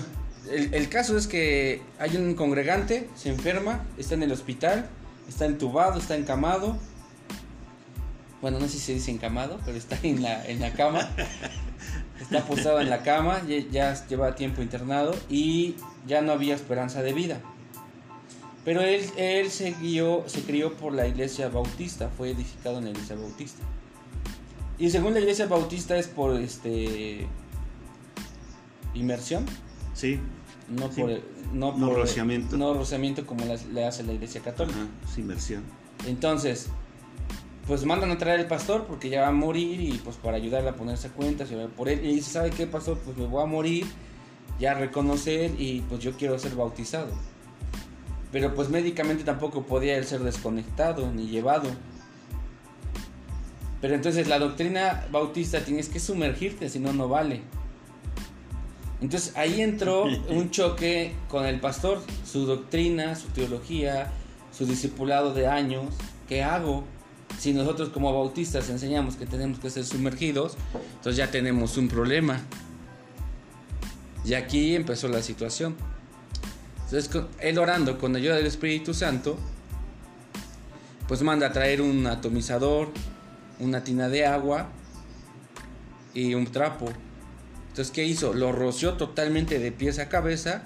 el, 0.49 0.89
caso 0.89 1.17
es 1.17 1.27
que 1.27 1.81
hay 1.99 2.15
un 2.17 2.33
congregante, 2.35 3.09
se 3.15 3.29
enferma, 3.29 3.85
está 3.97 4.15
en 4.15 4.23
el 4.23 4.31
hospital 4.31 4.89
está 5.27 5.45
entubado, 5.45 5.99
está 5.99 6.15
encamado. 6.15 6.77
Bueno, 8.41 8.59
no 8.59 8.67
sé 8.67 8.73
si 8.73 8.79
se 8.79 8.93
dice 8.93 9.11
encamado, 9.11 9.59
pero 9.65 9.77
está 9.77 9.97
en 10.03 10.21
la, 10.21 10.45
en 10.45 10.59
la 10.59 10.73
cama. 10.73 11.09
Está 12.21 12.43
posado 12.45 12.81
en 12.81 12.89
la 12.89 13.03
cama, 13.03 13.41
ya, 13.71 14.07
lleva 14.07 14.35
tiempo 14.35 14.61
internado 14.61 15.15
y 15.29 15.75
ya 16.07 16.21
no 16.21 16.31
había 16.31 16.55
esperanza 16.55 17.03
de 17.03 17.13
vida. 17.13 17.39
Pero 18.65 18.81
él, 18.81 19.05
él 19.15 19.49
se, 19.51 19.75
se 20.25 20.41
crió 20.41 20.73
por 20.73 20.93
la 20.93 21.07
iglesia 21.07 21.47
bautista, 21.47 22.09
fue 22.09 22.31
edificado 22.31 22.79
en 22.79 22.85
la 22.85 22.89
iglesia 22.89 23.15
bautista. 23.15 23.61
Y 24.79 24.89
según 24.89 25.13
la 25.13 25.19
iglesia 25.19 25.45
bautista 25.45 25.95
es 25.97 26.07
por 26.07 26.35
este 26.41 27.27
inmersión. 28.93 29.45
Sí. 29.93 30.19
No 30.69 30.89
por 30.89 31.09
no, 31.53 31.77
no 31.77 31.93
rociamiento. 31.93 32.57
No 32.57 32.73
rociamiento 32.73 33.25
como 33.25 33.45
le 33.45 33.85
hace 33.85 34.03
la 34.03 34.13
iglesia 34.13 34.41
católica. 34.41 34.77
Ajá, 34.77 35.19
inversión. 35.19 35.63
Entonces, 36.05 36.69
pues 37.67 37.85
mandan 37.85 38.11
a 38.11 38.17
traer 38.17 38.39
al 38.39 38.47
pastor 38.47 38.85
porque 38.85 39.09
ya 39.09 39.21
va 39.21 39.27
a 39.27 39.31
morir 39.31 39.79
y 39.81 39.97
pues 39.97 40.15
para 40.17 40.37
ayudarle 40.37 40.69
a 40.69 40.75
ponerse 40.75 41.07
a 41.07 41.11
cuenta, 41.11 41.45
se 41.45 41.55
va 41.55 41.67
por 41.67 41.89
él. 41.89 42.03
Y 42.05 42.15
dice, 42.15 42.31
¿sabe 42.31 42.49
qué 42.49 42.67
pastor? 42.67 42.97
Pues 42.99 43.17
me 43.17 43.25
voy 43.27 43.43
a 43.43 43.45
morir, 43.45 43.85
ya 44.59 44.71
a 44.71 44.73
reconocer 44.75 45.51
y 45.57 45.81
pues 45.81 46.01
yo 46.01 46.13
quiero 46.13 46.37
ser 46.39 46.55
bautizado. 46.55 47.11
Pero 48.31 48.53
pues 48.53 48.69
médicamente 48.69 49.23
tampoco 49.23 49.63
podía 49.63 49.97
él 49.97 50.05
ser 50.05 50.21
desconectado 50.21 51.11
ni 51.11 51.27
llevado. 51.27 51.69
Pero 53.81 53.95
entonces 53.95 54.27
la 54.27 54.39
doctrina 54.39 55.05
bautista 55.11 55.63
tienes 55.63 55.89
que 55.89 55.99
sumergirte, 55.99 56.69
si 56.69 56.79
no, 56.79 56.93
no 56.93 57.07
vale. 57.07 57.41
Entonces 59.01 59.33
ahí 59.35 59.61
entró 59.61 60.03
un 60.29 60.49
choque 60.51 61.13
con 61.29 61.45
el 61.45 61.59
pastor, 61.59 62.01
su 62.25 62.45
doctrina, 62.45 63.15
su 63.15 63.27
teología, 63.29 64.11
su 64.51 64.65
discipulado 64.65 65.33
de 65.33 65.47
años. 65.47 65.93
¿Qué 66.27 66.43
hago? 66.43 66.83
Si 67.37 67.53
nosotros 67.53 67.89
como 67.89 68.11
bautistas 68.13 68.69
enseñamos 68.69 69.15
que 69.15 69.25
tenemos 69.25 69.59
que 69.59 69.69
ser 69.69 69.85
sumergidos, 69.85 70.57
entonces 70.95 71.17
ya 71.17 71.29
tenemos 71.29 71.77
un 71.77 71.87
problema. 71.87 72.41
Y 74.25 74.33
aquí 74.33 74.75
empezó 74.75 75.07
la 75.07 75.21
situación. 75.21 75.75
Entonces 76.85 77.09
él 77.39 77.59
orando 77.59 77.97
con 77.97 78.15
ayuda 78.15 78.35
del 78.35 78.45
Espíritu 78.45 78.93
Santo, 78.93 79.37
pues 81.07 81.21
manda 81.21 81.47
a 81.47 81.51
traer 81.53 81.81
un 81.81 82.07
atomizador, 82.07 82.89
una 83.59 83.83
tina 83.83 84.09
de 84.09 84.25
agua 84.25 84.69
y 86.13 86.33
un 86.33 86.47
trapo 86.47 86.87
entonces, 87.77 87.93
¿qué 87.93 88.05
hizo? 88.05 88.33
Lo 88.33 88.51
roció 88.51 88.93
totalmente 88.93 89.59
de 89.59 89.71
pies 89.71 89.99
a 89.99 90.09
cabeza, 90.09 90.63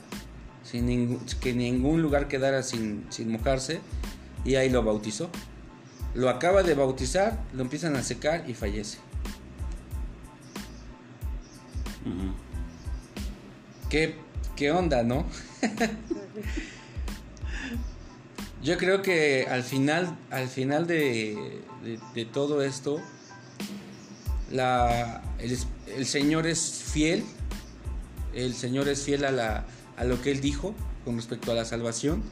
sin 0.64 1.20
que 1.42 1.52
ningún 1.52 2.02
lugar 2.02 2.30
quedara 2.30 2.64
sin, 2.64 3.06
mojarse, 3.28 3.82
y 4.46 4.56
ahí 4.56 4.70
lo 4.70 4.82
bautizó. 4.82 5.30
Lo 6.14 6.30
acaba 6.30 6.64
de 6.64 6.74
bautizar, 6.74 7.38
lo 7.52 7.64
empiezan 7.64 7.98
a 7.98 8.04
secar 8.04 8.50
y 8.50 8.54
fallece. 8.54 9.00
¿Qué, 13.90 14.16
¿Qué 14.56 14.72
onda, 14.72 15.04
no? 15.04 15.26
Yo 18.64 18.78
creo 18.78 19.02
que 19.02 19.48
al 19.50 19.64
final, 19.64 20.18
al 20.30 20.48
final 20.48 20.88
de, 20.88 21.62
de, 22.14 22.24
todo 22.24 22.64
esto, 22.64 23.02
el, 24.52 26.06
Señor 26.06 26.48
es 26.48 26.84
fiel, 26.86 27.24
el 28.34 28.54
Señor 28.54 28.88
es 28.88 29.04
fiel 29.04 29.26
a, 29.26 29.66
a 29.98 30.04
lo 30.04 30.22
que 30.22 30.32
Él 30.32 30.42
dijo 30.42 30.76
con 31.06 31.16
respecto 31.16 31.52
a 31.52 31.56
la 31.56 31.66
salvación. 31.66 32.24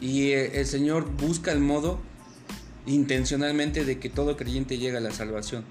Y 0.00 0.30
eh, 0.30 0.60
el 0.60 0.66
Señor 0.66 1.10
busca 1.10 1.52
el 1.52 1.60
modo 1.60 1.98
intencionalmente 2.86 3.84
de 3.84 3.98
que 3.98 4.08
todo 4.08 4.36
creyente 4.36 4.78
llegue 4.78 4.98
a 4.98 5.00
la 5.00 5.10
salvación. 5.10 5.64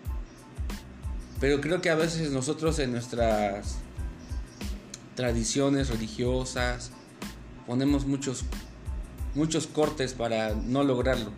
Pero 1.40 1.62
creo 1.62 1.82
que 1.82 1.90
a 1.90 1.96
veces 1.96 2.32
nosotros 2.32 2.80
en 2.80 2.92
nuestras 2.92 3.78
tradiciones 5.16 5.90
religiosas 5.90 6.92
ponemos 7.66 8.06
muchos 8.06 8.46
muchos 9.34 9.68
cortes 9.68 10.14
para 10.14 10.56
no 10.56 10.84
lograrlo. 10.84 11.32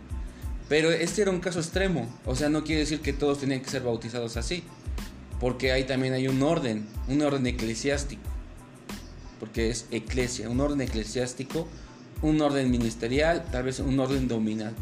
Pero 0.68 0.90
este 0.90 1.22
era 1.22 1.30
un 1.30 1.40
caso 1.40 1.60
extremo, 1.60 2.08
o 2.26 2.36
sea, 2.36 2.50
no 2.50 2.62
quiere 2.62 2.80
decir 2.82 3.00
que 3.00 3.12
todos 3.12 3.40
tenían 3.40 3.60
que 3.60 3.70
ser 3.70 3.82
bautizados 3.82 4.36
así, 4.36 4.62
porque 5.40 5.72
ahí 5.72 5.84
también 5.84 6.12
hay 6.12 6.28
un 6.28 6.42
orden, 6.42 6.86
un 7.08 7.22
orden 7.22 7.46
eclesiástico, 7.46 8.22
porque 9.40 9.70
es 9.70 9.86
eclesia, 9.90 10.50
un 10.50 10.60
orden 10.60 10.80
eclesiástico, 10.82 11.66
un 12.20 12.40
orden 12.40 12.70
ministerial, 12.70 13.46
tal 13.50 13.62
vez 13.62 13.78
un 13.78 13.98
orden 13.98 14.28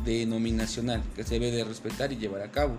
denominacional 0.04 1.04
que 1.14 1.22
se 1.22 1.34
debe 1.34 1.52
de 1.52 1.64
respetar 1.64 2.12
y 2.12 2.16
llevar 2.16 2.42
a 2.42 2.50
cabo, 2.50 2.76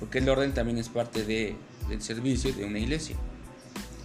porque 0.00 0.18
el 0.18 0.28
orden 0.28 0.52
también 0.52 0.78
es 0.78 0.88
parte 0.88 1.24
de, 1.24 1.54
del 1.88 2.02
servicio 2.02 2.52
de 2.52 2.64
una 2.64 2.78
iglesia. 2.78 3.16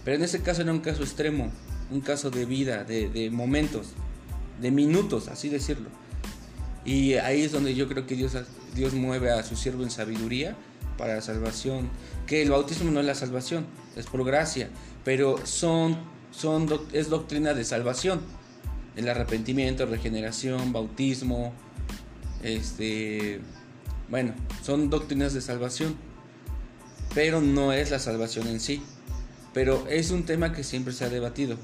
Pero 0.04 0.18
en 0.18 0.22
ese 0.22 0.40
caso 0.42 0.62
era 0.62 0.70
un 0.70 0.80
caso 0.80 1.02
extremo, 1.02 1.50
un 1.90 2.00
caso 2.00 2.30
de 2.30 2.44
vida, 2.44 2.84
de, 2.84 3.08
de 3.08 3.30
momentos, 3.30 3.88
de 4.60 4.70
minutos, 4.70 5.26
así 5.26 5.48
decirlo. 5.48 5.88
Y 6.86 7.14
ahí 7.14 7.42
es 7.42 7.52
donde 7.52 7.74
yo 7.74 7.88
creo 7.88 8.06
que 8.06 8.14
Dios, 8.14 8.32
Dios 8.74 8.94
mueve 8.94 9.32
a 9.32 9.42
su 9.42 9.56
siervo 9.56 9.82
en 9.82 9.90
sabiduría 9.90 10.56
para 10.96 11.16
la 11.16 11.20
salvación. 11.20 11.90
Que 12.26 12.42
el 12.42 12.50
bautismo 12.50 12.90
no 12.92 13.00
es 13.00 13.06
la 13.06 13.16
salvación, 13.16 13.66
es 13.96 14.06
por 14.06 14.24
gracia, 14.24 14.70
pero 15.04 15.44
son, 15.44 15.98
son, 16.30 16.68
es 16.92 17.10
doctrina 17.10 17.54
de 17.54 17.64
salvación. 17.64 18.20
El 18.94 19.08
arrepentimiento, 19.08 19.84
regeneración, 19.84 20.72
bautismo, 20.72 21.52
este, 22.42 23.40
bueno, 24.08 24.32
son 24.62 24.88
doctrinas 24.88 25.34
de 25.34 25.40
salvación, 25.40 25.96
pero 27.14 27.40
no 27.40 27.72
es 27.72 27.90
la 27.90 27.98
salvación 27.98 28.46
en 28.46 28.60
sí. 28.60 28.80
Pero 29.52 29.86
es 29.88 30.10
un 30.12 30.24
tema 30.24 30.52
que 30.52 30.62
siempre 30.62 30.92
se 30.92 31.04
ha 31.04 31.08
debatido. 31.08 31.56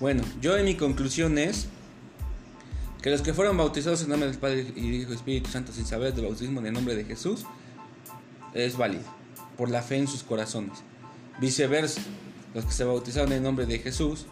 Bueno, 0.00 0.22
yo 0.42 0.56
en 0.56 0.66
mi 0.66 0.74
conclusión 0.74 1.38
es 1.38 1.68
que 3.06 3.12
los 3.12 3.22
que 3.22 3.32
fueron 3.32 3.56
bautizados 3.56 4.02
en 4.02 4.08
nombre 4.08 4.28
del 4.28 4.36
Padre 4.36 4.66
y 4.74 4.96
Hijo 4.96 5.12
y 5.12 5.14
Espíritu 5.14 5.48
Santo 5.48 5.72
sin 5.72 5.86
saber 5.86 6.12
del 6.12 6.24
bautismo 6.24 6.58
en 6.58 6.66
el 6.66 6.72
nombre 6.72 6.96
de 6.96 7.04
Jesús 7.04 7.44
es 8.52 8.76
válido 8.76 9.04
por 9.56 9.70
la 9.70 9.80
fe 9.80 9.98
en 9.98 10.08
sus 10.08 10.24
corazones. 10.24 10.82
Viceversa, 11.40 12.00
los 12.52 12.64
que 12.64 12.72
se 12.72 12.82
bautizaron 12.82 13.30
en 13.30 13.36
el 13.36 13.44
nombre 13.44 13.64
de 13.64 13.78
Jesús 13.78 14.26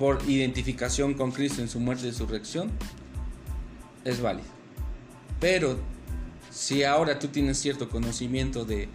por 0.00 0.20
identificación 0.28 1.14
con 1.14 1.30
Cristo 1.30 1.62
en 1.62 1.68
su 1.68 1.78
muerte 1.78 2.08
y 2.08 2.10
resurrección 2.10 2.72
es 4.04 4.20
válido. 4.20 4.48
Pero 5.38 5.78
si 6.50 6.82
ahora 6.82 7.20
tú 7.20 7.28
tienes 7.28 7.56
cierto 7.58 7.88
conocimiento 7.88 8.64
de 8.64 8.88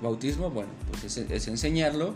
bautismo, 0.00 0.48
bueno, 0.50 0.70
pues 0.90 1.18
es 1.18 1.48
enseñarlo 1.48 2.14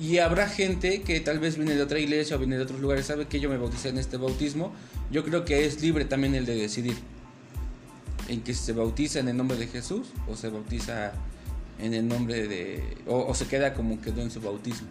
y 0.00 0.18
habrá 0.18 0.48
gente 0.48 1.02
que 1.02 1.20
tal 1.20 1.38
vez 1.38 1.56
viene 1.56 1.74
de 1.74 1.82
otra 1.82 1.98
iglesia 1.98 2.36
o 2.36 2.38
viene 2.38 2.56
de 2.56 2.62
otros 2.62 2.80
lugares, 2.80 3.04
sabe 3.04 3.26
que 3.26 3.38
yo 3.38 3.50
me 3.50 3.58
bauticé 3.58 3.90
en 3.90 3.98
este 3.98 4.16
bautismo. 4.16 4.72
Yo 5.10 5.24
creo 5.24 5.44
que 5.44 5.66
es 5.66 5.82
libre 5.82 6.06
también 6.06 6.34
el 6.34 6.46
de 6.46 6.54
decidir 6.54 6.96
en 8.28 8.40
que 8.40 8.54
se 8.54 8.72
bautiza 8.72 9.18
en 9.18 9.28
el 9.28 9.36
nombre 9.36 9.58
de 9.58 9.66
Jesús 9.66 10.08
o 10.26 10.36
se 10.36 10.48
bautiza 10.48 11.12
en 11.78 11.92
el 11.92 12.08
nombre 12.08 12.48
de... 12.48 12.96
o, 13.06 13.34
se 13.34 13.46
queda 13.46 13.74
como 13.74 14.00
quedó 14.00 14.22
en 14.22 14.30
su 14.30 14.40
bautismo. 14.40 14.88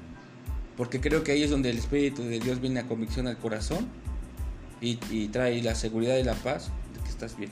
Porque 0.77 1.01
creo 1.01 1.23
que 1.23 1.31
ahí 1.31 1.41
es 1.41 1.49
donde 1.49 1.71
el 1.71 1.79
Espíritu 1.79 2.21
de 2.21 2.39
Dios 2.39 2.61
viene 2.61 2.81
a 2.81 2.87
convicción 2.87 3.27
al 3.27 3.37
corazón 3.37 3.87
y, 4.79 4.95
trae 5.29 5.61
la 5.63 5.73
seguridad 5.73 6.17
y 6.17 6.23
la 6.23 6.35
paz 6.35 6.69
de 6.93 7.01
que 7.01 7.09
estás 7.09 7.35
bien. 7.35 7.51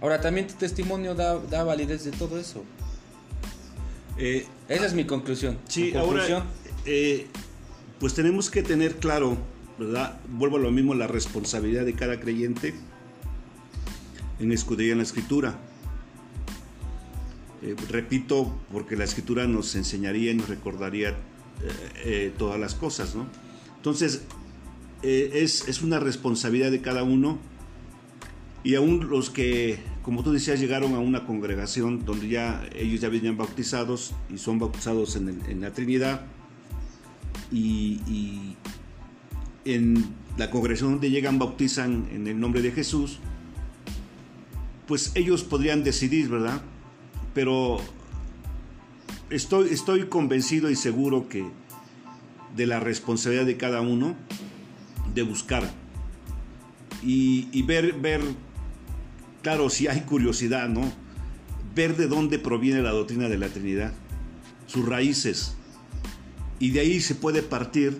Ahora 0.00 0.20
también 0.20 0.48
tu 0.48 0.54
testimonio 0.54 1.14
da, 1.14 1.38
da 1.38 1.62
validez 1.62 2.04
de 2.04 2.10
todo 2.10 2.40
eso. 2.40 2.64
Eh, 4.16 4.46
Esa 4.68 4.86
es 4.86 4.94
mi 4.94 5.04
conclusión. 5.04 5.58
Sí, 5.68 5.94
ahora 5.94 6.44
eh, 6.88 7.26
pues 8.00 8.14
tenemos 8.14 8.50
que 8.50 8.62
tener 8.62 8.96
claro. 8.96 9.36
Vuelvo 10.28 10.56
a 10.56 10.60
lo 10.60 10.70
mismo, 10.70 10.94
la 10.94 11.06
responsabilidad 11.06 11.84
de 11.84 11.92
cada 11.92 12.18
creyente 12.18 12.74
en 14.40 14.52
escudriñar 14.52 14.96
la 14.96 15.02
escritura. 15.02 15.58
Eh, 17.62 17.76
repito, 17.90 18.58
porque 18.72 18.96
la 18.96 19.04
escritura 19.04 19.46
nos 19.46 19.74
enseñaría 19.76 20.32
y 20.32 20.34
nos 20.34 20.48
recordaría 20.48 21.16
eh, 22.04 22.32
todas 22.38 22.58
las 22.58 22.74
cosas, 22.74 23.14
¿no? 23.14 23.26
Entonces, 23.76 24.22
es, 25.02 25.68
es, 25.68 25.82
una 25.82 26.00
responsabilidad 26.00 26.70
de 26.70 26.80
cada 26.80 27.02
uno 27.02 27.38
y 28.64 28.74
aún 28.74 29.08
los 29.10 29.30
que, 29.30 29.78
como 30.02 30.24
tú 30.24 30.32
decías, 30.32 30.58
llegaron 30.58 30.94
a 30.94 30.98
una 30.98 31.26
congregación 31.26 32.04
donde 32.04 32.28
ya 32.28 32.68
ellos 32.74 33.00
ya 33.00 33.08
venían 33.08 33.36
bautizados 33.36 34.14
y 34.32 34.38
son 34.38 34.58
bautizados 34.58 35.14
en 35.16 35.60
la 35.60 35.72
Trinidad, 35.72 36.26
y, 37.52 38.56
en 39.64 40.04
la 40.38 40.50
congregación 40.50 40.92
donde 40.92 41.10
llegan 41.10 41.38
bautizan 41.38 42.08
en 42.12 42.26
el 42.26 42.40
nombre 42.40 42.62
de 42.62 42.72
Jesús, 42.72 43.18
pues 44.86 45.12
ellos 45.14 45.44
podrían 45.44 45.84
decidir, 45.84 46.28
¿verdad? 46.28 46.62
Pero 47.34 47.78
estoy, 49.28 49.68
estoy 49.68 50.06
convencido 50.06 50.70
y 50.70 50.76
seguro 50.76 51.28
que 51.28 51.44
de 52.56 52.66
la 52.66 52.80
responsabilidad 52.80 53.44
de 53.44 53.58
cada 53.58 53.82
uno 53.82 54.16
de 55.14 55.22
buscar 55.22 55.70
y, 57.02 57.48
y, 57.52 57.62
ver, 57.62 57.92
ver, 57.94 58.22
claro, 59.42 59.70
si 59.70 59.86
hay 59.86 60.00
curiosidad, 60.00 60.68
¿no? 60.68 60.90
Ver 61.74 61.96
de 61.96 62.08
dónde 62.08 62.38
proviene 62.38 62.82
la 62.82 62.90
doctrina 62.90 63.28
de 63.28 63.38
la 63.38 63.48
Trinidad, 63.48 63.92
sus 64.66 64.86
raíces, 64.86 65.57
y 66.58 66.70
de 66.70 66.80
ahí 66.80 67.00
se 67.00 67.14
puede 67.14 67.42
partir 67.42 67.98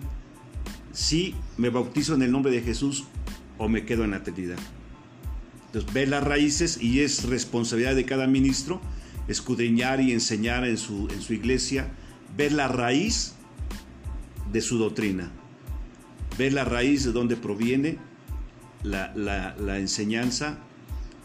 si 0.91 1.35
me 1.57 1.69
bautizo 1.69 2.15
en 2.15 2.21
el 2.21 2.31
nombre 2.31 2.51
de 2.51 2.61
Jesús 2.61 3.05
o 3.57 3.69
me 3.69 3.85
quedo 3.85 4.03
en 4.03 4.11
la 4.11 4.23
Trinidad. 4.23 4.57
Entonces, 5.67 5.93
ver 5.93 6.09
las 6.09 6.23
raíces 6.23 6.81
y 6.81 7.01
es 7.01 7.25
responsabilidad 7.25 7.95
de 7.95 8.05
cada 8.05 8.27
ministro 8.27 8.81
escudriñar 9.27 10.01
y 10.01 10.11
enseñar 10.11 10.65
en 10.65 10.77
su, 10.77 11.07
en 11.13 11.21
su 11.21 11.33
iglesia, 11.33 11.91
ver 12.35 12.51
la 12.51 12.67
raíz 12.67 13.35
de 14.51 14.61
su 14.61 14.79
doctrina, 14.79 15.31
ver 16.37 16.53
la 16.53 16.65
raíz 16.65 17.03
de 17.03 17.11
donde 17.11 17.35
proviene 17.35 17.99
la, 18.81 19.77
enseñanza 19.77 20.57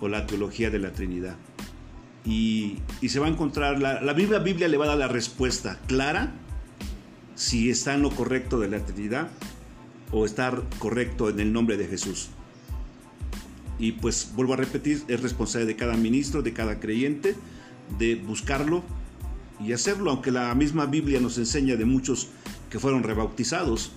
o 0.01 0.09
la 0.09 0.27
teología 0.27 0.69
de 0.71 0.79
la 0.79 0.93
Trinidad. 0.93 1.37
Y, 2.27 2.79
se 3.09 3.19
va 3.19 3.27
a 3.27 3.31
encontrar, 3.31 3.81
la, 3.81 4.03
la 4.03 4.13
Biblia, 4.13 4.39
Biblia 4.39 4.69
le 4.69 4.77
va 4.77 4.85
a 4.85 4.89
dar 4.89 4.99
la 4.99 5.09
respuesta 5.09 5.81
clara 5.87 6.35
si 7.35 7.71
está 7.71 7.95
en 7.95 8.03
lo 8.03 8.11
correcto 8.11 8.59
de 8.61 8.69
la 8.69 8.85
Trinidad 8.85 9.29
o 10.11 10.25
estar 10.25 10.63
correcto 10.79 11.29
en 11.29 11.41
el 11.41 11.53
nombre 11.53 11.77
de 11.77 11.87
Jesús. 11.87 12.29
Y 13.79 13.93
pues 13.93 14.33
vuelvo 14.37 14.55
a 14.55 14.57
repetir, 14.57 15.03
es 15.09 15.21
responsabilidad 15.21 15.69
de 15.69 15.77
cada 15.77 15.97
ministro, 15.97 16.43
de 16.43 16.53
cada 16.53 16.79
creyente, 16.79 17.35
de 17.99 18.15
buscarlo 18.15 18.85
y 19.61 19.73
hacerlo, 19.73 20.11
aunque 20.11 20.31
la 20.31 20.55
misma 20.55 20.87
Biblia 20.87 21.21
nos 21.21 21.39
enseña 21.39 21.77
de 21.77 21.85
muchos 21.85 22.29
que 22.71 22.79
fueron 22.79 23.03
rebautizados. 23.03 23.93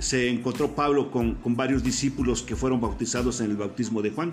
Se 0.00 0.28
encontró 0.28 0.74
Pablo 0.74 1.12
con, 1.12 1.38
varios 1.44 1.84
discípulos 1.84 2.42
que 2.42 2.56
fueron 2.56 2.80
bautizados 2.80 3.40
en 3.40 3.50
el 3.50 3.56
bautismo 3.56 4.02
de 4.02 4.10
Juan, 4.10 4.32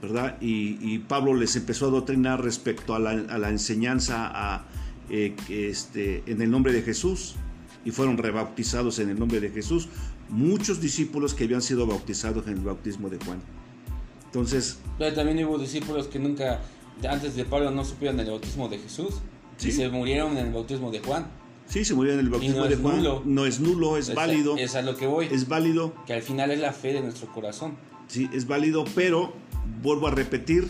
¿verdad? 0.00 0.36
Y, 0.40 0.98
Pablo 1.00 1.34
les 1.34 1.54
empezó 1.54 1.86
a 1.86 1.90
doctrinar 1.90 2.42
respecto 2.42 2.96
a 2.96 2.98
la, 2.98 3.10
a 3.10 3.38
la 3.38 3.50
enseñanza, 3.50 4.30
a, 4.32 4.64
eh, 5.10 5.34
este, 5.48 6.22
en 6.26 6.40
el 6.42 6.50
nombre 6.50 6.72
de 6.72 6.82
Jesús 6.82 7.34
y 7.84 7.90
fueron 7.90 8.18
rebautizados 8.18 8.98
en 8.98 9.10
el 9.10 9.18
nombre 9.18 9.40
de 9.40 9.50
Jesús 9.50 9.88
muchos 10.28 10.80
discípulos 10.80 11.34
que 11.34 11.44
habían 11.44 11.62
sido 11.62 11.86
bautizados 11.86 12.46
en 12.46 12.54
el 12.54 12.60
bautismo 12.60 13.08
de 13.10 13.18
Juan. 13.24 13.40
Entonces... 14.24 14.78
también 14.98 15.44
hubo 15.44 15.58
discípulos 15.58 16.06
que 16.06 16.18
nunca, 16.18 16.60
antes 17.08 17.36
de 17.36 17.44
Pablo, 17.44 17.70
no 17.70 17.84
supieron 17.84 18.18
el 18.18 18.26
bautismo 18.26 18.68
de 18.68 18.78
Jesús 18.78 19.16
y 19.62 19.70
se 19.70 19.88
murieron 19.88 20.36
en 20.38 20.46
el 20.46 20.52
bautismo 20.52 20.90
de 20.90 21.00
Juan. 21.00 21.26
Sí, 21.66 21.84
se 21.84 21.94
murieron 21.94 22.20
en 22.20 22.26
el 22.26 22.30
bautismo 22.30 22.64
de 22.64 22.76
Juan. 22.76 23.02
No 23.24 23.46
es 23.46 23.60
nulo, 23.60 23.96
es, 23.96 24.14
válido. 24.14 24.56
Es 24.56 24.74
a 24.74 24.82
lo 24.82 24.96
que 24.96 25.06
voy. 25.06 25.28
Es 25.30 25.48
válido. 25.48 25.94
Que 26.06 26.14
al 26.14 26.22
final 26.22 26.50
es 26.50 26.60
la 26.60 26.72
fe 26.72 26.92
de 26.92 27.02
nuestro 27.02 27.32
corazón. 27.32 27.76
Sí, 28.08 28.28
es 28.32 28.46
válido, 28.46 28.84
pero 28.94 29.32
vuelvo 29.82 30.06
a 30.08 30.10
repetir, 30.10 30.68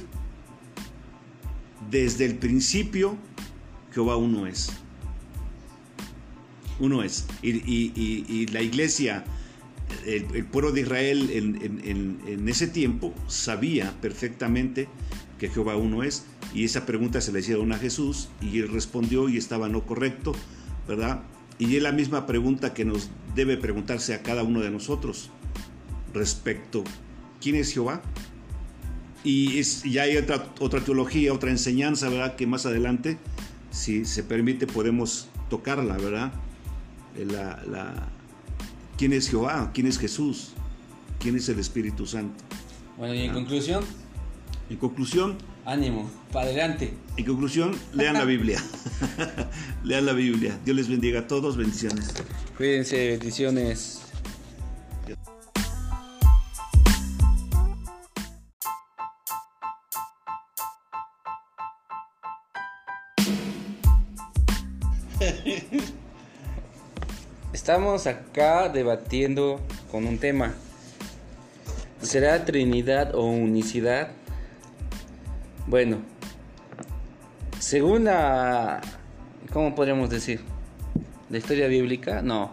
desde 1.90 2.24
el 2.24 2.36
principio 2.36 3.16
Jehová 3.92 4.16
uno 4.16 4.46
es. 4.46 4.72
Uno 6.80 7.02
es. 7.02 7.26
Y, 7.42 8.46
la 8.52 8.62
iglesia 8.62 9.24
el, 10.06 10.44
pueblo 10.46 10.72
de 10.72 10.80
Israel 10.82 11.30
en, 11.32 12.48
ese 12.48 12.66
tiempo 12.66 13.14
sabía 13.28 13.94
perfectamente 14.00 14.88
que 15.38 15.48
Jehová 15.48 15.76
uno 15.76 16.02
es, 16.02 16.24
y 16.54 16.64
esa 16.64 16.86
pregunta 16.86 17.20
se 17.20 17.32
le 17.32 17.40
hicieron 17.40 17.72
a 17.72 17.78
Jesús, 17.78 18.28
y 18.40 18.60
él 18.60 18.68
respondió 18.68 19.28
y 19.28 19.36
estaba 19.36 19.68
no 19.68 19.84
correcto, 19.84 20.34
¿verdad? 20.86 21.22
Y 21.58 21.76
es 21.76 21.82
la 21.82 21.92
misma 21.92 22.26
pregunta 22.26 22.74
que 22.74 22.84
nos 22.84 23.10
debe 23.34 23.56
preguntarse 23.56 24.14
a 24.14 24.22
cada 24.22 24.42
uno 24.42 24.60
de 24.60 24.70
nosotros 24.70 25.30
respecto, 26.14 26.84
¿quién 27.40 27.56
es 27.56 27.72
Jehová? 27.72 28.02
Y, 29.24 29.58
es, 29.58 29.84
hay 29.84 30.16
otra, 30.16 30.52
otra 30.60 30.80
teología, 30.80 31.32
otra 31.32 31.50
enseñanza, 31.50 32.08
¿verdad? 32.08 32.36
Que 32.36 32.46
más 32.46 32.66
adelante, 32.66 33.18
si 33.72 34.04
se 34.04 34.22
permite, 34.22 34.66
podemos 34.66 35.28
tocarla, 35.50 35.96
¿verdad? 35.96 36.32
La, 37.16 37.62
la, 37.66 38.08
¿Quién 38.96 39.12
es 39.12 39.28
Jehová? 39.28 39.70
¿Quién 39.74 39.86
es 39.86 39.98
Jesús? 39.98 40.52
¿Quién 41.18 41.36
es 41.36 41.48
el 41.48 41.58
Espíritu 41.58 42.06
Santo? 42.06 42.44
Bueno, 42.96 43.14
y 43.14 43.22
en 43.22 43.32
conclusión. 43.32 43.84
En 44.70 44.76
conclusión. 44.76 45.38
Ánimo, 45.64 46.10
para 46.32 46.46
adelante. 46.46 46.94
En 47.16 47.24
conclusión, 47.24 47.74
lean 47.92 48.14
la 48.14 48.24
Biblia. 48.24 48.62
lean 49.84 50.06
la 50.06 50.12
Biblia. 50.12 50.58
Dios 50.64 50.76
les 50.76 50.88
bendiga 50.88 51.20
a 51.20 51.26
todos. 51.26 51.56
Bendiciones. 51.56 52.12
Cuídense, 52.56 53.08
bendiciones. 53.08 54.11
Estamos 67.52 68.06
acá 68.06 68.68
debatiendo 68.68 69.60
con 69.90 70.06
un 70.06 70.18
tema. 70.18 70.54
¿Será 72.00 72.44
Trinidad 72.44 73.14
o 73.14 73.24
unicidad? 73.26 74.08
Bueno, 75.66 75.98
según 77.58 78.04
la... 78.04 78.80
¿Cómo 79.52 79.74
podríamos 79.74 80.10
decir? 80.10 80.40
¿La 81.30 81.38
historia 81.38 81.66
bíblica? 81.66 82.22
No. 82.22 82.52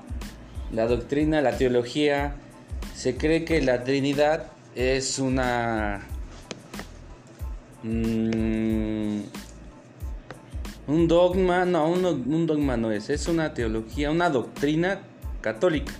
La 0.72 0.86
doctrina, 0.86 1.42
la 1.42 1.58
teología, 1.58 2.36
se 2.96 3.18
cree 3.18 3.46
que 3.46 3.62
la 3.62 3.84
Trinidad 3.84 4.48
es 4.76 5.20
una... 5.20 6.02
Mmm, 7.84 8.69
un 10.90 11.08
dogma, 11.08 11.66
no, 11.66 11.88
un, 11.88 12.48
dogma 12.48 12.76
no 12.76 12.92
es, 12.92 13.12
es 13.12 13.28
una 13.28 13.54
teología, 13.54 14.10
una 14.10 14.30
doctrina 14.30 15.02
católica. 15.40 15.94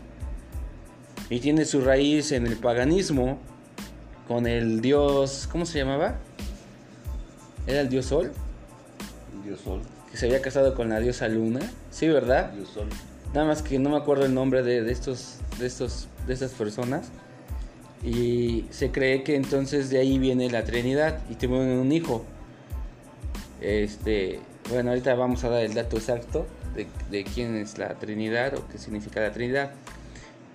Y 1.30 1.40
tiene 1.40 1.66
su 1.66 1.82
raíz 1.82 2.32
en 2.32 2.48
el 2.48 2.58
paganismo, 2.58 3.38
con 4.28 4.48
el 4.48 4.82
dios, 4.82 5.48
¿cómo 5.52 5.68
se 5.68 5.78
llamaba? 5.78 6.18
¿Era 7.68 7.82
el 7.82 7.90
dios 7.90 8.08
Sol? 8.08 8.32
El 9.36 9.44
dios 9.44 9.60
Sol. 9.62 9.82
Que 10.10 10.18
se 10.18 10.26
había 10.26 10.42
casado 10.42 10.74
con 10.74 10.90
la 10.90 11.00
diosa 11.00 11.28
Luna. 11.28 11.60
Sí, 11.92 12.08
¿verdad? 12.08 12.52
dios 12.54 12.70
Sol. 12.70 12.90
Nada 13.32 13.46
más 13.46 13.62
que 13.62 13.78
no 13.78 13.92
me 13.92 13.98
acuerdo 13.98 14.26
el 14.26 14.34
nombre 14.34 14.64
de, 14.64 14.82
de, 14.82 14.92
estos, 14.92 15.36
de, 15.60 15.68
estos, 15.68 16.08
de 16.26 16.34
estas 16.34 16.52
personas. 16.54 17.10
Y 18.04 18.66
se 18.72 18.90
cree 18.90 19.24
que 19.24 19.36
entonces 19.36 19.92
de 19.92 20.00
ahí 20.00 20.18
viene 20.18 20.50
la 20.50 20.64
Trinidad 20.64 21.20
y 21.30 21.36
tuvieron 21.36 21.68
un 21.68 21.92
hijo. 21.92 22.26
Este, 23.62 24.40
bueno, 24.70 24.92
ahorita 24.92 25.16
vamos 25.16 25.44
a 25.44 25.50
dar 25.50 25.64
el 25.64 25.74
dato 25.74 25.98
exacto 25.98 26.46
de, 27.10 27.24
quién 27.24 27.56
es 27.56 27.78
la 27.78 27.96
Trinidad 27.96 28.56
o 28.56 28.68
qué 28.68 28.78
significa 28.78 29.22
la 29.22 29.32
Trinidad. 29.32 29.72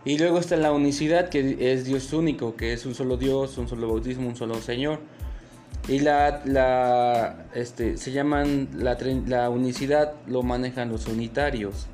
Y 0.05 0.19
luego 0.19 0.38
está 0.38 0.57
la 0.57 0.73
unicidad, 0.73 1.31
que 1.31 1.73
es 1.73 1.85
Dios 1.85 2.12
único, 2.12 2.57
que 2.57 2.73
es 2.73 2.85
un 2.85 2.95
solo 2.95 3.17
Dios, 3.17 3.57
un 3.57 3.69
solo 3.69 3.88
bautismo, 3.88 4.29
un 4.29 4.37
solo 4.37 4.61
Señor. 4.61 5.01
Y 5.88 6.01
la, 6.01 7.47
este, 7.55 7.97
se 7.97 8.12
llaman, 8.12 8.69
la, 8.75 8.97
la 9.27 9.51
unicidad 9.51 10.12
lo 10.27 10.43
manejan 10.43 10.90
los 10.90 11.07
unitarios. 11.07 11.87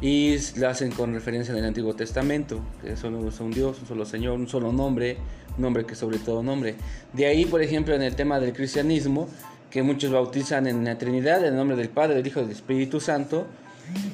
Y 0.00 0.36
la 0.56 0.70
hacen 0.70 0.92
con 0.92 1.12
referencia 1.12 1.52
en 1.52 1.58
el 1.58 1.64
Antiguo 1.64 1.94
Testamento, 1.94 2.60
que 2.80 2.96
solo 2.96 3.18
un 3.18 3.50
Dios, 3.50 3.80
un 3.80 3.88
solo 3.88 4.06
Señor, 4.06 4.38
un 4.38 4.48
solo 4.48 4.72
nombre, 4.72 5.18
nombre 5.56 5.84
que 5.84 5.96
sobre 5.96 6.18
todo 6.18 6.44
nombre. 6.44 6.76
De 7.12 7.26
ahí, 7.26 7.44
por 7.44 7.62
ejemplo, 7.62 7.94
en 7.94 8.02
el 8.02 8.14
tema 8.14 8.38
del 8.38 8.52
cristianismo, 8.52 9.28
que 9.70 9.82
muchos 9.82 10.10
bautizan 10.10 10.66
en 10.66 10.84
la 10.84 10.96
Trinidad, 10.98 11.40
en 11.40 11.46
el 11.46 11.56
nombre 11.56 11.76
del 11.76 11.88
Padre, 11.88 12.14
del 12.14 12.26
Hijo 12.26 12.40
y 12.40 12.44
del 12.44 12.52
Espíritu 12.52 13.00
Santo, 13.00 13.46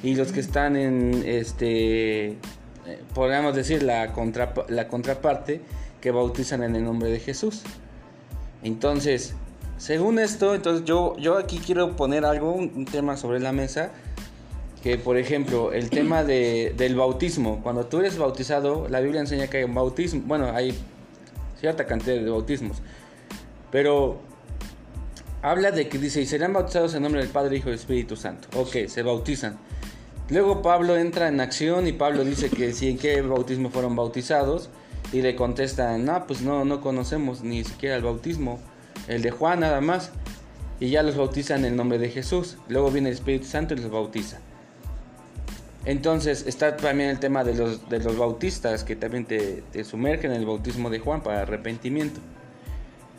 y 0.03 0.15
los 0.15 0.31
que 0.31 0.39
están 0.39 0.75
en, 0.75 1.23
este, 1.25 2.27
eh, 2.27 2.37
podríamos 3.13 3.55
decir, 3.55 3.83
la, 3.83 4.13
contraparte, 4.13 5.61
que 6.01 6.11
bautizan 6.11 6.63
en 6.63 6.75
el 6.75 6.83
nombre 6.83 7.09
de 7.09 7.19
Jesús. 7.19 7.63
Entonces, 8.63 9.33
según 9.77 10.19
esto, 10.19 10.55
entonces 10.55 10.85
yo, 10.85 11.15
yo 11.17 11.37
aquí 11.37 11.59
quiero 11.59 11.95
poner 11.95 12.25
algo, 12.25 12.51
un, 12.51 12.85
tema 12.85 13.17
sobre 13.17 13.39
la 13.39 13.51
mesa, 13.51 13.91
que 14.83 14.97
por 14.97 15.17
ejemplo, 15.17 15.71
el 15.71 15.89
tema 15.89 16.23
de, 16.23 16.73
del 16.77 16.95
bautismo, 16.95 17.61
cuando 17.63 17.85
tú 17.85 17.99
eres 17.99 18.17
bautizado, 18.17 18.87
la 18.89 18.99
Biblia 18.99 19.21
enseña 19.21 19.47
que 19.47 19.57
hay 19.57 19.63
un 19.63 19.73
bautismo, 19.73 20.21
bueno, 20.25 20.51
hay 20.53 20.77
cierta 21.59 21.85
cantidad 21.85 22.15
de 22.15 22.29
bautismos, 22.29 22.77
pero 23.71 24.19
habla 25.45 25.69
de 25.69 25.87
que 25.87 25.99
dice, 25.99 26.21
y 26.21 26.25
serán 26.25 26.53
bautizados 26.53 26.95
en 26.95 27.03
nombre 27.03 27.21
del 27.21 27.29
Padre, 27.29 27.57
Hijo 27.57 27.69
y 27.69 27.73
Espíritu 27.73 28.15
Santo. 28.15 28.47
Ok, 28.57 28.87
se 28.87 29.03
bautizan. 29.03 29.59
Luego 30.29 30.63
Pablo 30.63 30.97
entra 30.97 31.27
en 31.27 31.39
acción 31.39 31.85
y 31.85 31.93
Pablo 31.93 32.23
dice 32.23 32.49
que 32.49 32.73
si 32.73 32.89
en 32.89 32.97
qué 32.97 33.21
bautismo 33.21 33.69
fueron 33.69 33.95
bautizados 33.95 34.71
y 35.13 35.21
le 35.21 35.35
contestan, 35.35 36.03
no, 36.03 36.25
pues 36.25 36.41
no, 36.41 36.65
no 36.65 36.81
conocemos 36.81 37.43
ni 37.43 37.63
siquiera 37.63 37.95
el 37.95 38.01
bautismo, 38.01 38.59
el 39.07 39.21
de 39.21 39.29
Juan 39.29 39.59
nada 39.59 39.81
más, 39.81 40.09
y 40.79 40.89
ya 40.89 41.03
los 41.03 41.15
bautizan 41.15 41.59
en 41.59 41.65
el 41.65 41.75
nombre 41.75 41.99
de 41.99 42.09
Jesús. 42.09 42.57
Luego 42.67 42.89
viene 42.89 43.09
el 43.09 43.15
Espíritu 43.15 43.45
Santo 43.45 43.75
y 43.75 43.77
los 43.77 43.91
bautiza. 43.91 44.39
Entonces 45.85 46.45
está 46.47 46.75
también 46.75 47.11
el 47.11 47.19
tema 47.19 47.43
de 47.43 47.53
los, 47.53 47.87
de 47.87 47.99
los 47.99 48.17
bautistas 48.17 48.83
que 48.83 48.95
también 48.95 49.25
te, 49.25 49.63
te 49.71 49.83
sumergen 49.83 50.31
en 50.31 50.39
el 50.39 50.47
bautismo 50.47 50.89
de 50.89 50.97
Juan 50.97 51.21
para 51.21 51.41
arrepentimiento. 51.41 52.19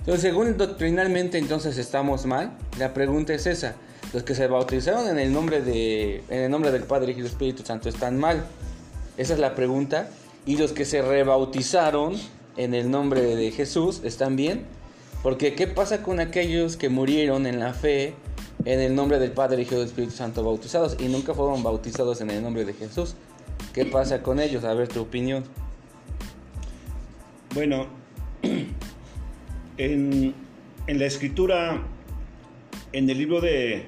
Entonces, 0.07 0.23
según 0.23 0.57
doctrinalmente, 0.57 1.37
entonces 1.37 1.79
estamos 1.79 2.27
mal. 2.27 2.57
La 2.79 2.95
pregunta 2.95 3.35
es 3.35 3.47
esa: 3.47 3.75
los 4.13 4.23
que 4.23 4.37
se 4.37 4.47
bautizaron 4.47 5.09
en 5.09 5.19
el 5.19 5.33
nombre 5.33 5.61
de, 5.63 6.23
en 6.31 6.43
el 6.43 6.51
nombre 6.51 6.71
del 6.71 6.85
Padre 6.85 7.11
y 7.11 7.17
del 7.17 7.27
Espíritu 7.27 7.65
Santo 7.65 7.89
están 7.89 8.17
mal. 8.17 8.47
Esa 9.17 9.35
es 9.35 9.41
la 9.41 9.57
pregunta. 9.57 10.09
Y 10.45 10.59
los 10.59 10.71
que 10.71 10.85
se 10.85 11.03
rebautizaron 11.03 12.15
en 12.57 12.75
el 12.75 12.89
nombre 12.89 13.21
de 13.21 13.51
Jesús 13.51 14.01
están 14.05 14.37
bien. 14.37 14.65
Porque 15.25 15.57
¿qué 15.57 15.67
pasa 15.67 16.05
con 16.05 16.21
aquellos 16.21 16.77
que 16.77 16.89
murieron 16.89 17.45
en 17.47 17.59
la 17.59 17.75
fe 17.75 18.15
en 18.65 18.81
el 18.81 18.95
nombre 18.95 19.19
del 19.19 19.33
Padre, 19.33 19.63
y 19.63 19.65
del 19.65 19.83
Espíritu 19.83 20.13
Santo 20.13 20.45
bautizados 20.45 20.97
y 21.01 21.09
nunca 21.09 21.35
fueron 21.35 21.65
bautizados 21.65 22.21
en 22.21 22.31
el 22.31 22.45
nombre 22.45 22.65
de 22.65 22.75
Jesús? 22.75 23.17
¿Qué 23.73 23.85
pasa 23.87 24.23
con 24.23 24.39
ellos? 24.39 24.63
A 24.63 24.73
ver 24.73 24.87
tu 24.87 25.01
opinión. 25.01 25.43
Bueno, 27.55 27.89
en, 29.79 30.35
la 30.87 31.07
escritura, 31.07 31.83
en 32.93 33.11
el 33.11 33.19
libro 33.19 33.41
de... 33.41 33.87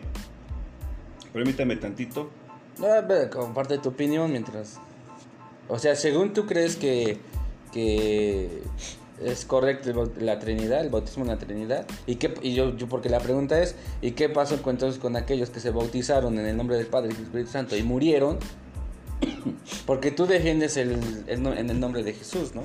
Permítame 1.32 1.76
tantito. 1.76 2.30
Comparte 3.30 3.78
tu 3.78 3.90
opinión 3.90 4.30
mientras... 4.30 4.80
O 5.68 5.78
sea, 5.78 5.96
según 5.96 6.32
tú 6.32 6.46
crees 6.46 6.76
que, 6.76 7.18
que 7.72 8.62
es 9.22 9.44
correcto 9.44 10.10
la 10.18 10.38
Trinidad, 10.38 10.80
el 10.80 10.88
bautismo 10.90 11.24
en 11.24 11.28
la 11.28 11.38
Trinidad. 11.38 11.86
Y, 12.06 12.16
qué, 12.16 12.32
y 12.42 12.54
yo, 12.54 12.74
yo, 12.76 12.88
porque 12.88 13.08
la 13.08 13.20
pregunta 13.20 13.62
es, 13.62 13.74
¿y 14.00 14.12
qué 14.12 14.28
pasó 14.28 14.54
entonces 14.54 14.98
con 14.98 15.16
aquellos 15.16 15.50
que 15.50 15.60
se 15.60 15.70
bautizaron 15.70 16.38
en 16.38 16.46
el 16.46 16.56
nombre 16.56 16.76
del 16.76 16.86
Padre 16.86 17.10
y 17.10 17.14
del 17.14 17.24
Espíritu 17.24 17.50
Santo 17.50 17.76
y 17.76 17.82
murieron? 17.82 18.38
Porque 19.86 20.10
tú 20.10 20.26
defiendes 20.26 20.76
el, 20.76 20.98
en 21.26 21.70
el 21.70 21.80
nombre 21.80 22.02
de 22.02 22.12
Jesús, 22.14 22.54
¿no? 22.54 22.62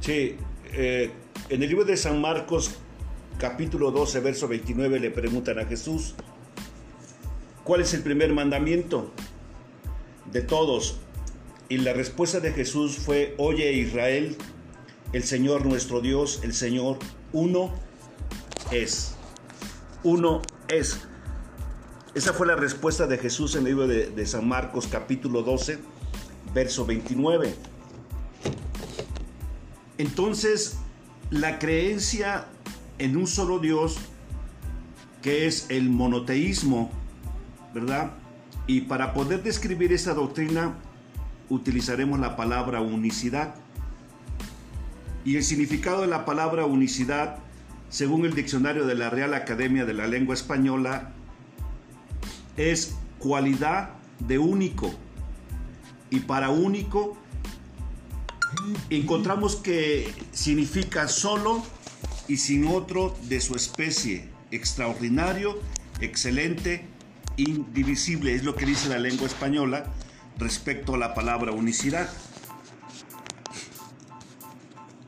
Sí, 0.00 0.36
eh, 0.72 1.10
en 1.48 1.62
el 1.62 1.68
libro 1.68 1.84
de 1.84 1.96
San 1.96 2.20
Marcos, 2.20 2.72
capítulo 3.38 3.90
12, 3.90 4.20
verso 4.20 4.48
29, 4.48 5.00
le 5.00 5.10
preguntan 5.10 5.58
a 5.58 5.64
Jesús, 5.64 6.14
¿cuál 7.64 7.80
es 7.80 7.94
el 7.94 8.02
primer 8.02 8.32
mandamiento 8.32 9.10
de 10.32 10.42
todos? 10.42 10.98
Y 11.68 11.78
la 11.78 11.92
respuesta 11.92 12.40
de 12.40 12.52
Jesús 12.52 12.98
fue, 12.98 13.34
oye 13.38 13.72
Israel, 13.72 14.36
el 15.12 15.24
Señor 15.24 15.66
nuestro 15.66 16.00
Dios, 16.00 16.40
el 16.42 16.52
Señor 16.52 16.98
uno 17.32 17.72
es. 18.70 19.14
Uno 20.02 20.42
es. 20.68 21.00
Esa 22.14 22.32
fue 22.32 22.46
la 22.46 22.56
respuesta 22.56 23.06
de 23.06 23.18
Jesús 23.18 23.54
en 23.54 23.60
el 23.60 23.66
libro 23.66 23.86
de, 23.86 24.10
de 24.10 24.26
San 24.26 24.46
Marcos 24.46 24.86
capítulo 24.86 25.42
12, 25.42 25.78
verso 26.52 26.84
29. 26.84 27.54
Entonces, 29.98 30.78
la 31.30 31.58
creencia 31.58 32.46
en 32.98 33.16
un 33.16 33.26
solo 33.26 33.60
Dios, 33.60 33.98
que 35.22 35.46
es 35.46 35.66
el 35.70 35.88
monoteísmo, 35.88 36.90
¿verdad? 37.72 38.12
Y 38.66 38.82
para 38.82 39.14
poder 39.14 39.42
describir 39.42 39.92
esa 39.92 40.14
doctrina, 40.14 40.74
utilizaremos 41.48 42.18
la 42.18 42.36
palabra 42.36 42.80
unicidad. 42.80 43.54
Y 45.24 45.36
el 45.36 45.44
significado 45.44 46.00
de 46.00 46.08
la 46.08 46.24
palabra 46.24 46.64
unicidad, 46.64 47.38
según 47.90 48.24
el 48.24 48.34
diccionario 48.34 48.86
de 48.86 48.94
la 48.94 49.10
Real 49.10 49.34
Academia 49.34 49.84
de 49.84 49.94
la 49.94 50.06
Lengua 50.06 50.34
Española, 50.34 51.12
es 52.56 52.96
cualidad 53.18 53.90
de 54.18 54.38
único. 54.38 54.92
Y 56.10 56.20
para 56.20 56.50
único 56.50 57.16
encontramos 58.90 59.56
que 59.56 60.12
significa 60.32 61.08
solo 61.08 61.62
y 62.28 62.36
sin 62.36 62.66
otro 62.66 63.16
de 63.24 63.40
su 63.40 63.54
especie, 63.54 64.28
extraordinario, 64.50 65.58
excelente, 66.00 66.86
indivisible, 67.36 68.34
es 68.34 68.44
lo 68.44 68.54
que 68.54 68.66
dice 68.66 68.88
la 68.88 68.98
lengua 68.98 69.26
española 69.26 69.84
respecto 70.38 70.94
a 70.94 70.98
la 70.98 71.14
palabra 71.14 71.52
unicidad. 71.52 72.08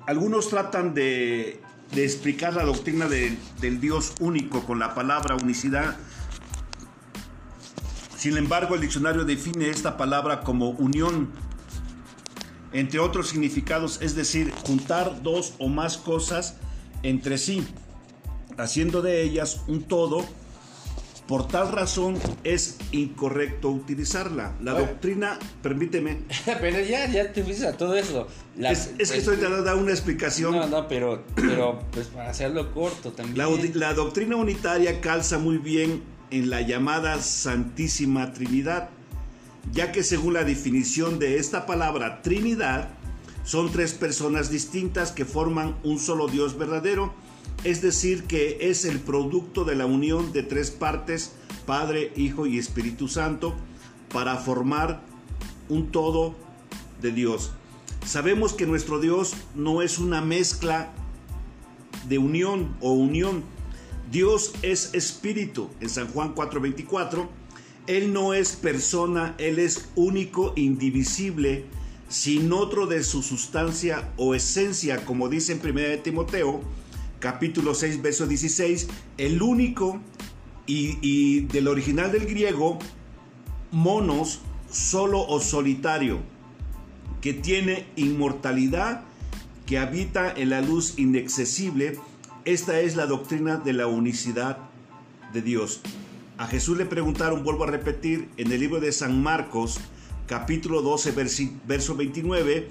Algunos 0.07 0.49
tratan 0.49 0.95
de, 0.95 1.61
explicar 1.95 2.55
la 2.55 2.65
doctrina 2.65 3.07
del 3.07 3.81
Dios 3.81 4.15
único 4.21 4.65
con 4.65 4.79
la 4.79 4.95
palabra 4.95 5.37
unicidad. 5.37 5.97
Sin 8.17 8.37
embargo, 8.37 8.75
el 8.75 8.81
diccionario 8.81 9.25
define 9.25 9.69
esta 9.69 9.97
palabra 9.97 10.43
como 10.43 10.71
unión, 10.71 11.31
entre 12.73 13.01
otros 13.01 13.29
significados, 13.29 14.01
es 14.01 14.15
decir, 14.15 14.53
juntar 14.67 15.23
dos 15.23 15.55
o 15.59 15.69
más 15.69 15.97
cosas 15.97 16.57
entre 17.03 17.39
sí, 17.39 17.67
haciendo 18.57 19.03
de 19.03 19.23
ellas 19.23 19.63
un 19.67 19.83
todo 19.83 20.25
por 21.27 21.49
tal 21.49 21.73
razón 21.73 22.19
es 22.45 22.77
incorrecto 22.91 23.71
utilizarla. 23.71 24.55
La 24.61 24.75
doctrina, 24.75 25.39
permíteme. 25.63 26.19
pero 26.61 26.81
ya, 26.81 27.11
ya 27.11 27.33
te 27.33 27.43
fuiste 27.43 27.67
a 27.67 27.77
todo 27.77 27.95
eso. 27.95 28.27
es, 28.59 28.89
que 28.89 29.19
estoy 29.19 29.37
tratando 29.37 29.59
de 29.59 29.63
dar 29.63 29.77
una 29.77 29.93
explicación. 29.93 30.55
No, 30.55 30.67
no, 30.67 30.89
pero, 30.89 31.25
pero 31.35 31.79
pues 31.93 32.09
para 32.09 32.31
hacerlo 32.31 32.73
corto 32.75 33.13
también. 33.13 33.39
La, 33.39 33.49
la 33.89 33.95
doctrina 33.95 34.37
unitaria 34.37 35.01
calza 35.01 35.39
muy 35.39 35.59
bien 35.59 36.03
en 36.31 36.51
la 36.51 36.61
llamada 36.61 37.21
Santísima 37.23 38.33
Trinidad, 38.33 38.91
ya 39.71 39.93
que 39.93 40.03
según 40.03 40.35
la 40.35 40.45
definición 40.45 41.19
de 41.19 41.39
esta 41.39 41.67
palabra 41.67 42.23
Trinidad, 42.23 42.89
son 43.45 43.71
tres 43.71 43.93
personas 43.93 44.51
distintas 44.51 45.13
que 45.13 45.25
forman 45.25 45.77
un 45.83 45.99
solo 45.99 46.29
Dios 46.29 46.57
verdadero 46.57 47.13
es 47.65 47.81
decir, 47.81 48.25
que 48.25 48.59
es 48.61 48.85
el 48.85 48.99
producto 48.99 49.65
de 49.65 49.77
la 49.77 49.87
unión 49.87 50.33
de 50.33 50.43
tres 50.43 50.71
partes, 50.73 51.33
Padre, 51.65 52.13
Hijo 52.17 52.47
y 52.47 52.59
Espíritu 52.59 53.07
Santo, 53.07 53.55
para 54.13 54.37
formar 54.37 55.01
un 55.69 55.93
todo 55.93 56.35
de 57.01 57.13
Dios. 57.13 57.53
Sabemos 58.05 58.53
que 58.53 58.67
nuestro 58.67 58.99
Dios 58.99 59.35
no 59.55 59.81
es 59.81 59.99
una 59.99 60.21
mezcla 60.21 60.93
de 62.09 62.19
unión 62.19 62.75
o 62.81 62.93
unión. 62.93 63.45
Dios 64.11 64.55
es 64.63 64.93
espíritu. 64.93 65.71
En 65.81 65.89
San 65.89 66.09
Juan 66.09 66.35
4:24, 66.35 67.29
Él 67.87 68.13
no 68.13 68.35
es 68.35 68.53
persona, 68.53 69.35
Él 69.39 69.59
es 69.59 69.89
único, 69.97 70.53
indivisible, 70.57 71.65
sin 72.09 72.53
otro 72.53 72.87
de 72.87 73.03
su 73.03 73.23
sustancia 73.23 74.13
o 74.17 74.35
esencia, 74.35 75.05
como 75.05 75.29
dice 75.29 75.53
en 75.53 75.61
1 75.67 76.03
Timoteo 76.03 76.61
capítulo 77.23 77.75
6, 77.75 78.03
verso 78.03 78.27
16, 78.27 78.89
el 79.17 79.41
único 79.43 80.01
y, 80.67 81.43
del 81.43 81.69
original 81.69 82.11
del 82.11 82.27
griego, 82.27 82.81
monos, 83.71 84.41
solo 84.71 85.21
o 85.27 85.41
solitario, 85.41 86.19
que 87.21 87.33
tiene 87.33 87.87
inmortalidad, 87.95 89.05
que 89.67 89.79
habita 89.79 90.33
en 90.33 90.51
la 90.51 90.61
luz 90.61 90.99
inaccesible. 90.99 91.99
Esta 92.45 92.81
es 92.81 92.97
la 92.97 93.07
doctrina 93.07 93.57
de 93.57 93.73
la 93.73 93.87
unicidad 93.87 94.59
de 95.33 95.43
Dios. 95.43 95.81
A 96.39 96.47
Jesús 96.47 96.77
le 96.79 96.87
preguntaron, 96.87 97.45
vuelvo 97.45 97.65
a 97.65 97.69
repetir, 97.69 98.29
en 98.37 98.51
el 98.53 98.61
libro 98.61 98.81
de 98.81 98.93
San 98.93 99.23
Marcos, 99.23 99.79
capítulo 100.27 100.83
12, 100.83 101.13
verso 101.67 101.95
29, 101.95 102.69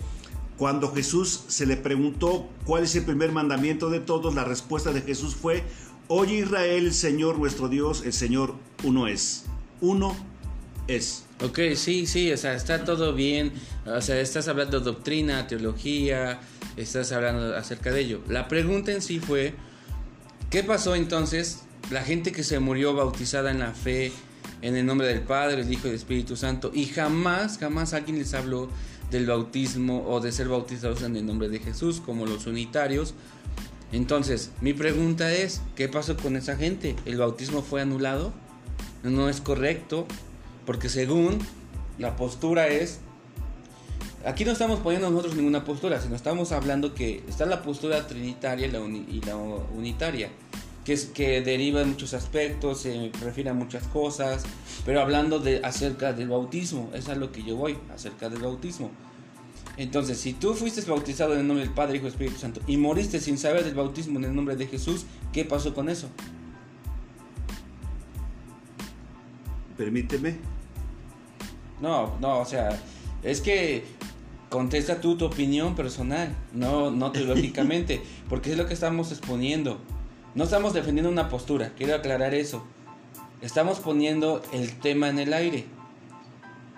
cuando 0.57 0.91
Jesús 0.91 1.45
se 1.47 1.65
le 1.65 1.77
preguntó 1.77 2.47
cuál 2.65 2.83
es 2.83 2.95
el 2.95 3.05
primer 3.05 3.31
mandamiento 3.31 3.89
de 3.89 3.99
todos, 3.99 4.35
la 4.35 4.43
respuesta 4.43 4.91
de 4.91 5.01
Jesús 5.01 5.35
fue, 5.35 5.63
Oye 6.13 6.39
Israel, 6.39 6.87
el 6.87 6.93
Señor 6.93 7.39
nuestro 7.39 7.69
Dios, 7.69 8.03
el 8.05 8.11
Señor 8.11 8.55
uno 8.83 9.07
es. 9.07 9.45
Uno 9.79 10.13
es. 10.87 11.23
Ok, 11.41 11.59
sí, 11.75 12.05
sí, 12.05 12.31
o 12.33 12.37
sea, 12.37 12.53
está 12.53 12.83
todo 12.83 13.13
bien. 13.13 13.53
O 13.85 14.01
sea, 14.01 14.19
estás 14.19 14.49
hablando 14.49 14.81
doctrina, 14.81 15.47
teología, 15.47 16.41
estás 16.75 17.13
hablando 17.13 17.55
acerca 17.55 17.91
de 17.91 18.01
ello. 18.01 18.21
La 18.27 18.49
pregunta 18.49 18.91
en 18.91 19.01
sí 19.01 19.19
fue, 19.19 19.53
¿qué 20.49 20.63
pasó 20.63 20.95
entonces? 20.95 21.63
La 21.89 22.03
gente 22.03 22.31
que 22.31 22.43
se 22.43 22.59
murió 22.59 22.93
bautizada 22.93 23.51
en 23.51 23.59
la 23.59 23.71
fe, 23.71 24.11
en 24.61 24.75
el 24.75 24.85
nombre 24.85 25.07
del 25.07 25.21
Padre, 25.21 25.61
el 25.61 25.71
Hijo 25.71 25.87
y 25.87 25.89
el 25.89 25.95
Espíritu 25.95 26.35
Santo, 26.35 26.71
y 26.73 26.85
jamás, 26.85 27.57
jamás 27.57 27.93
alguien 27.93 28.19
les 28.19 28.33
habló 28.33 28.69
del 29.09 29.25
bautismo 29.25 30.07
o 30.07 30.21
de 30.21 30.31
ser 30.31 30.47
bautizados 30.47 31.01
en 31.01 31.15
el 31.17 31.25
nombre 31.25 31.49
de 31.49 31.59
Jesús, 31.59 32.01
como 32.01 32.25
los 32.25 32.47
unitarios. 32.47 33.13
Entonces, 33.91 34.51
mi 34.61 34.73
pregunta 34.73 35.33
es, 35.33 35.61
¿qué 35.75 35.89
pasó 35.89 36.15
con 36.15 36.37
esa 36.37 36.55
gente? 36.55 36.95
¿El 37.05 37.17
bautismo 37.17 37.61
fue 37.61 37.81
anulado? 37.81 38.31
No 39.03 39.27
es 39.27 39.41
correcto, 39.41 40.07
porque 40.65 40.87
según 40.87 41.39
la 41.97 42.15
postura 42.15 42.67
es, 42.67 42.99
aquí 44.25 44.45
no 44.45 44.51
estamos 44.51 44.79
poniendo 44.79 45.09
nosotros 45.09 45.35
ninguna 45.35 45.65
postura, 45.65 45.99
sino 45.99 46.15
estamos 46.15 46.53
hablando 46.53 46.93
que 46.93 47.23
está 47.27 47.45
la 47.45 47.61
postura 47.61 48.07
trinitaria 48.07 48.67
y 48.67 49.21
la, 49.21 49.35
unitaria, 49.35 50.29
que 50.85 50.93
es 50.93 51.05
que 51.05 51.41
deriva 51.41 51.81
en 51.81 51.89
muchos 51.89 52.13
aspectos, 52.13 52.81
se 52.81 53.11
refiere 53.21 53.49
a 53.49 53.53
muchas 53.53 53.83
cosas, 53.87 54.43
pero 54.85 55.01
hablando 55.01 55.39
de 55.39 55.61
acerca 55.63 56.13
del 56.13 56.29
bautismo, 56.29 56.89
es 56.93 57.07
a 57.09 57.15
lo 57.15 57.31
que 57.31 57.43
yo 57.43 57.55
voy, 57.55 57.77
acerca 57.93 58.29
del 58.29 58.41
bautismo. 58.41 58.89
Entonces, 59.77 60.19
si 60.19 60.33
tú 60.33 60.53
fuiste 60.53 60.81
bautizado 60.81 61.33
en 61.33 61.41
el 61.41 61.47
nombre 61.47 61.65
del 61.65 61.73
Padre, 61.73 61.97
Hijo 61.97 62.05
y 62.05 62.09
Espíritu 62.09 62.37
Santo 62.37 62.61
y 62.67 62.77
moriste 62.77 63.19
sin 63.19 63.37
saber 63.37 63.63
del 63.63 63.75
bautismo 63.75 64.19
en 64.19 64.25
el 64.25 64.35
nombre 64.35 64.55
de 64.55 64.67
Jesús, 64.67 65.05
¿qué 65.31 65.45
pasó 65.45 65.73
con 65.73 65.87
eso? 65.89 66.09
Permíteme. 69.77 70.35
No, 71.79 72.17
no, 72.19 72.39
o 72.39 72.45
sea, 72.45 72.79
es 73.23 73.41
que 73.41 73.85
contesta 74.49 74.99
tú 74.99 75.15
tu 75.15 75.25
opinión 75.25 75.75
personal, 75.75 76.35
no, 76.53 76.91
no 76.91 77.11
teológicamente, 77.11 78.01
porque 78.29 78.51
es 78.51 78.57
lo 78.57 78.67
que 78.67 78.73
estamos 78.73 79.11
exponiendo. 79.11 79.79
No 80.33 80.45
estamos 80.45 80.73
defendiendo 80.73 81.09
una 81.09 81.29
postura, 81.29 81.73
quiero 81.77 81.95
aclarar 81.95 82.33
eso. 82.33 82.63
Estamos 83.41 83.79
poniendo 83.79 84.41
el 84.53 84.79
tema 84.79 85.09
en 85.09 85.19
el 85.19 85.33
aire. 85.33 85.65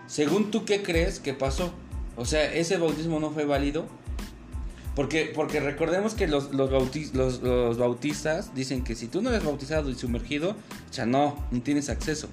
Según 0.07 0.49
tú, 0.49 0.65
¿qué 0.65 0.81
crees 0.81 1.19
que 1.19 1.33
pasó? 1.33 1.73
O 2.15 2.25
sea, 2.25 2.51
ese 2.53 2.77
bautismo 2.77 3.19
no 3.19 3.31
fue 3.31 3.45
válido. 3.45 3.85
Porque, 4.95 5.31
porque 5.33 5.59
recordemos 5.59 6.13
que 6.13 6.27
los, 6.27 6.51
los, 6.53 6.69
bautistas 7.77 8.53
dicen 8.53 8.83
que 8.83 8.93
si 8.95 9.07
tú 9.07 9.23
no 9.23 9.31
eres 9.31 9.43
bautizado 9.43 9.89
y 9.89 9.95
sumergido, 9.95 10.55
ya 10.91 11.05
no, 11.05 11.43
no 11.49 11.61
tienes 11.61 11.89
acceso. 11.89 12.29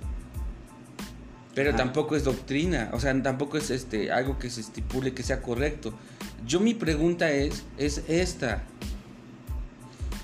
Pero 1.55 1.75
tampoco 1.75 2.17
es 2.17 2.25
doctrina, 2.25 2.91
o 2.93 3.01
sea, 3.01 3.21
tampoco 3.23 3.59
es 3.59 3.71
este 3.71 4.13
algo 4.13 4.39
que 4.39 4.51
se 4.51 4.61
estipule 4.61 5.15
que 5.15 5.23
sea 5.23 5.43
correcto. 5.43 5.93
Yo 6.47 6.61
mi 6.61 6.75
pregunta 6.75 7.31
es, 7.31 7.65
es 7.77 8.03
esta. 8.09 8.63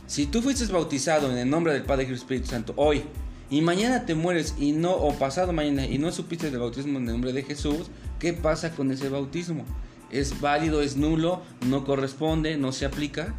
Si 0.06 0.26
tú 0.26 0.40
fuiste 0.40 0.64
bautizado 0.66 1.30
en 1.30 1.38
el 1.38 1.50
nombre 1.50 1.72
del 1.72 1.82
Padre 1.82 2.04
y 2.04 2.06
del 2.06 2.16
Espíritu 2.16 2.46
Santo 2.46 2.74
hoy, 2.76 3.02
y 3.50 3.60
mañana 3.60 4.06
te 4.06 4.14
mueres 4.14 4.54
y 4.58 4.72
no, 4.72 4.92
o 4.92 5.14
pasado 5.14 5.52
mañana 5.52 5.86
y 5.86 5.98
no 5.98 6.10
supiste 6.12 6.50
del 6.50 6.60
bautismo 6.60 6.98
en 6.98 7.06
el 7.06 7.12
nombre 7.12 7.32
de 7.32 7.42
Jesús, 7.42 7.90
¿qué 8.18 8.32
pasa 8.32 8.74
con 8.74 8.90
ese 8.90 9.08
bautismo? 9.08 9.64
¿Es 10.10 10.40
válido, 10.40 10.82
es 10.82 10.96
nulo, 10.96 11.42
no 11.66 11.84
corresponde, 11.84 12.56
no 12.56 12.72
se 12.72 12.86
aplica? 12.86 13.34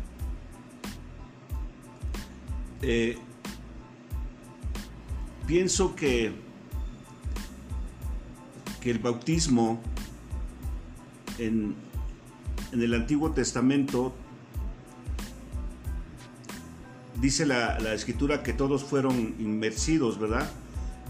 Eh, 2.82 3.18
pienso 5.46 5.96
que, 5.96 6.34
que 8.82 8.92
el 8.92 9.00
bautismo 9.00 9.82
en, 11.38 11.76
en 12.72 12.82
el 12.82 12.94
Antiguo 12.94 13.32
Testamento 13.32 14.14
dice 17.20 17.46
la, 17.46 17.94
escritura 17.94 18.44
que 18.44 18.54
todos 18.54 18.84
fueron 18.84 19.36
inmersidos, 19.40 20.20
¿verdad? 20.20 20.50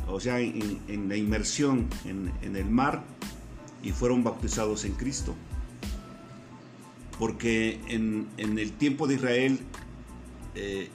O 0.08 0.20
sea, 0.20 0.40
en, 0.40 1.10
la 1.10 1.18
inmersión 1.18 1.88
en, 2.06 2.56
el 2.56 2.70
mar 2.70 3.04
y 3.84 3.92
fueron 3.92 4.24
bautizados 4.24 4.86
en 4.86 4.94
Cristo. 4.94 5.36
Porque 7.20 7.80
en, 7.88 8.28
el 8.38 8.72
tiempo 8.74 9.08
de 9.08 9.16
Israel, 9.16 9.60
eh, 10.56 10.90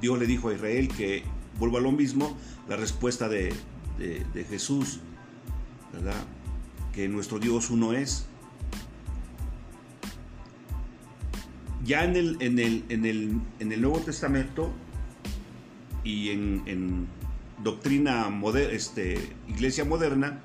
Dios 0.00 0.18
le 0.18 0.26
dijo 0.26 0.48
a 0.48 0.54
Israel 0.54 0.88
que 0.88 1.24
vuelva 1.58 1.78
a 1.78 1.82
lo 1.82 1.92
mismo, 1.92 2.36
la 2.68 2.76
respuesta 2.76 3.28
de, 3.28 3.52
de 3.98 4.44
Jesús, 4.44 5.00
¿verdad? 5.92 6.24
que 6.92 7.08
nuestro 7.08 7.38
Dios 7.38 7.70
uno 7.70 7.92
es. 7.92 8.26
Ya 11.84 12.04
en 12.04 12.16
el, 12.16 12.36
en 12.40 12.58
el, 12.58 12.84
en 12.88 13.06
el, 13.06 13.40
en 13.58 13.72
el 13.72 13.80
Nuevo 13.80 13.98
Testamento 14.00 14.72
y 16.04 16.30
en, 16.30 17.08
doctrina 17.62 18.28
este, 18.72 19.34
iglesia 19.48 19.84
moderna, 19.84 20.40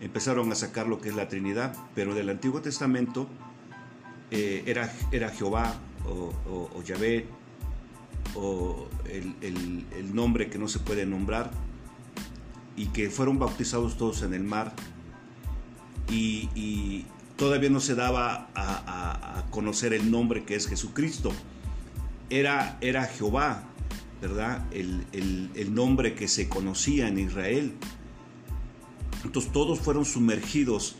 empezaron 0.00 0.52
a 0.52 0.54
sacar 0.54 0.86
lo 0.86 1.00
que 1.00 1.08
es 1.08 1.16
la 1.16 1.28
Trinidad, 1.28 1.74
pero 1.94 2.14
del 2.14 2.28
Antiguo 2.28 2.60
Testamento 2.60 3.28
eh, 4.30 4.62
era, 4.66 4.92
era 5.10 5.30
Jehová 5.30 5.74
o, 6.06 6.34
o, 6.74 6.82
Yahvé 6.82 7.26
o 8.34 8.88
el, 9.08 10.14
nombre 10.14 10.48
que 10.48 10.58
no 10.58 10.68
se 10.68 10.78
puede 10.78 11.06
nombrar 11.06 11.50
y 12.76 12.86
que 12.86 13.10
fueron 13.10 13.38
bautizados 13.38 13.96
todos 13.96 14.22
en 14.22 14.34
el 14.34 14.44
mar 14.44 14.74
y, 16.10 17.04
todavía 17.38 17.70
no 17.70 17.80
se 17.80 17.94
daba 17.94 18.50
a, 18.54 19.46
conocer 19.50 19.94
el 19.94 20.10
nombre 20.10 20.44
que 20.44 20.56
es 20.56 20.68
Jesucristo. 20.68 21.32
Era, 22.28 22.76
era 22.82 23.06
Jehová, 23.06 23.64
¿verdad? 24.20 24.66
El, 24.72 25.06
el 25.12 25.74
nombre 25.74 26.14
que 26.14 26.28
se 26.28 26.50
conocía 26.50 27.08
en 27.08 27.18
Israel. 27.18 27.72
Entonces 29.24 29.50
todos 29.52 29.80
fueron 29.80 30.04
sumergidos 30.04 30.96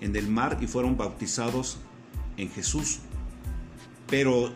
en 0.00 0.16
el 0.16 0.28
mar 0.28 0.58
y 0.62 0.66
fueron 0.66 0.96
bautizados 0.96 1.78
en 2.36 2.50
Jesús. 2.50 3.00
Pero 4.08 4.52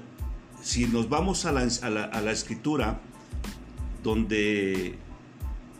si 0.63 0.87
nos 0.87 1.09
vamos 1.09 1.45
a 1.45 1.53
la, 1.53 1.63
a 1.63 2.21
la, 2.21 2.33
escritura, 2.33 3.01
donde 4.03 4.99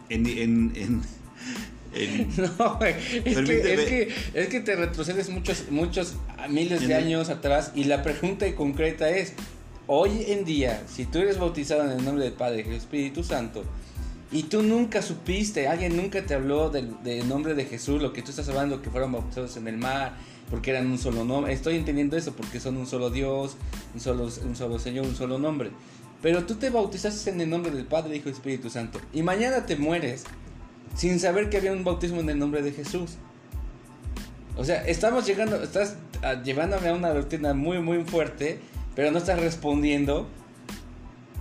en, 0.09 0.27
en, 0.27 1.03
no, 2.59 2.79
es, 2.85 2.97
que, 3.25 4.15
es, 4.35 4.49
que, 4.49 4.61
te 4.61 4.77
retrocedes 4.77 5.31
muchos, 5.31 5.71
muchos 5.71 6.15
miles 6.49 6.87
de 6.87 6.95
años 6.95 7.31
atrás 7.31 7.73
y 7.75 7.85
la 7.85 8.03
pregunta 8.03 8.53
concreta 8.55 9.09
es, 9.09 9.33
hoy 9.87 10.25
en 10.29 10.45
día, 10.45 10.83
si 10.89 11.07
tú 11.07 11.19
eres 11.19 11.39
bautizado 11.39 11.85
en 11.85 11.99
el 11.99 12.05
nombre 12.05 12.25
del 12.25 12.35
Padre 12.35 12.61
y 12.61 12.63
del 12.65 12.75
Espíritu 12.75 13.25
Santo, 13.25 13.65
y 14.33 14.45
tú 14.45 14.63
nunca 14.63 15.03
supiste, 15.03 15.69
alguien 15.69 15.97
nunca 15.97 16.27
te 16.27 16.35
habló 16.35 16.69
del, 16.69 17.01
del, 17.03 17.29
nombre 17.29 17.55
de 17.55 17.65
Jesús, 17.65 18.03
lo 18.03 18.13
que 18.13 18.23
tú 18.23 18.31
estás 18.31 18.49
hablando, 18.49 18.83
que 18.83 18.91
fueron 18.91 19.13
bautizados 19.13 19.57
en 19.57 19.69
el 19.69 19.79
mar, 19.79 20.17
porque 20.51 20.71
eran 20.71 20.87
un 20.89 20.99
solo 20.99 21.25
nombre. 21.25 21.53
Estoy 21.53 21.77
entendiendo 21.77 22.17
eso, 22.17 22.35
porque 22.35 22.59
son 22.59 22.77
un 22.77 22.87
solo 22.87 23.11
Dios, 23.11 23.57
un 23.95 24.01
solo, 24.01 24.29
un 24.45 24.57
solo 24.57 24.79
Señor, 24.79 25.07
un 25.07 25.15
solo 25.15 25.39
nombre. 25.39 25.71
Pero 26.23 26.45
tú 26.45 26.57
te 26.57 26.71
bautizaste 26.71 27.31
en 27.31 27.41
el 27.41 27.51
nombre 27.51 27.71
del 27.71 27.85
Padre, 27.85 28.17
Hijo 28.17 28.29
y 28.29 28.33
Espíritu 28.33 28.69
Santo. 28.69 29.01
Y 29.13 29.23
mañana 29.23 29.65
te 29.65 29.77
mueres 29.77 30.25
sin 30.97 31.21
saber 31.21 31.51
que 31.51 31.59
había 31.59 31.73
un 31.73 31.85
bautismo 31.85 32.21
en 32.21 32.31
el 32.31 32.39
nombre 32.39 32.63
de 32.63 32.73
Jesús. 32.73 33.17
O 34.57 34.65
sea, 34.65 34.85
estamos 34.87 35.27
llegando, 35.27 35.63
estás 35.63 35.97
ah, 36.23 36.43
llevándome 36.43 36.89
a 36.89 36.95
una 36.95 37.11
doctrina 37.11 37.53
muy, 37.53 37.79
muy 37.81 38.03
fuerte, 38.05 38.59
pero 38.95 39.11
no 39.11 39.19
estás 39.19 39.39
respondiendo. 39.39 40.27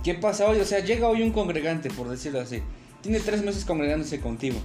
¿Qué 0.04 0.14
pasa 0.14 0.46
hoy? 0.46 0.60
O 0.60 0.64
sea, 0.64 0.80
llega 0.80 1.08
hoy 1.08 1.22
un 1.22 1.32
congregante, 1.32 1.90
por 1.90 2.08
decirlo 2.08 2.40
así. 2.40 2.62
Tiene 3.00 3.18
tres 3.20 3.42
meses 3.42 3.64
congregándose 3.64 4.20
contigo. 4.20 4.58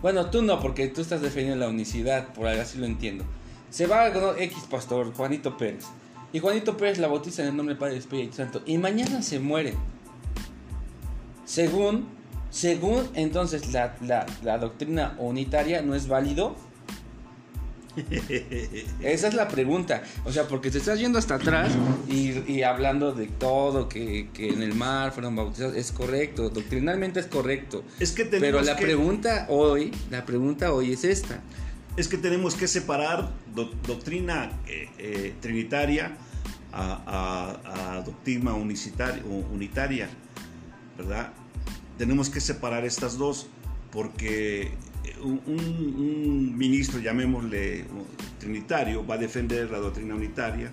Bueno, 0.00 0.30
tú 0.30 0.42
no, 0.42 0.58
porque 0.60 0.88
tú 0.88 1.02
estás 1.02 1.20
defendiendo 1.20 1.64
la 1.64 1.70
unicidad, 1.70 2.32
por 2.32 2.46
así 2.46 2.78
lo 2.78 2.86
entiendo. 2.86 3.24
Se 3.70 3.86
va 3.86 4.10
con 4.12 4.40
X 4.40 4.64
pastor, 4.70 5.12
Juanito 5.12 5.56
Pérez. 5.56 5.84
Y 6.32 6.38
Juanito 6.38 6.76
Pérez 6.76 6.98
la 6.98 7.08
bautiza 7.08 7.42
en 7.42 7.48
el 7.48 7.56
nombre 7.56 7.74
del 7.74 7.78
Padre 7.78 7.96
y 7.96 7.98
Espíritu 7.98 8.36
Santo. 8.36 8.62
Y 8.64 8.78
mañana 8.78 9.22
se 9.22 9.38
muere. 9.38 9.74
Según, 11.44 12.06
según 12.50 13.08
entonces 13.14 13.72
la, 13.72 13.94
la 14.42 14.58
doctrina 14.58 15.16
unitaria 15.18 15.82
no 15.82 15.94
es 15.94 16.08
válido 16.08 16.56
esa 19.00 19.28
es 19.28 19.34
la 19.34 19.48
pregunta. 19.48 20.02
O 20.24 20.32
sea, 20.32 20.46
porque 20.46 20.70
te 20.70 20.78
estás 20.78 20.98
yendo 20.98 21.18
hasta 21.18 21.36
atrás 21.36 21.72
y, 22.08 22.62
hablando 22.62 23.12
de 23.12 23.26
todo, 23.26 23.88
que, 23.88 24.28
en 24.36 24.62
el 24.62 24.74
mar 24.74 25.12
fueron 25.12 25.36
bautizados, 25.36 25.76
es 25.76 25.92
correcto, 25.92 26.50
doctrinalmente 26.50 27.20
es 27.20 27.26
correcto. 27.26 27.84
Es 28.00 28.12
que 28.12 28.24
Pero 28.24 28.62
la 28.62 28.76
pregunta 28.76 29.46
hoy, 29.48 29.92
la 30.10 30.24
pregunta 30.24 30.72
hoy 30.72 30.92
es 30.92 31.04
esta. 31.04 31.40
Es 31.96 32.06
que 32.06 32.16
tenemos 32.16 32.54
que 32.54 32.68
separar 32.68 33.30
doctrina 33.86 34.52
eh, 34.68 34.88
eh, 34.98 35.34
trinitaria 35.40 36.16
a, 36.72 38.02
doctrina 38.04 38.54
unicitaria, 38.54 39.22
unitaria, 39.24 40.08
¿verdad? 40.96 41.32
Tenemos 41.98 42.30
que 42.30 42.40
separar 42.40 42.84
estas 42.84 43.18
dos 43.18 43.48
porque 43.90 44.72
un, 45.22 46.56
ministro, 46.56 47.00
llamémosle 47.00 47.84
trinitario, 48.38 49.06
va 49.06 49.16
a 49.16 49.18
defender 49.18 49.70
la 49.70 49.78
doctrina 49.78 50.14
unitaria, 50.14 50.72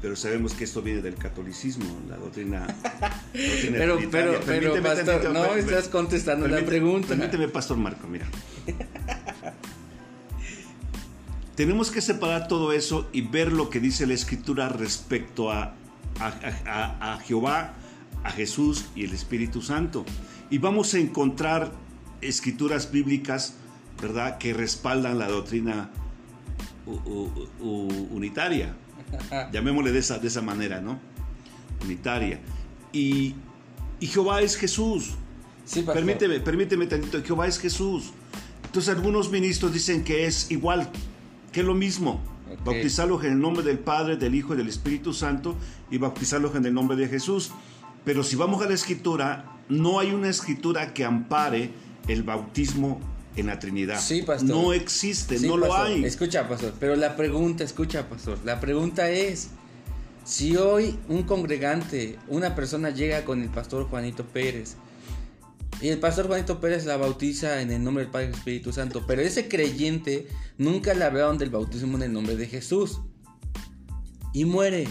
pero 0.00 0.14
sabemos 0.14 0.54
que 0.54 0.64
esto 0.64 0.80
viene 0.82 1.02
del 1.02 1.16
catolicismo, 1.16 1.86
la 2.08 2.16
doctrina, 2.16 2.66
pero, 3.32 3.98
pero, 4.10 4.40
pero, 4.46 4.82
pastor, 4.82 5.30
no 5.32 5.54
estás 5.54 5.88
contestando 5.88 6.46
la 6.46 6.64
pregunta. 6.64 7.08
Permíteme, 7.08 7.48
pastor 7.48 7.76
Marco, 7.76 8.06
mira. 8.06 8.26
Tenemos 11.56 11.90
que 11.90 12.00
separar 12.00 12.46
todo 12.46 12.72
eso 12.72 13.08
y 13.12 13.22
ver 13.22 13.50
lo 13.50 13.68
que 13.68 13.80
dice 13.80 14.06
la 14.06 14.14
escritura 14.14 14.68
respecto 14.68 15.50
a, 15.50 15.74
a 16.20 17.18
Jehová, 17.24 17.74
a 18.22 18.30
Jesús 18.30 18.84
y 18.94 19.02
el 19.04 19.12
Espíritu 19.12 19.60
Santo. 19.60 20.04
Y 20.50 20.58
vamos 20.58 20.94
a 20.94 20.98
encontrar 20.98 21.72
escrituras 22.20 22.90
bíblicas, 22.90 23.54
¿verdad?, 24.00 24.38
que 24.38 24.54
respaldan 24.54 25.18
la 25.18 25.28
doctrina 25.28 25.90
unitaria. 28.10 28.74
Llamémosle 29.52 29.92
de 29.92 29.98
esa, 29.98 30.18
de 30.18 30.28
esa 30.28 30.42
manera, 30.42 30.80
¿no? 30.80 30.98
Unitaria. 31.84 32.40
Y, 32.92 33.34
Jehová 34.00 34.40
es 34.42 34.56
Jesús. 34.56 35.14
Sí, 35.64 35.82
permíteme, 35.82 36.40
permíteme 36.40 36.86
tantito, 36.86 37.22
Jehová 37.22 37.46
es 37.46 37.58
Jesús. 37.58 38.12
Entonces 38.64 38.94
algunos 38.94 39.30
ministros 39.30 39.72
dicen 39.72 40.04
que 40.04 40.26
es 40.26 40.50
igual, 40.50 40.88
que 41.52 41.60
es 41.60 41.66
lo 41.66 41.74
mismo. 41.74 42.20
Bautizarlos 42.64 43.24
en 43.24 43.32
el 43.32 43.40
nombre 43.40 43.62
del 43.62 43.78
Padre, 43.78 44.16
del 44.16 44.34
Hijo 44.34 44.54
y 44.54 44.56
del 44.56 44.68
Espíritu 44.68 45.12
Santo 45.12 45.56
y 45.90 45.98
bautizarlos 45.98 46.54
en 46.54 46.64
el 46.64 46.72
nombre 46.72 46.96
de 46.96 47.08
Jesús. 47.08 47.50
Pero 48.04 48.22
si 48.22 48.36
vamos 48.36 48.62
a 48.62 48.68
la 48.68 48.74
escritura, 48.74 49.57
no 49.68 50.00
hay 50.00 50.12
una 50.12 50.28
escritura 50.28 50.94
que 50.94 51.04
ampare 51.04 51.70
el 52.06 52.22
bautismo 52.22 53.00
en 53.36 53.46
la 53.46 53.58
Trinidad. 53.58 54.00
Sí, 54.00 54.22
pastor. 54.22 54.48
No 54.48 54.72
existe, 54.72 55.38
no 55.40 55.56
lo 55.56 55.74
hay. 55.74 56.04
Escucha, 56.04 56.48
pastor, 56.48 56.74
pero 56.78 56.96
la 56.96 57.16
pregunta, 57.16 57.64
escucha, 57.64 58.08
pastor, 58.08 58.38
la 58.44 58.60
pregunta 58.60 59.10
es, 59.10 59.50
si 60.24 60.56
hoy 60.56 60.98
un 61.08 61.22
congregante, 61.22 62.18
una 62.28 62.54
persona 62.54 62.90
llega 62.90 63.24
con 63.24 63.42
el 63.42 63.48
pastor 63.48 63.84
Juanito 63.88 64.24
Pérez, 64.24 64.76
y 65.80 65.88
el 65.88 65.98
pastor 65.98 66.26
Juanito 66.26 66.60
Pérez 66.60 66.86
la 66.86 66.96
bautiza 66.96 67.62
en 67.62 67.70
el 67.70 67.84
nombre 67.84 68.02
del 68.04 68.10
Padre 68.10 68.26
y 68.26 68.28
del 68.30 68.38
Espíritu 68.38 68.72
Santo, 68.72 69.04
pero 69.06 69.22
ese 69.22 69.48
creyente 69.48 70.26
nunca 70.56 70.92
le 70.94 71.04
hablaron 71.04 71.38
del 71.38 71.50
bautismo 71.50 71.96
en 71.96 72.02
el 72.02 72.12
nombre 72.12 72.36
de 72.36 72.46
Jesús, 72.46 73.00
y 74.32 74.44
muere. 74.44 74.88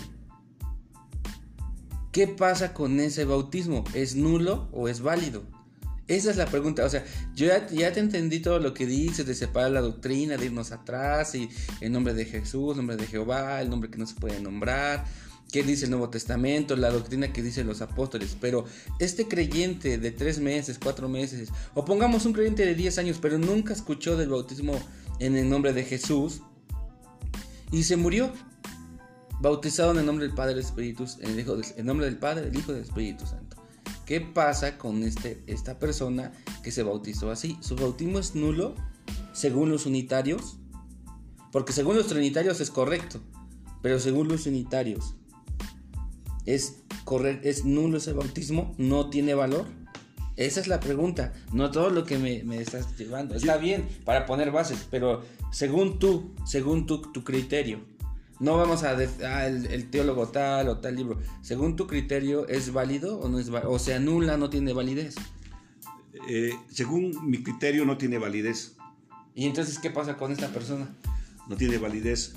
¿Qué 2.17 2.27
pasa 2.27 2.73
con 2.73 2.99
ese 2.99 3.25
bautismo? 3.25 3.83
¿Es 3.93 4.15
nulo 4.15 4.69
o 4.71 4.87
es 4.89 5.01
válido? 5.01 5.43
Esa 6.07 6.31
es 6.31 6.37
la 6.37 6.47
pregunta. 6.47 6.83
O 6.83 6.89
sea, 6.89 7.05
yo 7.35 7.45
ya, 7.45 7.93
te 7.93 7.99
entendí 7.99 8.39
todo 8.39 8.57
lo 8.57 8.73
que 8.73 8.87
dices 8.87 9.27
de 9.27 9.35
separar 9.35 9.69
la 9.69 9.81
doctrina, 9.81 10.35
de 10.35 10.47
irnos 10.47 10.71
atrás 10.71 11.35
y 11.35 11.47
el 11.79 11.91
nombre 11.91 12.15
de 12.15 12.25
Jesús, 12.25 12.75
nombre 12.75 12.97
de 12.97 13.05
Jehová, 13.05 13.61
el 13.61 13.69
nombre 13.69 13.91
que 13.91 13.99
no 13.99 14.07
se 14.07 14.15
puede 14.15 14.41
nombrar, 14.41 15.05
qué 15.51 15.61
dice 15.61 15.85
el 15.85 15.91
Nuevo 15.91 16.09
Testamento, 16.09 16.75
la 16.75 16.89
doctrina 16.89 17.31
que 17.31 17.43
dicen 17.43 17.67
los 17.67 17.81
apóstoles. 17.83 18.35
Pero 18.41 18.65
este 18.97 19.27
creyente 19.27 19.99
de 19.99 20.09
tres 20.09 20.39
meses, 20.39 20.79
cuatro 20.83 21.07
meses, 21.07 21.49
o 21.75 21.85
pongamos 21.85 22.25
un 22.25 22.33
creyente 22.33 22.65
de 22.65 22.73
diez 22.73 22.97
años, 22.97 23.19
pero 23.21 23.37
nunca 23.37 23.73
escuchó 23.73 24.17
del 24.17 24.29
bautismo 24.29 24.73
en 25.19 25.37
el 25.37 25.47
nombre 25.47 25.71
de 25.71 25.83
Jesús 25.83 26.41
y 27.71 27.83
se 27.83 27.95
murió. 27.95 28.31
Bautizado 29.39 29.91
en 29.91 29.99
el 29.99 30.05
nombre 30.05 30.25
del 30.25 30.35
Padre 30.35 30.55
del 30.55 30.63
Espíritu, 30.63 31.05
en 31.19 31.31
el, 31.31 31.39
en 31.39 31.63
el 31.77 31.85
nombre 31.85 32.05
del 32.05 32.17
Padre, 32.17 32.41
del 32.41 32.57
Hijo 32.57 32.71
y 32.71 32.75
del 32.75 32.83
Espíritu 32.83 33.25
Santo. 33.25 33.57
¿Qué 34.05 34.21
pasa 34.21 34.77
con 34.77 35.03
este, 35.03 35.43
esta 35.47 35.79
persona 35.79 36.31
que 36.63 36.71
se 36.71 36.81
bautizó 36.81 37.29
así? 37.29 37.57
¿Su 37.61 37.75
bautismo 37.75 38.19
es 38.19 38.35
nulo 38.35 38.73
según 39.33 39.69
los 39.69 39.85
unitarios? 39.85 40.57
Porque 41.51 41.73
según 41.73 41.97
los 41.97 42.07
trinitarios 42.07 42.61
es 42.61 42.71
correcto, 42.71 43.19
pero 43.81 43.99
según 43.99 44.27
los 44.29 44.45
unitarios 44.45 45.15
es, 46.45 46.83
es 47.43 47.65
nulo 47.65 47.97
ese 47.97 48.13
bautismo, 48.13 48.73
no 48.77 49.09
tiene 49.09 49.33
valor. 49.33 49.65
Esa 50.37 50.61
es 50.61 50.67
la 50.67 50.79
pregunta, 50.79 51.33
no 51.51 51.71
todo 51.71 51.89
lo 51.89 52.03
que 52.03 52.17
me, 52.17 52.61
estás 52.61 52.97
llevando. 52.97 53.35
Está 53.35 53.57
bien 53.57 53.87
para 54.05 54.25
poner 54.25 54.51
bases, 54.51 54.87
pero 54.89 55.23
según 55.51 55.99
tú, 55.99 56.33
según 56.45 56.85
tu, 56.85 57.01
tu 57.11 57.23
criterio, 57.23 57.81
no 58.39 58.57
vamos 58.57 58.83
a 58.83 58.95
decir, 58.95 59.25
ah, 59.25 59.47
el, 59.47 59.89
teólogo 59.89 60.27
tal 60.27 60.69
o 60.69 60.77
tal 60.77 60.95
libro. 60.95 61.19
Según 61.41 61.75
tu 61.75 61.87
criterio, 61.87 62.47
¿es 62.47 62.71
válido 62.71 63.19
o 63.19 63.29
no 63.29 63.39
es 63.39 63.49
válido? 63.49 63.71
O 63.71 63.79
se 63.79 63.93
anula, 63.93 64.37
no 64.37 64.49
tiene 64.49 64.73
validez. 64.73 65.15
Eh, 66.29 66.53
según 66.71 67.29
mi 67.29 67.41
criterio, 67.41 67.85
no 67.85 67.97
tiene 67.97 68.17
validez. 68.17 68.75
¿Y 69.33 69.45
entonces 69.45 69.79
qué 69.79 69.89
pasa 69.89 70.17
con 70.17 70.31
esta 70.31 70.49
persona? 70.49 70.87
No 71.47 71.55
tiene 71.55 71.77
validez 71.77 72.33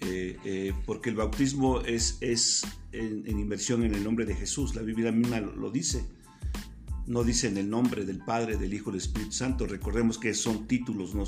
eh, 0.00 0.38
eh, 0.44 0.72
porque 0.86 1.10
el 1.10 1.16
bautismo 1.16 1.80
es, 1.82 2.18
es 2.20 2.62
en, 2.92 3.26
inversión 3.26 3.82
en 3.82 3.94
el 3.94 4.04
nombre 4.04 4.26
de 4.26 4.34
Jesús. 4.34 4.74
La 4.74 4.82
Biblia 4.82 5.12
misma 5.12 5.40
lo, 5.40 5.70
dice. 5.70 6.04
No 7.06 7.24
dice 7.24 7.48
en 7.48 7.56
el 7.56 7.68
nombre 7.68 8.04
del 8.04 8.18
Padre, 8.18 8.56
del 8.56 8.72
Hijo, 8.74 8.90
del 8.90 9.00
Espíritu 9.00 9.32
Santo. 9.32 9.66
Recordemos 9.66 10.18
que 10.18 10.34
son 10.34 10.66
títulos, 10.66 11.14
no, 11.14 11.24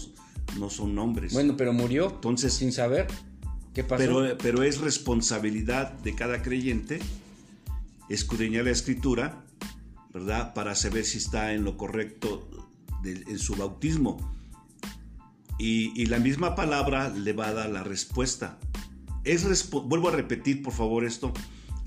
no 0.58 0.70
son 0.70 0.94
nombres. 0.94 1.32
Bueno, 1.32 1.56
pero 1.56 1.72
murió 1.72 2.10
Entonces, 2.10 2.52
sin 2.52 2.72
saber 2.72 3.06
Pero, 3.74 4.36
pero 4.38 4.62
es 4.62 4.80
responsabilidad 4.80 5.92
de 5.92 6.14
cada 6.14 6.42
creyente 6.42 7.00
escudriñar 8.08 8.64
la 8.64 8.70
escritura, 8.70 9.44
¿verdad? 10.12 10.52
Para 10.54 10.74
saber 10.74 11.04
si 11.04 11.18
está 11.18 11.54
en 11.54 11.64
lo 11.64 11.76
correcto 11.76 12.48
en 13.04 13.38
su 13.38 13.54
bautismo. 13.56 14.18
Y, 15.58 16.06
la 16.06 16.18
misma 16.18 16.54
palabra 16.54 17.08
le 17.10 17.32
va 17.32 17.48
a 17.48 17.52
dar 17.52 17.70
la 17.70 17.84
respuesta. 17.84 18.58
Es 19.24 19.70
vuelvo 19.70 20.08
a 20.08 20.12
repetir, 20.12 20.62
por 20.62 20.72
favor, 20.72 21.04
esto. 21.04 21.32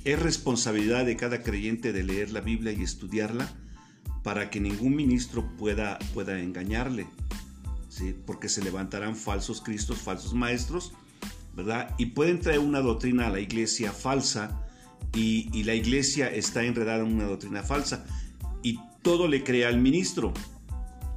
Es 0.06 0.20
responsabilidad 0.20 1.06
de 1.06 1.18
cada 1.18 1.44
creyente 1.44 1.92
de 1.92 2.04
leer 2.04 2.32
la 2.32 2.42
Biblia 2.42 2.72
y 2.72 2.84
estudiarla 2.84 3.52
para 4.24 4.50
que 4.50 4.60
ningún 4.60 4.96
ministro 4.96 5.46
pueda, 5.58 6.00
pueda 6.14 6.40
engañarle. 6.40 7.08
¿sí? 7.90 8.16
Porque 8.26 8.50
se 8.50 8.64
levantarán 8.64 9.16
falsos 9.16 9.62
cristos, 9.62 9.98
falsos 9.98 10.34
maestros, 10.34 10.94
¿verdad? 11.56 11.96
Y 11.98 12.08
pueden 12.08 12.40
traer 12.40 12.60
una 12.60 12.82
doctrina 12.82 13.28
a 13.28 13.30
la 13.30 13.40
iglesia 13.40 13.92
falsa 13.92 14.62
y, 15.14 15.50
y 15.54 15.64
la 15.64 15.74
iglesia 15.74 16.28
está 16.28 16.64
enredada 16.64 17.00
en 17.00 17.14
una 17.14 17.26
doctrina 17.26 17.64
falsa 17.64 18.06
y 18.62 18.80
todo 19.02 19.28
le 19.28 19.44
crea 19.44 19.70
al 19.70 19.80
ministro. 19.80 20.34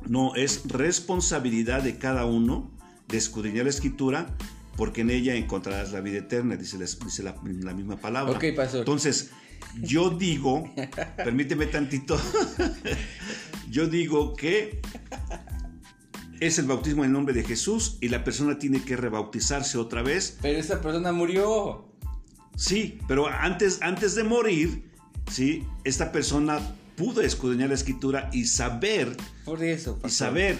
No, 0.06 0.34
es 0.36 0.62
responsabilidad 0.68 1.82
de 1.82 1.98
cada 1.98 2.24
uno 2.24 2.70
de 3.08 3.18
escudriñar 3.18 3.64
la 3.64 3.70
escritura 3.70 4.34
porque 4.78 5.00
en 5.00 5.10
ella 5.10 5.34
encontrarás 5.34 5.90
la 5.90 6.00
vida 6.00 6.18
eterna, 6.18 6.54
dice, 6.54 6.78
la, 7.24 7.34
la, 7.42 7.74
misma 7.74 7.96
palabra. 7.96 8.36
Ok, 8.36 8.44
pastor. 8.54 8.80
Entonces, 8.80 9.32
yo 9.82 10.10
digo, 10.10 10.72
permíteme 11.16 11.66
tantito, 11.66 12.16
yo 13.70 13.88
digo 13.88 14.36
que 14.36 14.80
es 16.40 16.58
el 16.58 16.66
bautismo 16.66 17.04
en 17.04 17.12
nombre 17.12 17.34
de 17.34 17.44
Jesús 17.44 17.98
y 18.00 18.08
la 18.08 18.24
persona 18.24 18.58
tiene 18.58 18.82
que 18.82 18.96
rebautizarse 18.96 19.78
otra 19.78 20.02
vez. 20.02 20.38
Pero 20.42 20.58
esa 20.58 20.80
persona 20.80 21.12
murió. 21.12 21.86
Sí, 22.56 22.98
pero 23.06 23.28
antes, 23.28 23.78
antes 23.82 24.14
de 24.14 24.24
morir, 24.24 24.90
¿sí? 25.30 25.64
esta 25.84 26.10
persona 26.12 26.60
pudo 26.96 27.20
escudriñar 27.22 27.68
la 27.68 27.74
escritura 27.74 28.30
y 28.32 28.46
saber. 28.46 29.16
Por 29.44 29.62
eso. 29.62 29.98
Y 30.04 30.10
saber. 30.10 30.58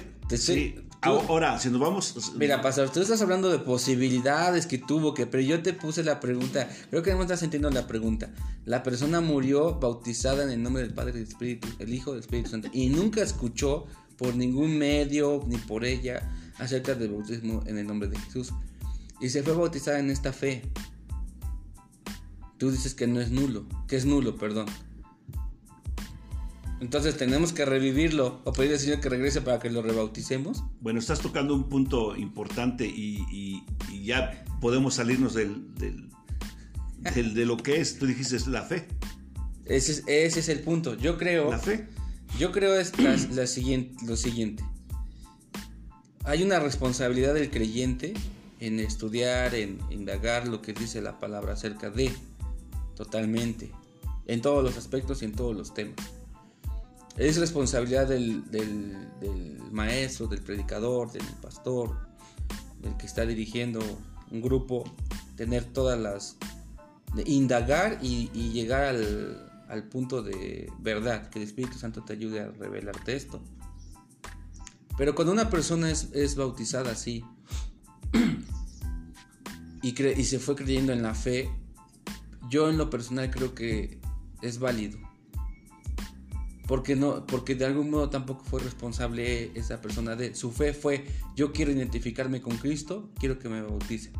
Ahora, 1.01 1.59
si 1.61 1.70
nos 1.70 1.81
vamos. 1.81 2.33
Mira, 2.37 2.61
pastor, 2.61 2.91
tú 2.91 3.01
estás 3.01 3.22
hablando 3.22 3.51
de 3.51 3.61
posibilidades 3.61 4.66
que 4.66 4.79
tuvo, 4.79 5.14
que, 5.14 5.26
pero 5.26 5.43
yo 5.43 5.62
te 5.62 5.72
puse 5.72 6.03
la 6.03 6.18
pregunta. 6.18 6.68
Creo 6.91 7.03
que 7.03 7.12
no 7.12 7.22
estás 7.22 7.43
entendiendo 7.43 7.70
la 7.81 7.87
pregunta. 7.87 8.31
La 8.64 8.83
persona 8.83 9.20
murió 9.20 9.79
bautizada 9.79 10.43
en 10.43 10.51
el 10.51 10.62
nombre 10.62 10.83
del 10.83 10.95
Padre 10.95 11.11
y 11.11 11.14
del 11.14 11.29
Espíritu, 11.29 11.68
el 11.79 11.95
Hijo 11.95 12.12
del 12.12 12.20
Espíritu 12.20 12.51
Santo, 12.51 12.68
y 12.72 12.89
nunca 12.89 13.22
escuchó 13.22 13.87
por 14.19 14.37
ningún 14.37 14.77
medio 14.77 15.43
ni 15.47 15.57
por 15.57 15.85
ella 15.85 16.29
acerca 16.59 16.95
del 16.95 17.12
bautismo 17.12 17.62
en 17.66 17.79
el 17.79 17.87
nombre 17.87 18.09
de 18.09 18.19
Jesús. 18.19 18.53
Y 19.21 19.31
se 19.31 19.43
fue 19.43 19.55
bautizada 19.55 19.99
en 20.01 20.11
esta 20.11 20.33
fe. 20.33 20.62
Tú 22.59 22.71
dices 22.71 22.95
que 22.95 23.07
no 23.07 23.21
es 23.21 23.31
nulo, 23.31 23.66
que 23.87 23.97
es 23.97 24.05
nulo, 24.05 24.37
perdón. 24.37 24.66
Entonces 26.81 27.16
tenemos 27.16 27.53
que 27.53 27.64
revivirlo 27.64 28.41
o 28.45 28.53
pedir 28.53 28.73
al 28.73 28.79
Señor 28.79 29.01
que 29.01 29.09
regrese 29.09 29.41
para 29.41 29.59
que 29.59 29.71
lo 29.71 29.83
rebauticemos. 29.83 30.64
Bueno, 30.81 30.99
estás 30.99 31.21
tocando 31.21 31.55
un 31.55 31.69
punto 31.69 32.16
importante 32.16 32.87
y, 32.87 33.64
ya 34.05 34.45
podemos 34.61 34.95
salirnos 34.95 35.35
del, 35.35 35.75
de 35.77 37.47
lo 37.47 37.57
que 37.57 37.81
es. 37.81 37.99
Tú 37.99 38.07
dijiste 38.07 38.39
la 38.51 38.62
fe. 38.62 38.87
Ese 39.64 39.93
es, 39.93 40.05
ese 40.07 40.41
es 40.41 40.49
el 40.49 40.61
punto. 40.61 40.95
Yo 40.95 41.19
creo. 41.19 41.51
La 41.51 41.59
fe. 41.59 41.89
Yo 42.37 42.53
creo 42.53 42.79
es 42.79 42.93
la, 42.99 43.47
siguiente, 43.47 44.05
lo 44.07 44.16
siguiente. 44.16 44.64
Hay 46.24 46.43
una 46.43 46.59
responsabilidad 46.59 47.35
del 47.35 47.51
creyente 47.51 48.14
en 48.61 48.81
estudiar, 48.81 49.55
en 49.55 49.79
indagar 49.91 50.49
lo 50.49 50.61
que 50.61 50.72
dice 50.72 51.01
la 51.01 51.18
palabra 51.18 51.55
acerca 51.55 51.91
de. 51.91 52.12
Totalmente. 52.97 53.70
En 54.26 54.43
todos 54.43 54.62
los 54.62 54.76
aspectos 54.76 55.22
y 55.22 55.26
en 55.26 55.33
todos 55.33 55.57
los 55.57 55.72
temas 55.72 55.97
es 57.18 57.37
responsabilidad 57.37 58.07
del, 58.07 58.45
maestro, 59.72 60.29
del 60.29 60.41
predicador, 60.41 61.12
del 61.12 61.24
pastor, 61.43 61.97
del 62.81 62.97
que 62.97 63.07
está 63.07 63.26
dirigiendo 63.26 63.81
un 64.31 64.41
grupo, 64.41 64.85
tener 65.37 65.64
todas 65.64 65.99
las... 65.99 66.37
De 67.14 67.24
indagar 67.26 67.99
y, 68.03 68.29
llegar 68.53 68.85
al, 68.85 69.48
punto 69.85 70.23
de 70.23 70.73
verdad, 70.79 71.29
que 71.31 71.39
el 71.39 71.45
Espíritu 71.45 71.79
Santo 71.79 72.03
te 72.03 72.12
ayude 72.12 72.41
a 72.41 72.51
revelarte 72.51 73.14
esto. 73.14 73.43
Pero 74.97 75.14
cuando 75.14 75.33
una 75.33 75.51
persona 75.51 75.91
es, 75.91 76.35
bautizada 76.35 76.93
así 76.93 77.25
y, 79.83 80.03
y 80.03 80.25
se 80.25 80.39
fue 80.39 80.57
creyendo 80.57 80.93
en 80.93 81.03
la 81.03 81.14
fe, 81.14 81.51
yo 82.49 82.69
en 82.69 82.79
lo 82.79 82.91
personal 82.91 83.31
creo 83.31 83.55
que 83.55 84.01
es 84.43 84.59
válido 84.59 84.99
porque 86.69 86.97
no 86.97 87.27
porque 87.27 87.55
de 87.55 87.64
algún 87.64 87.91
modo 87.91 88.11
tampoco 88.11 88.45
fue 88.45 88.61
responsable 88.61 89.51
esa 89.59 89.81
persona 89.81 90.14
de 90.14 90.35
su 90.35 90.53
fe 90.53 90.75
fue 90.75 91.07
yo 91.35 91.53
quiero 91.53 91.73
identificarme 91.73 92.43
con 92.43 92.59
Cristo 92.59 93.11
quiero 93.19 93.39
que 93.39 93.49
me 93.49 93.62
bauticen 93.62 94.12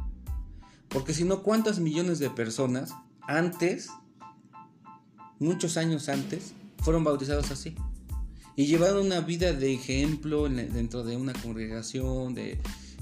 porque 0.89 1.13
si 1.13 1.25
no 1.25 1.43
cuántas 1.43 1.79
millones 1.79 2.19
de 2.19 2.31
personas 2.31 2.95
antes 3.21 3.91
muchos 5.39 5.77
años 5.77 6.09
antes 6.09 6.53
fueron 6.79 7.05
bautizados 7.05 7.51
así 7.51 7.75
y 8.57 8.67
llevaron 8.67 9.07
una 9.07 9.21
vida 9.21 9.53
de 9.53 9.75
ejemplo 9.75 10.49
dentro 10.49 11.05
de 11.05 11.17
una 11.17 11.33
congregación 11.33 12.35
de, 12.35 12.59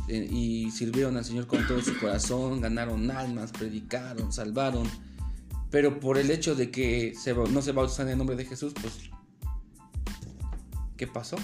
y 0.08 0.70
sirvieron 0.70 1.16
al 1.16 1.24
Señor 1.24 1.46
con 1.46 1.66
todo 1.66 1.80
su 1.82 1.98
corazón 1.98 2.60
ganaron 2.60 3.10
almas 3.10 3.52
predicaron 3.52 4.32
salvaron 4.32 4.88
pero 5.70 5.98
por 6.00 6.18
el 6.18 6.30
hecho 6.30 6.54
de 6.54 6.70
que 6.70 7.14
no 7.50 7.62
se 7.62 7.72
bautizan 7.72 8.08
en 8.08 8.18
nombre 8.18 8.36
de 8.36 8.44
Jesús 8.44 8.72
pues 8.80 9.10
¿Qué 10.96 11.06
pasó? 11.06 11.36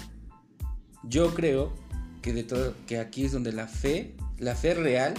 Yo 1.03 1.33
creo 1.33 1.73
que, 2.21 2.33
de 2.33 2.43
todo, 2.43 2.73
que 2.87 2.97
aquí 2.99 3.25
es 3.25 3.31
donde 3.31 3.51
la 3.51 3.67
fe, 3.67 4.15
la 4.39 4.55
fe 4.55 4.73
real, 4.73 5.13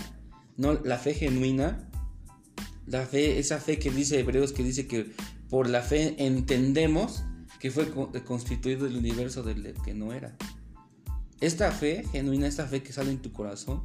no 0.56 0.74
la 0.74 0.98
fe 0.98 1.14
genuina, 1.14 1.88
la 2.86 3.06
fe, 3.06 3.38
esa 3.38 3.58
fe 3.58 3.78
que 3.78 3.90
dice 3.90 4.18
Hebreos, 4.18 4.52
que 4.52 4.64
dice 4.64 4.86
que 4.86 5.12
por 5.54 5.70
la 5.70 5.82
fe 5.82 6.16
entendemos 6.18 7.22
que 7.60 7.70
fue 7.70 7.88
constituido 8.24 8.88
el 8.88 8.96
universo 8.96 9.44
del 9.44 9.72
que 9.84 9.94
no 9.94 10.12
era. 10.12 10.36
Esta 11.40 11.70
fe 11.70 12.04
genuina, 12.10 12.48
esta 12.48 12.66
fe 12.66 12.82
que 12.82 12.92
sale 12.92 13.12
en 13.12 13.22
tu 13.22 13.30
corazón, 13.30 13.84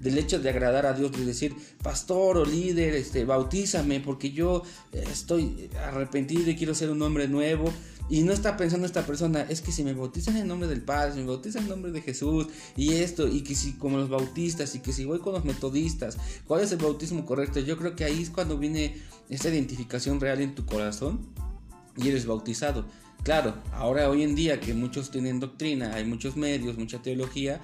del 0.00 0.18
hecho 0.18 0.38
de 0.38 0.50
agradar 0.50 0.86
a 0.86 0.92
Dios, 0.92 1.12
de 1.12 1.24
decir, 1.24 1.54
pastor 1.82 2.38
o 2.38 2.44
líder, 2.44 2.94
este, 2.94 3.24
bautízame 3.24 4.00
porque 4.00 4.32
yo 4.32 4.62
estoy 4.92 5.70
arrepentido 5.84 6.50
y 6.50 6.56
quiero 6.56 6.74
ser 6.74 6.90
un 6.90 7.02
hombre 7.02 7.28
nuevo. 7.28 7.72
Y 8.08 8.22
no 8.22 8.32
está 8.32 8.56
pensando 8.56 8.86
esta 8.86 9.04
persona, 9.04 9.42
es 9.48 9.60
que 9.60 9.72
si 9.72 9.82
me 9.82 9.92
bautizan 9.92 10.36
en 10.36 10.46
nombre 10.46 10.68
del 10.68 10.80
Padre, 10.80 11.14
si 11.14 11.18
me 11.20 11.26
bautizan 11.26 11.64
en 11.64 11.70
nombre 11.70 11.90
de 11.90 12.02
Jesús, 12.02 12.46
y 12.76 12.94
esto, 12.94 13.26
y 13.26 13.40
que 13.40 13.56
si 13.56 13.72
como 13.72 13.96
los 13.98 14.08
bautistas, 14.08 14.76
y 14.76 14.78
que 14.78 14.92
si 14.92 15.04
voy 15.04 15.18
con 15.18 15.32
los 15.32 15.44
metodistas, 15.44 16.16
¿cuál 16.46 16.62
es 16.62 16.70
el 16.70 16.78
bautismo 16.78 17.26
correcto? 17.26 17.58
Yo 17.58 17.76
creo 17.76 17.96
que 17.96 18.04
ahí 18.04 18.22
es 18.22 18.30
cuando 18.30 18.58
viene 18.58 18.96
esta 19.28 19.48
identificación 19.48 20.20
real 20.20 20.40
en 20.40 20.54
tu 20.54 20.64
corazón 20.64 21.18
y 21.96 22.08
eres 22.08 22.26
bautizado. 22.26 22.84
Claro, 23.24 23.56
ahora 23.72 24.08
hoy 24.08 24.22
en 24.22 24.36
día 24.36 24.60
que 24.60 24.72
muchos 24.72 25.10
tienen 25.10 25.40
doctrina, 25.40 25.94
hay 25.94 26.04
muchos 26.04 26.36
medios, 26.36 26.78
mucha 26.78 27.02
teología, 27.02 27.60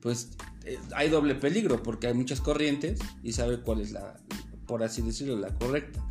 pues 0.00 0.30
eh, 0.30 0.51
hay 0.94 1.08
doble 1.08 1.34
peligro 1.34 1.82
porque 1.82 2.06
hay 2.06 2.14
muchas 2.14 2.40
corrientes 2.40 3.00
y 3.22 3.32
sabe 3.32 3.60
cuál 3.60 3.80
es 3.80 3.92
la, 3.92 4.16
por 4.66 4.82
así 4.82 5.02
decirlo, 5.02 5.36
la 5.36 5.54
correcta 5.54 6.04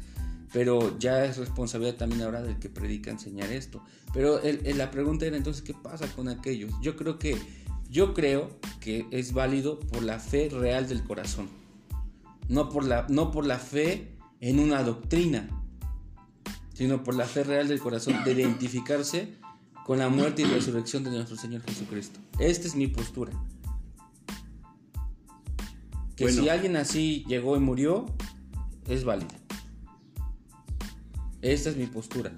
pero 0.53 0.97
ya 0.99 1.23
es 1.25 1.37
responsabilidad 1.37 1.95
también 1.95 2.21
ahora 2.23 2.41
del 2.41 2.59
que 2.59 2.69
predica 2.69 3.09
enseñar 3.09 3.51
esto. 3.51 3.83
Pero 4.13 4.41
la 4.75 4.91
pregunta 4.91 5.25
era 5.25 5.37
entonces, 5.37 5.61
¿qué 5.63 5.73
pasa 5.73 6.07
con 6.07 6.27
aquellos? 6.27 6.73
Yo 6.81 6.95
creo 6.95 7.17
que, 7.17 7.37
yo 7.89 8.13
creo 8.13 8.59
que 8.79 9.07
es 9.11 9.33
válido 9.33 9.79
por 9.79 10.03
la 10.03 10.19
fe 10.19 10.49
real 10.49 10.87
del 10.89 11.03
corazón, 11.03 11.47
no 12.49 12.69
por 12.69 12.85
la, 12.85 13.05
no 13.09 13.31
por 13.31 13.45
la 13.45 13.59
fe 13.59 14.17
en 14.41 14.59
una 14.59 14.83
doctrina, 14.83 15.47
sino 16.73 17.03
por 17.03 17.15
la 17.15 17.25
fe 17.25 17.43
real 17.43 17.67
del 17.67 17.79
corazón 17.79 18.23
de 18.25 18.33
identificarse 18.33 19.35
con 19.85 19.99
la 19.99 20.09
muerte 20.09 20.41
y 20.41 20.45
resurrección 20.45 21.03
de 21.03 21.11
nuestro 21.11 21.37
Señor 21.37 21.61
Jesucristo. 21.61 22.19
Esta 22.39 22.67
es 22.67 22.75
mi 22.75 22.87
postura. 22.87 23.31
Que 26.25 26.31
si 26.31 26.49
alguien 26.49 26.75
así 26.75 27.25
llegó 27.27 27.55
y 27.55 27.59
murió, 27.59 28.05
es 28.87 29.03
válido. 29.03 29.31
Esta 31.41 31.69
es 31.69 31.77
mi 31.77 31.87
postura. 31.87 32.31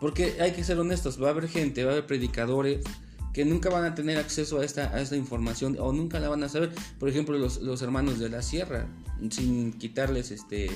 Porque 0.00 0.36
hay 0.40 0.52
que 0.52 0.64
ser 0.64 0.78
honestos, 0.78 1.22
va 1.22 1.28
a 1.28 1.30
haber 1.30 1.48
gente, 1.48 1.84
va 1.84 1.90
a 1.90 1.92
haber 1.94 2.06
predicadores 2.06 2.84
que 3.32 3.44
nunca 3.44 3.68
van 3.68 3.84
a 3.84 3.94
tener 3.94 4.16
acceso 4.16 4.60
a 4.60 4.64
esta, 4.64 4.94
a 4.94 5.00
esta 5.00 5.16
información 5.16 5.76
o 5.80 5.92
nunca 5.92 6.20
la 6.20 6.28
van 6.28 6.42
a 6.44 6.48
saber. 6.48 6.72
Por 6.98 7.08
ejemplo, 7.08 7.36
los, 7.36 7.60
los 7.60 7.82
hermanos 7.82 8.18
de 8.18 8.28
la 8.28 8.42
sierra, 8.42 8.86
sin 9.30 9.72
quitarles 9.72 10.30
este 10.30 10.70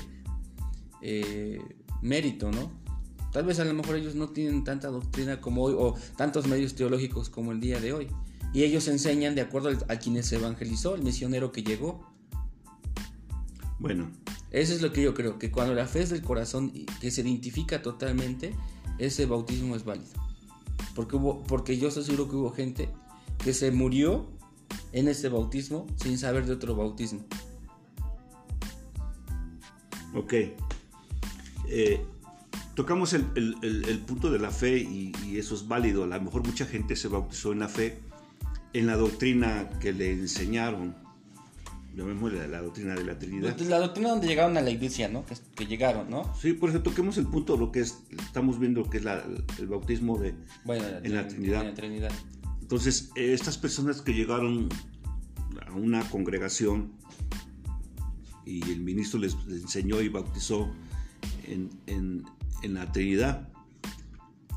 eh, 1.03 1.61
mérito, 2.03 2.51
¿no? 2.51 2.72
Tal 3.33 3.45
vez 3.45 3.61
a 3.61 3.64
lo 3.64 3.74
mejor 3.74 3.97
ellos 3.97 4.14
no 4.14 4.31
tienen 4.31 4.64
tanta 4.64 4.89
doctrina 4.89 5.41
como 5.41 5.62
hoy 5.62 5.74
o 5.79 5.95
tantos 6.16 6.47
medios 6.47 6.74
teológicos 6.74 7.29
como 7.31 7.53
el 7.53 7.61
día 7.61 7.79
de 7.79 7.93
hoy. 7.93 8.09
Y 8.53 8.64
ellos 8.64 8.89
enseñan 8.89 9.35
de 9.35 9.43
acuerdo 9.43 9.70
a 9.89 9.97
quienes 9.97 10.26
se 10.26 10.37
evangelizó, 10.37 10.95
el 10.95 11.03
misionero 11.03 11.53
que 11.53 11.62
llegó. 11.62 12.08
Bueno. 13.89 14.11
Eso 14.51 14.74
es 14.74 14.82
lo 14.82 14.93
que 14.93 15.03
yo 15.03 15.14
creo, 15.14 15.39
que 15.39 15.51
cuando 15.51 15.74
la 15.74 15.86
fe 15.86 16.03
es 16.03 16.11
del 16.11 16.20
corazón, 16.20 16.72
que 17.01 17.11
se 17.11 17.22
identifica 17.22 17.80
totalmente, 17.80 18.55
ese 18.99 19.24
bautismo 19.24 19.76
es 19.76 19.84
válido. 19.84 20.11
Porque, 20.95 21.16
hubo, 21.16 21.43
porque 21.45 21.78
yo 21.78 21.89
estoy 21.89 22.05
seguro 22.05 22.28
que 22.28 22.36
hubo 22.36 22.51
gente 22.51 22.91
que 23.43 23.55
se 23.55 23.70
murió 23.70 24.28
en 24.93 25.09
ese 25.09 25.30
bautismo 25.30 25.86
sin 25.97 26.18
saber 26.18 26.45
de 26.45 26.53
otro 26.53 26.76
bautismo. 26.76 27.24
Ok. 30.14 30.34
Eh, 31.68 32.05
tocamos 32.74 33.14
el, 33.14 33.24
punto 34.07 34.30
de 34.30 34.39
la 34.39 34.51
fe 34.51 34.78
y, 34.78 35.12
eso 35.39 35.55
es 35.55 35.66
válido. 35.66 36.05
A 36.05 36.07
lo 36.09 36.20
mejor 36.20 36.47
mucha 36.47 36.66
gente 36.66 36.95
se 36.95 37.09
bautizó 37.09 37.53
en 37.53 37.61
la 37.61 37.68
fe, 37.68 38.01
en 38.74 38.86
la 38.86 38.97
doctrina 38.97 39.70
que 39.80 39.95
le 39.95 40.12
enseñaron. 40.12 41.08
Llamémosle 41.95 42.47
la 42.47 42.62
doctrina 42.62 42.95
de 42.95 43.05
la 43.05 43.18
Trinidad. 43.18 43.59
La 43.61 43.78
doctrina 43.80 44.11
donde 44.11 44.28
llegaron 44.28 44.57
a 44.57 44.61
la 44.61 44.70
iglesia, 44.70 45.09
¿no? 45.09 45.24
Que, 45.57 45.66
llegaron, 45.66 46.09
¿no? 46.09 46.32
Sí, 46.41 46.53
por 46.53 46.70
eso 46.70 46.80
toquemos 46.82 47.18
el 47.18 47.26
punto, 47.26 47.57
lo 47.57 47.72
que 47.72 47.80
es, 47.80 47.99
estamos 48.11 48.61
viendo 48.61 48.89
que 48.89 48.99
es 48.99 49.05
el 49.59 49.66
bautismo 49.66 50.16
de, 50.18 50.34
en, 50.66 51.14
la 51.14 51.26
Trinidad. 51.26 51.62
en 51.62 51.68
la 51.68 51.74
Trinidad. 51.74 52.12
Entonces, 52.61 53.11
estas 53.16 53.59
personas 53.59 54.03
que 54.03 54.12
llegaron 54.12 54.68
a 55.66 55.72
una 55.72 56.09
congregación 56.11 56.93
y 58.45 58.62
el 58.70 58.80
ministro 58.80 59.20
les, 59.20 59.36
enseñó 59.49 60.01
y 60.01 60.09
bautizó 60.09 60.70
en, 61.47 62.24
la 62.62 62.93
Trinidad. 62.93 63.49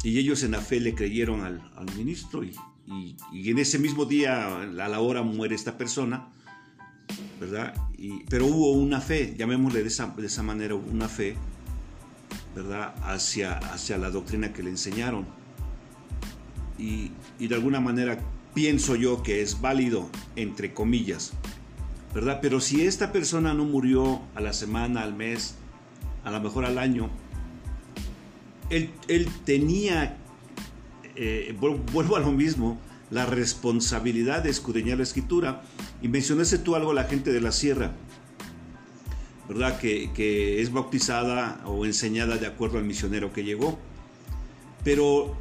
Y 0.03 0.17
ellos 0.17 0.43
en 0.43 0.51
la 0.51 0.61
fe 0.61 0.79
le 0.79 0.95
creyeron 0.95 1.41
al, 1.41 1.61
ministro 1.97 2.43
y, 2.43 2.55
en 3.31 3.59
ese 3.59 3.79
mismo 3.79 4.05
día, 4.05 4.61
a 4.61 4.65
la 4.65 4.99
hora, 4.99 5.23
muere 5.23 5.55
esta 5.55 5.77
persona, 5.77 6.33
¿verdad? 7.39 7.73
pero 8.29 8.45
hubo 8.47 8.71
una 8.71 8.99
fe, 8.99 9.35
llamémosle 9.37 9.81
de 9.81 9.87
esa, 9.87 10.07
de 10.07 10.25
esa 10.25 10.41
manera, 10.41 10.75
una 10.75 11.07
fe, 11.07 11.35
¿verdad? 12.55 12.95
Hacia, 13.03 13.57
hacia 13.57 13.97
la 13.97 14.09
doctrina 14.09 14.53
que 14.53 14.63
le 14.63 14.71
enseñaron. 14.71 15.25
Y, 16.79 17.11
y 17.37 17.47
de 17.47 17.55
alguna 17.55 17.79
manera 17.79 18.17
pienso 18.53 18.95
yo 18.95 19.21
que 19.21 19.41
es 19.41 19.61
válido, 19.61 20.09
entre 20.35 20.73
comillas, 20.73 21.33
¿verdad? 22.13 22.39
Pero 22.41 22.59
si 22.59 22.85
esta 22.85 23.11
persona 23.11 23.53
no 23.53 23.65
murió 23.65 24.21
a 24.35 24.41
la 24.41 24.53
semana, 24.53 25.03
al 25.03 25.13
mes, 25.13 25.55
a 26.23 26.31
lo 26.31 26.41
mejor 26.41 26.65
al 26.65 26.77
año, 26.77 27.09
él, 28.71 29.29
tenía, 29.45 30.17
eh, 31.15 31.55
vuelvo 31.59 32.15
a 32.15 32.19
lo 32.19 32.31
mismo, 32.31 32.79
la 33.11 33.25
responsabilidad 33.25 34.43
de 34.43 34.49
escudriñar 34.49 34.97
la 34.97 35.03
escritura. 35.03 35.61
Y 36.01 36.07
mencionaste 36.07 36.57
tú 36.57 36.75
algo 36.75 36.91
a 36.91 36.95
la 36.95 37.03
gente 37.03 37.31
de 37.31 37.41
la 37.41 37.51
sierra, 37.51 37.91
¿verdad? 39.47 39.79
Que, 39.79 40.11
que 40.13 40.61
es 40.61 40.71
bautizada 40.71 41.61
o 41.65 41.85
enseñada 41.85 42.37
de 42.37 42.47
acuerdo 42.47 42.77
al 42.79 42.85
misionero 42.85 43.31
que 43.31 43.43
llegó. 43.43 43.77
Pero 44.83 45.37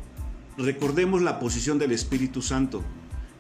recordemos 0.59 1.23
la 1.23 1.39
posición 1.39 1.79
del 1.79 1.93
Espíritu 1.93 2.43
Santo 2.43 2.85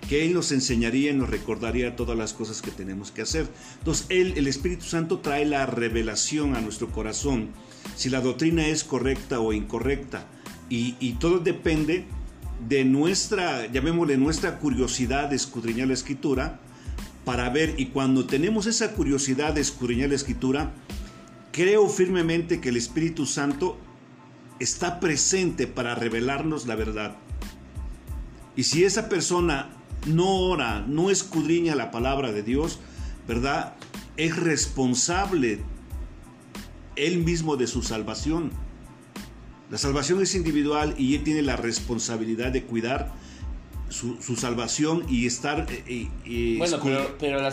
que 0.08 0.24
Él 0.24 0.34
nos 0.34 0.50
enseñaría 0.52 1.10
y 1.10 1.14
nos 1.14 1.30
recordaría 1.30 1.96
todas 1.96 2.16
las 2.16 2.32
cosas 2.32 2.62
que 2.62 2.70
tenemos 2.70 3.10
que 3.10 3.22
hacer. 3.22 3.46
Entonces, 3.78 4.06
Él, 4.08 4.34
el 4.36 4.46
Espíritu 4.46 4.84
Santo 4.84 5.18
trae 5.18 5.44
la 5.44 5.66
revelación 5.66 6.56
a 6.56 6.60
nuestro 6.60 6.88
corazón, 6.88 7.50
si 7.96 8.08
la 8.08 8.20
doctrina 8.20 8.66
es 8.66 8.84
correcta 8.84 9.40
o 9.40 9.52
incorrecta. 9.52 10.26
Y, 10.68 11.12
todo 11.18 11.40
depende 11.40 12.06
de 12.68 12.84
nuestra, 12.84 13.66
llamémosle 13.66 14.16
nuestra 14.16 14.58
curiosidad 14.58 15.30
de 15.30 15.36
escudriñar 15.36 15.88
la 15.88 15.94
escritura, 15.94 16.60
para 17.24 17.48
ver, 17.50 17.74
y 17.78 17.86
cuando 17.86 18.26
tenemos 18.26 18.66
esa 18.66 18.92
curiosidad 18.92 19.54
de 19.54 19.60
escudriñar 19.60 20.08
la 20.08 20.14
escritura, 20.14 20.72
creo 21.52 21.88
firmemente 21.88 22.60
que 22.60 22.70
el 22.70 22.76
Espíritu 22.76 23.26
Santo 23.26 23.78
está 24.58 25.00
presente 25.00 25.66
para 25.66 25.94
revelarnos 25.94 26.66
la 26.66 26.76
verdad. 26.76 27.16
Y 28.56 28.64
si 28.64 28.84
esa 28.84 29.08
persona 29.08 29.70
no 30.06 30.28
ora, 30.28 30.84
no 30.86 31.10
escudriña 31.10 31.74
la 31.74 31.90
palabra 31.90 32.32
de 32.32 32.42
Dios, 32.42 32.80
¿verdad? 33.26 33.74
Es 34.16 34.36
responsable 34.36 35.60
él 36.96 37.18
mismo 37.18 37.56
de 37.56 37.66
su 37.66 37.82
salvación. 37.82 38.50
La 39.70 39.78
salvación 39.78 40.20
es 40.20 40.34
individual 40.34 40.94
y 40.98 41.14
él 41.14 41.22
tiene 41.22 41.42
la 41.42 41.56
responsabilidad 41.56 42.50
de 42.50 42.64
cuidar 42.64 43.12
su, 43.88 44.36
salvación 44.36 45.04
y 45.08 45.26
estar... 45.26 45.66
Eh, 45.86 46.08
eh, 46.24 46.54
bueno, 46.58 46.78
pero, 47.18 47.40
la 47.40 47.50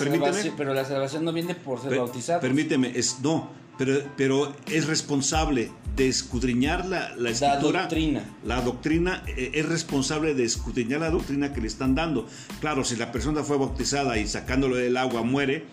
salvación, 0.86 1.26
no 1.26 1.34
viene 1.34 1.56
por 1.56 1.82
ser 1.82 1.98
bautizado. 1.98 2.42
Permíteme, 2.42 2.92
es, 2.96 3.20
no, 3.22 3.50
pero, 3.78 4.00
pero 4.16 4.54
es 4.68 4.88
responsable 4.88 5.72
de 5.96 6.08
escudriñar 6.08 6.86
la, 6.86 7.16
la 7.16 7.32
escritura. 7.32 7.72
La 7.72 7.82
doctrina. 7.82 8.24
La 8.44 8.62
doctrina 8.62 9.24
eh, 9.28 9.52
es 9.54 9.68
responsable 9.68 10.36
de 10.36 10.44
escudriñar 10.44 11.02
la 11.02 11.10
doctrina 11.10 11.54
que 11.54 11.62
le 11.62 11.68
están 11.68 11.96
dando. 11.96 12.28
Claro, 12.62 12.84
si 12.84 12.96
la 12.96 13.12
persona 13.12 13.44
fue 13.44 13.58
bautizada 13.58 14.18
y 14.18 14.28
sacándolo 14.28 14.76
del 14.76 14.96
agua 14.98 15.24
muere, 15.24 15.66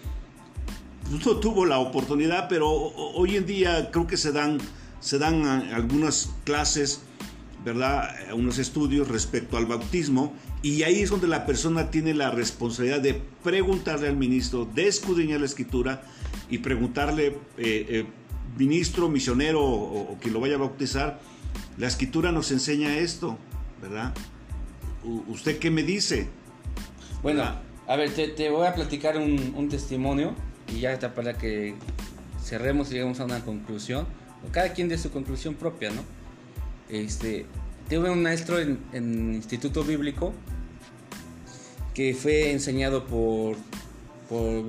pues 1.11 1.27
no 1.27 1.37
tuvo 1.37 1.67
la 1.67 1.79
oportunidad, 1.79 2.49
pero 2.49 2.71
hoy 2.71 3.37
en 3.37 3.45
día 3.45 3.91
creo 3.91 4.07
que 4.07 4.17
se 4.17 4.33
dan, 4.33 4.59
se 5.05 5.19
dan 5.19 5.45
algunas 5.45 6.31
clases, 6.45 7.03
¿verdad? 7.65 8.09
Unos 8.35 8.59
estudios 8.59 9.09
respecto 9.09 9.57
al 9.57 9.67
bautismo 9.67 10.33
y 10.63 10.83
ahí 10.83 11.03
es 11.03 11.11
donde 11.11 11.29
la 11.29 11.45
persona 11.45 11.91
tiene 11.91 12.15
la 12.15 12.31
responsabilidad 12.31 13.01
de 13.01 13.21
preguntarle 13.43 14.09
al 14.09 14.17
ministro, 14.17 14.65
de 14.65 14.89
escudriñar 14.89 15.41
la 15.41 15.47
escritura 15.47 16.03
y 16.49 16.59
preguntarle... 16.59 17.37
Eh, 17.59 17.87
eh, 17.89 18.07
ministro, 18.57 19.09
misionero 19.09 19.63
o, 19.63 20.17
quien 20.21 20.35
lo 20.35 20.41
vaya 20.41 20.55
a 20.55 20.59
bautizar, 20.59 21.19
la 21.79 21.87
escritura 21.87 22.33
nos 22.33 22.51
enseña 22.53 22.99
esto, 22.99 23.39
¿verdad? 23.83 24.15
¿Usted 25.29 25.59
qué 25.59 25.71
me 25.71 25.83
dice? 25.83 26.29
Bueno, 27.23 27.45
a 27.87 27.97
ver, 27.97 28.11
te, 28.15 28.51
voy 28.51 28.67
a 28.67 28.75
platicar 28.75 29.19
un, 29.19 29.69
testimonio 29.69 30.35
y 30.69 30.81
ya 30.81 30.93
está 30.93 31.15
para 31.15 31.37
que 31.37 31.75
cerremos 32.43 32.91
y 32.91 32.95
lleguemos 32.95 33.21
a 33.21 33.25
una 33.25 33.45
conclusión, 33.45 34.07
cada 34.53 34.73
quien 34.73 34.89
de 34.89 34.99
su 34.99 35.11
conclusión 35.11 35.55
propia, 35.55 35.91
¿no? 35.91 36.03
Este, 36.89 37.47
tuve 37.89 38.11
un 38.11 38.23
maestro 38.23 38.59
en, 38.59 38.79
en 38.93 39.35
Instituto 39.35 39.85
Bíblico 39.85 40.33
que 41.95 42.15
fue 42.15 42.51
enseñado 42.51 43.07
por, 43.07 43.57
por 44.29 44.65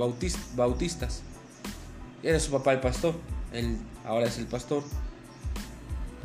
bautistas. 0.56 1.22
Era 2.24 2.40
su 2.40 2.52
papá 2.52 2.74
el 2.74 2.80
pastor 2.80 3.16
él 3.56 3.78
ahora 4.06 4.28
es 4.28 4.38
el 4.38 4.46
pastor. 4.46 4.84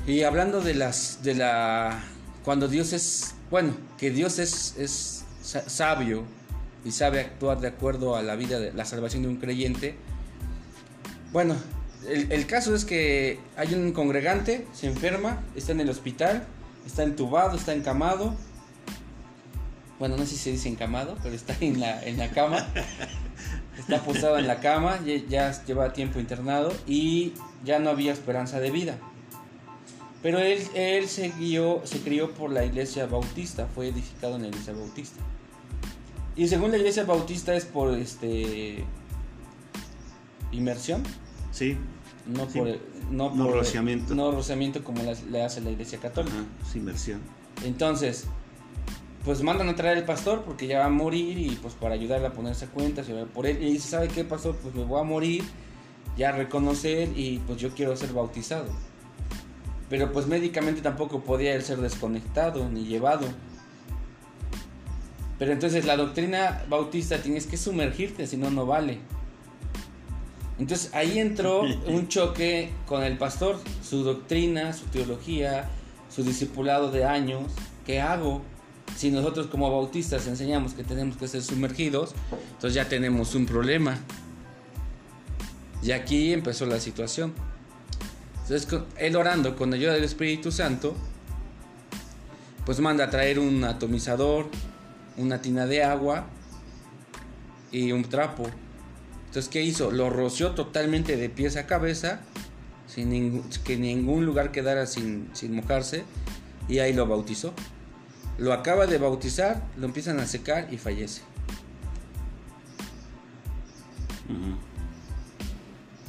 Y 0.07 0.23
hablando 0.23 0.61
de 0.61 0.75
las 0.75 1.23
de 1.23 1.35
la 1.35 2.03
cuando 2.45 2.69
Dios 2.69 2.93
es, 2.93 3.35
bueno, 3.51 3.75
que 3.99 4.11
Dios 4.11 4.39
es, 4.39 4.75
es 4.79 5.25
sabio 5.43 6.25
y 6.85 6.93
sabe 6.93 7.21
actuar 7.21 7.61
de 7.61 7.69
acuerdo 7.69 8.17
a 8.17 8.23
la 8.23 8.35
vida 8.35 8.59
de 8.59 8.73
la 8.73 8.85
salvación 8.85 9.23
de 9.23 9.29
un 9.29 9.37
creyente. 9.37 9.97
Bueno, 11.33 11.55
el, 12.09 12.47
caso 12.47 12.75
es 12.75 12.85
que 12.85 13.39
hay 13.57 13.75
un 13.75 13.93
congregante, 13.93 14.67
se 14.73 14.87
enferma, 14.87 15.43
está 15.55 15.73
en 15.73 15.81
el 15.81 15.91
hospital, 15.91 16.45
está 16.87 17.03
entubado, 17.03 17.57
está 17.57 17.75
encamado. 17.75 18.35
Bueno, 19.99 20.17
no 20.17 20.25
sé 20.25 20.31
si 20.31 20.37
se 20.37 20.53
dice 20.53 20.69
encamado, 20.69 21.17
pero 21.23 21.35
está 21.35 21.55
en 21.61 21.79
la, 21.81 22.03
en 22.03 22.17
la 22.17 22.31
cama. 22.31 22.67
está 23.79 24.03
posado 24.03 24.39
en 24.39 24.47
la 24.47 24.61
cama, 24.61 24.99
ya, 25.29 25.65
lleva 25.65 25.93
tiempo 25.93 26.21
internado 26.21 26.73
y 26.87 27.35
ya 27.65 27.79
no 27.79 27.91
había 27.91 28.13
esperanza 28.13 28.61
de 28.61 28.71
vida. 28.71 28.99
Pero 30.23 30.39
él, 30.39 30.63
él 30.75 31.09
se, 31.09 31.33
se 31.85 32.01
crió 32.01 32.31
por 32.33 32.51
la 32.51 32.65
iglesia 32.65 33.07
bautista, 33.07 33.67
fue 33.75 33.89
edificado 33.89 34.37
en 34.37 34.43
la 34.43 34.49
iglesia 34.49 34.73
bautista. 34.73 35.23
Y 36.37 36.49
según 36.49 36.71
la 36.71 36.79
iglesia 36.79 37.05
bautista 37.05 37.55
es 37.55 37.65
por 37.65 37.97
este 37.97 38.85
inmersión. 40.53 41.03
Sí. 41.51 41.77
No 42.27 42.47
por 42.47 42.69
no, 43.11 43.35
no 43.35 43.51
rociamiento. 43.51 44.15
No 44.15 44.31
rociamiento 44.31 44.85
como 44.85 45.03
le 45.31 45.43
hace 45.43 45.61
la 45.61 45.71
iglesia 45.71 45.99
católica. 45.99 46.37
es 46.67 46.77
inmersión. 46.77 47.21
Entonces, 47.65 48.27
pues 49.25 49.43
mandan 49.43 49.69
a 49.69 49.75
traer 49.75 49.99
al 49.99 50.05
pastor 50.05 50.43
porque 50.45 50.67
ya 50.67 50.79
va 50.79 50.87
a 50.87 50.91
morir 50.91 51.39
y 51.39 51.51
pues 51.57 51.75
para 51.75 51.95
ayudarle 51.95 52.29
a 52.29 52.33
ponerse 52.33 52.67
cuentas 52.67 53.09
y 53.09 53.13
por 53.35 53.47
él. 53.47 53.63
Y 53.63 53.73
dice, 53.73 53.89
¿sabe 53.89 54.09
qué 54.09 54.25
pasó? 54.25 54.55
Pues 54.55 54.75
me 54.75 54.85
voy 54.85 55.01
a 55.01 55.05
morir, 55.05 55.45
ya 56.17 56.31
a 56.31 56.33
reconocer 56.33 57.09
y 57.17 57.39
pues 57.47 57.61
yo 57.61 57.71
quiero 57.71 57.97
ser 57.97 58.13
bautizado. 58.13 58.67
Pero 59.89 60.13
pues 60.13 60.27
médicamente 60.27 60.83
tampoco 60.83 61.21
podía 61.23 61.55
él 61.55 61.63
ser 61.63 61.79
desconectado 61.79 62.69
ni 62.69 62.85
llevado. 62.85 63.27
Pero 65.39 65.53
entonces 65.53 65.85
la 65.85 65.97
doctrina 65.97 66.65
bautista 66.69 67.21
tienes 67.21 67.47
que 67.47 67.57
sumergirte, 67.57 68.27
si 68.27 68.37
no, 68.37 68.51
no 68.51 68.67
vale. 68.67 69.01
Entonces 70.61 70.91
ahí 70.93 71.19
entró 71.19 71.63
un 71.87 72.07
choque 72.09 72.71
con 72.87 73.03
el 73.03 73.17
pastor, 73.19 73.59
su 73.83 74.05
doctrina, 74.05 74.73
su 74.73 74.85
teología, 74.87 75.69
su 76.15 76.23
discipulado 76.23 76.91
de 76.91 77.05
años. 77.05 77.51
¿Qué 77.87 78.01
hago? 78.01 78.43
Si 78.97 79.11
nosotros 79.11 79.47
como 79.47 79.71
bautistas 79.71 80.27
enseñamos 80.27 80.75
que 80.75 80.85
tenemos 80.85 81.17
que 81.17 81.27
ser 81.27 81.43
sumergidos, 81.43 82.15
entonces 82.53 82.75
ya 82.75 82.89
tenemos 82.89 83.35
un 83.35 83.47
problema. 83.47 83.99
Y 85.83 85.93
aquí 85.93 86.33
empezó 86.33 86.67
la 86.67 86.79
situación. 86.79 87.33
Entonces, 88.43 88.69
él 88.99 89.17
orando 89.17 89.57
con 89.57 89.73
ayuda 89.73 89.95
del 89.95 90.05
Espíritu 90.05 90.53
Santo, 90.53 90.95
pues 92.67 92.81
manda 92.81 93.05
a 93.05 93.11
traer 93.11 93.39
un 93.39 93.65
atomizador, 93.65 94.51
una 95.17 95.41
tina 95.41 95.67
de 95.67 95.85
agua 95.85 96.27
y 97.73 97.93
un 97.93 98.05
trapo. 98.05 98.51
Entonces, 99.31 99.49
¿qué 99.49 99.63
hizo? 99.63 99.93
Lo 99.93 100.11
roció 100.11 100.57
totalmente 100.57 101.17
de 101.17 101.29
pies 101.29 101.57
a 101.57 101.69
cabeza, 101.69 102.23
sin 102.89 103.45
que 103.63 103.77
ningún 103.77 104.27
lugar 104.27 104.51
quedara 104.51 104.87
sin, 104.87 105.31
mojarse, 105.51 106.03
y 106.67 106.81
ahí 106.81 106.93
lo 106.93 107.07
bautizó. 107.07 107.55
Lo 108.39 108.53
acaba 108.53 108.89
de 108.89 108.99
bautizar, 108.99 109.63
lo 109.77 109.87
empiezan 109.87 110.19
a 110.19 110.27
secar 110.27 110.67
y 110.73 110.79
fallece. 110.79 111.23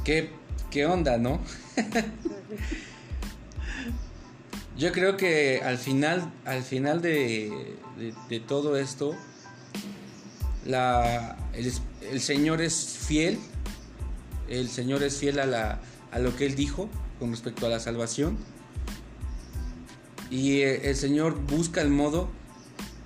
¿Qué, 0.04 0.32
¿Qué 0.72 0.88
onda, 0.88 1.20
no? 1.20 1.40
Yo 4.80 4.92
creo 4.92 5.16
que 5.16 5.62
al 5.64 5.78
final, 5.78 6.34
al 6.44 6.64
final 6.64 7.04
de, 7.04 7.76
todo 8.48 8.78
esto, 8.78 9.16
el, 10.66 12.22
Señor 12.22 12.62
es 12.62 12.98
fiel, 13.06 13.40
el 14.48 14.70
Señor 14.70 15.04
es 15.04 15.18
fiel 15.18 15.40
a 15.40 15.80
lo 16.20 16.36
que 16.36 16.46
Él 16.46 16.56
dijo 16.56 16.90
con 17.20 17.32
respecto 17.32 17.66
a 17.66 17.70
la 17.70 17.80
salvación. 17.80 18.38
Y 20.30 20.62
eh, 20.62 20.90
el 20.90 20.96
Señor 20.96 21.40
busca 21.42 21.82
el 21.82 21.90
modo 21.90 22.30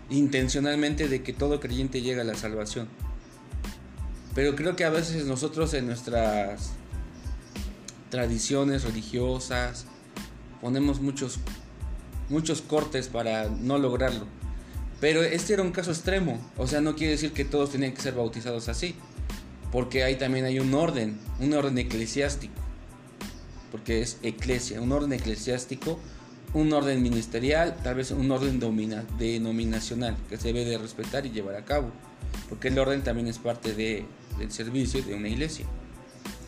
intencionalmente 0.10 1.08
de 1.08 1.24
que 1.24 1.34
todo 1.34 1.60
creyente 1.60 2.01
llegue 2.01 2.22
a 2.22 2.24
la 2.24 2.36
salvación. 2.36 2.88
Pero 4.36 4.56
creo 4.56 4.76
que 4.76 4.86
a 4.86 4.89
veces 4.89 5.26
nosotros 5.26 5.74
en 5.74 5.88
nuestras 5.88 6.72
tradiciones 8.10 8.84
religiosas, 8.84 9.86
ponemos 10.62 11.01
muchos, 11.01 11.39
muchos 12.30 12.62
cortes 12.62 13.08
para 13.08 13.49
no 13.49 13.78
lograrlo. 13.78 14.28
Pero 15.06 15.22
este 15.22 15.53
era 15.53 15.62
un 15.62 15.72
caso 15.72 15.91
extremo, 15.91 16.41
o 16.58 16.66
sea, 16.66 16.82
no 16.82 16.95
quiere 16.95 17.12
decir 17.12 17.32
que 17.32 17.45
todos 17.45 17.70
tenían 17.70 17.93
que 17.93 18.01
ser 18.01 18.16
bautizados 18.16 18.70
así, 18.70 18.95
porque 19.72 20.03
ahí 20.03 20.16
también 20.16 20.45
hay 20.45 20.58
un 20.58 20.74
orden, 20.74 21.20
un 21.39 21.53
orden 21.53 21.78
eclesiástico, 21.78 22.56
porque 23.72 24.01
es 24.01 24.18
eclesia, 24.24 24.82
un 24.82 24.91
orden 24.91 25.14
eclesiástico, 25.14 25.99
un 26.56 26.74
orden 26.74 27.03
ministerial, 27.03 27.78
tal 27.84 27.93
vez 27.93 28.10
un 28.10 28.32
orden 28.32 28.60
denominacional 29.20 30.18
que 30.28 30.38
se 30.38 30.47
debe 30.47 30.66
de 30.66 30.80
respetar 30.80 31.28
y 31.28 31.30
llevar 31.30 31.53
a 31.53 31.66
cabo, 31.66 31.91
porque 32.49 32.70
el 32.70 32.80
orden 32.80 33.03
también 33.03 33.28
es 33.28 33.38
parte 33.38 33.76
de, 33.76 34.06
del 34.39 34.51
servicio 34.51 35.03
de 35.03 35.14
una 35.14 35.30
iglesia. 35.30 35.68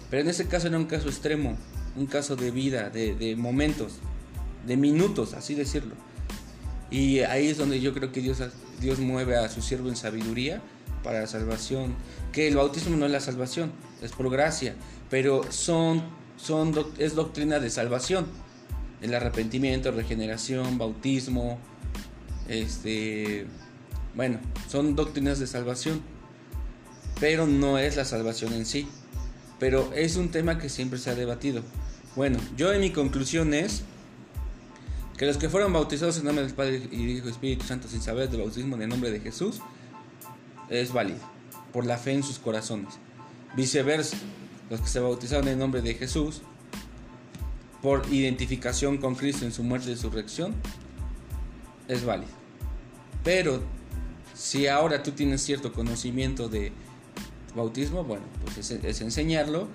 Pero 0.09 0.23
en 0.23 0.29
ese 0.29 0.47
caso 0.47 0.65
era 0.65 0.79
un 0.79 0.85
caso 0.85 1.09
extremo, 1.09 1.55
un 1.95 2.07
caso 2.07 2.35
de 2.35 2.49
vida, 2.49 2.89
de, 2.89 3.35
momentos, 3.37 3.99
de 4.65 4.77
minutos, 4.77 5.35
así 5.35 5.53
decirlo. 5.53 5.93
Y 6.89 7.19
ahí 7.19 7.47
es 7.47 7.57
donde 7.57 7.79
yo 7.81 7.93
creo 7.93 8.11
que 8.11 8.21
Dios, 8.21 8.41
Dios 8.79 8.99
mueve 8.99 9.35
a 9.35 9.49
su 9.49 9.61
siervo 9.61 9.89
en 9.89 9.95
sabiduría 9.95 10.61
para 11.03 11.21
la 11.21 11.27
salvación. 11.27 11.95
Que 12.31 12.47
el 12.47 12.55
bautismo 12.55 12.95
no 12.95 13.05
es 13.05 13.11
la 13.11 13.19
salvación, 13.19 13.71
es 14.01 14.11
por 14.11 14.29
gracia, 14.29 14.75
pero 15.09 15.51
son, 15.51 16.03
son, 16.37 16.73
es 16.97 17.15
doctrina 17.15 17.59
de 17.59 17.69
salvación. 17.69 18.27
El 19.01 19.13
arrepentimiento, 19.13 19.91
regeneración, 19.91 20.77
bautismo, 20.77 21.59
este, 22.47 23.45
bueno, 24.15 24.39
son 24.69 24.95
doctrinas 24.95 25.39
de 25.39 25.47
salvación, 25.47 26.01
pero 27.19 27.45
no 27.45 27.77
es 27.77 27.95
la 27.95 28.05
salvación 28.05 28.53
en 28.53 28.65
sí 28.65 28.87
pero 29.59 29.91
es 29.93 30.15
un 30.15 30.29
tema 30.29 30.57
que 30.57 30.69
siempre 30.69 30.99
se 30.99 31.09
ha 31.09 31.15
debatido. 31.15 31.61
Bueno, 32.15 32.39
yo 32.55 32.73
en 32.73 32.81
mi 32.81 32.91
conclusión 32.91 33.53
es 33.53 33.83
que 35.17 35.25
los 35.25 35.37
que 35.37 35.49
fueron 35.49 35.73
bautizados 35.73 36.17
en 36.17 36.25
nombre 36.25 36.45
del 36.45 36.53
Padre 36.53 36.87
y 36.91 37.17
Hijo 37.17 37.27
Espíritu 37.27 37.65
Santo 37.65 37.87
sin 37.87 38.01
saber 38.01 38.29
del 38.29 38.41
bautismo 38.41 38.75
en 38.75 38.83
el 38.83 38.89
nombre 38.89 39.11
de 39.11 39.19
Jesús 39.19 39.59
es 40.69 40.93
válido 40.93 41.19
por 41.73 41.85
la 41.85 41.97
fe 41.97 42.13
en 42.13 42.23
sus 42.23 42.39
corazones. 42.39 42.95
Viceversa, 43.55 44.17
los 44.69 44.81
que 44.81 44.87
se 44.87 44.99
bautizaron 44.99 45.47
en 45.47 45.53
el 45.53 45.59
nombre 45.59 45.81
de 45.81 45.95
Jesús 45.95 46.41
por 47.81 48.05
identificación 48.11 48.97
con 48.97 49.15
Cristo 49.15 49.45
en 49.45 49.51
su 49.51 49.63
muerte 49.63 49.89
y 49.89 49.93
resurrección 49.93 50.53
es 51.87 52.03
válido. 52.05 52.31
Pero 53.23 53.61
si 54.33 54.67
ahora 54.67 55.03
tú 55.03 55.11
tienes 55.11 55.41
cierto 55.41 55.73
conocimiento 55.73 56.47
de 56.47 56.71
bautismo, 57.55 58.03
bueno, 58.03 58.25
pues 58.43 58.71
es, 58.71 59.01
enseñarlo. 59.01 59.67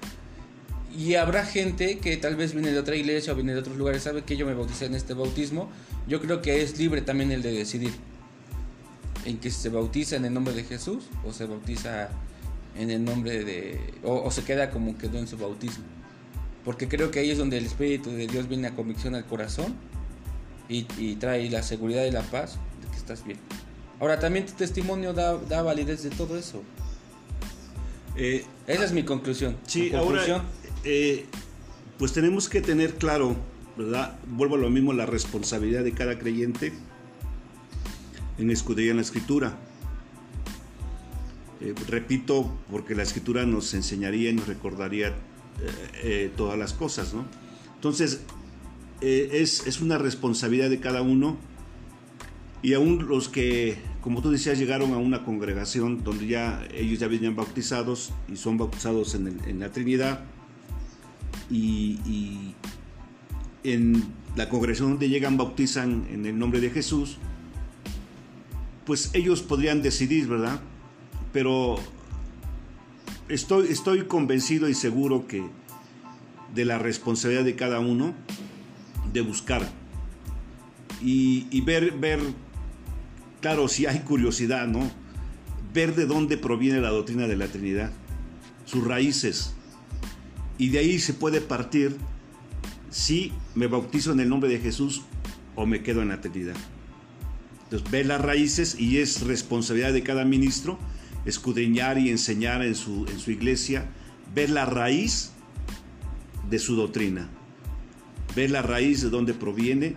Y 0.97 1.14
habrá 1.14 1.47
gente 1.47 1.99
que 1.99 2.16
tal 2.18 2.36
vez 2.36 2.53
viene 2.53 2.70
de 2.70 2.78
otra 2.78 2.97
iglesia 2.97 3.32
o 3.32 3.36
viene 3.36 3.55
de 3.55 3.61
otros 3.61 3.76
lugares, 3.76 4.03
sabe 4.03 4.24
que 4.24 4.36
yo 4.36 4.45
me 4.45 4.55
bauticé 4.55 4.86
en 4.86 4.95
este 4.95 5.14
bautismo. 5.14 5.70
Yo 6.07 6.20
creo 6.20 6.43
que 6.43 6.62
es 6.62 6.78
libre 6.78 7.01
también 7.01 7.32
el 7.32 7.43
de 7.43 7.53
decidir 7.53 7.93
en 9.24 9.38
que 9.38 9.51
se 9.51 9.68
bautiza 9.68 10.16
en 10.16 10.24
el 10.24 10.34
nombre 10.34 10.53
de 10.53 10.64
Jesús 10.64 11.05
o 11.24 11.32
se 11.32 11.47
bautiza 11.47 12.11
en 12.76 12.90
el 12.90 13.05
nombre 13.05 13.45
de... 13.45 13.80
o, 14.03 14.30
se 14.30 14.45
queda 14.45 14.70
como 14.70 14.99
quedó 14.99 15.18
en 15.18 15.26
su 15.26 15.38
bautismo. 15.38 15.84
Porque 16.64 16.88
creo 16.88 17.11
que 17.11 17.20
ahí 17.20 17.30
es 17.30 17.38
donde 17.38 17.59
el 17.59 17.66
Espíritu 17.66 18.11
de 18.11 18.26
Dios 18.26 18.49
viene 18.49 18.68
a 18.68 18.74
convicción 18.74 19.14
al 19.14 19.24
corazón 19.24 19.74
y, 20.68 20.84
trae 21.16 21.51
la 21.51 21.62
seguridad 21.62 22.05
y 22.05 22.11
la 22.11 22.22
paz 22.22 22.59
de 22.82 22.88
que 22.88 22.97
estás 22.97 23.24
bien. 23.24 23.38
Ahora 24.01 24.18
también 24.18 24.47
tu 24.47 24.53
testimonio 24.53 25.12
da, 25.12 25.36
da 25.36 25.62
validez 25.62 26.03
de 26.03 26.11
todo 26.11 26.36
eso. 26.36 26.62
Eh, 28.16 28.45
Esa 28.66 28.84
es 28.84 28.93
mi 28.93 29.05
conclusión. 29.05 29.57
Sí, 29.66 29.95
ahora, 29.95 30.45
eh, 30.85 31.26
pues 31.99 32.12
tenemos 32.12 32.49
que 32.49 32.61
tener 32.61 32.95
claro, 32.95 33.37
¿verdad? 33.76 34.18
Vuelvo 34.26 34.57
a 34.57 34.59
lo 34.59 34.70
mismo, 34.70 34.93
la 34.93 35.07
responsabilidad 35.07 35.85
de 35.85 35.93
cada 35.93 36.18
creyente 36.18 36.72
en 38.39 38.51
escudriñar 38.51 38.93
en 38.93 38.97
la 38.97 39.03
escritura. 39.03 39.59
Eh, 41.61 41.74
repito, 41.89 42.53
porque 42.70 42.95
la 42.95 43.03
escritura 43.03 43.47
nos 43.47 43.72
enseñaría 43.74 44.30
y 44.30 44.35
nos 44.35 44.47
recordaría 44.47 45.14
todas 46.37 46.59
las 46.59 46.72
cosas, 46.72 47.14
¿no? 47.14 47.24
Entonces, 47.76 48.22
es, 49.01 49.64
es 49.66 49.80
una 49.80 49.97
responsabilidad 49.97 50.70
de 50.70 50.80
cada 50.80 51.03
uno 51.03 51.37
y 52.62 52.74
aún 52.74 53.07
los 53.07 53.28
que 53.28 53.78
como 54.03 54.20
tú 54.20 54.33
decías, 54.33 54.59
llegaron 54.59 54.93
a 54.93 54.99
una 54.99 55.24
congregación 55.24 56.03
donde 56.03 56.26
ya 56.26 56.66
ellos 56.74 56.99
ya 56.99 57.07
venían 57.07 57.37
bautizados 57.37 58.12
y 58.28 58.37
son 58.37 58.59
bautizados 58.59 59.14
en, 59.14 59.61
la 59.61 59.70
Trinidad. 59.70 60.24
Y, 61.51 62.55
en 63.64 64.03
la 64.34 64.49
congregación 64.49 64.90
donde 64.90 65.09
llegan 65.09 65.36
bautizan 65.36 66.07
en 66.11 66.26
el 66.26 66.36
nombre 66.36 66.61
de 66.61 66.70
Jesús, 66.70 67.18
pues 68.84 69.11
ellos 69.12 69.40
podrían 69.40 69.82
decidir, 69.82 70.26
¿verdad? 70.26 70.61
Pero 71.32 71.76
estoy, 73.28 73.68
estoy 73.68 74.07
convencido 74.07 74.68
y 74.68 74.74
seguro 74.74 75.28
que 75.28 75.45
de 76.55 76.64
la 76.64 76.78
responsabilidad 76.78 77.45
de 77.45 77.55
cada 77.55 77.78
uno 77.78 78.14
de 79.12 79.20
buscar 79.20 79.70
y, 81.01 81.47
y 81.51 81.61
ver, 81.61 81.93
ver 81.93 82.20
claro, 83.43 83.68
si 83.68 83.84
hay 83.86 83.99
curiosidad, 84.01 84.66
¿no? 84.66 84.90
Ver 85.74 85.95
de 85.95 86.07
dónde 86.07 86.38
proviene 86.38 86.80
la 86.80 86.90
doctrina 86.90 87.26
de 87.26 87.36
la 87.36 87.49
Trinidad, 87.49 87.90
sus 88.64 88.86
raíces. 88.86 89.55
Y 90.63 90.69
de 90.69 90.79
ahí 90.79 91.01
se 91.01 91.13
puede 91.13 91.41
partir 91.41 91.97
si 92.89 93.33
me 93.57 93.67
bautizo 93.67 94.13
en 94.13 94.21
el 94.21 94.29
nombre 94.29 94.49
de 94.49 94.61
Jesús 94.61 95.03
o 95.57 95.67
me 95.67 95.83
quedo 95.83 96.03
en 96.03 96.11
la 96.11 96.21
Trinidad. 96.21 96.55
Entonces, 97.65 97.91
ver 97.91 98.07
las 98.07 98.21
raíces 98.21 98.79
y 98.79 98.99
es 98.99 99.23
responsabilidad 99.23 99.93
de 99.93 100.05
cada 100.05 100.25
ministro 100.25 100.79
escudriñar 101.25 101.99
y 101.99 102.11
enseñar 102.11 102.63
en 102.63 102.77
su, 102.77 103.07
en 103.09 103.19
su 103.19 103.33
iglesia, 103.33 103.87
ver 104.37 104.51
la 104.51 104.65
raíz 104.65 105.33
de 106.49 106.61
su 106.61 106.77
doctrina, 106.77 107.29
ver 108.37 108.53
la 108.53 108.63
raíz 108.63 109.03
de 109.03 109.11
dónde 109.11 109.35
proviene 109.35 109.97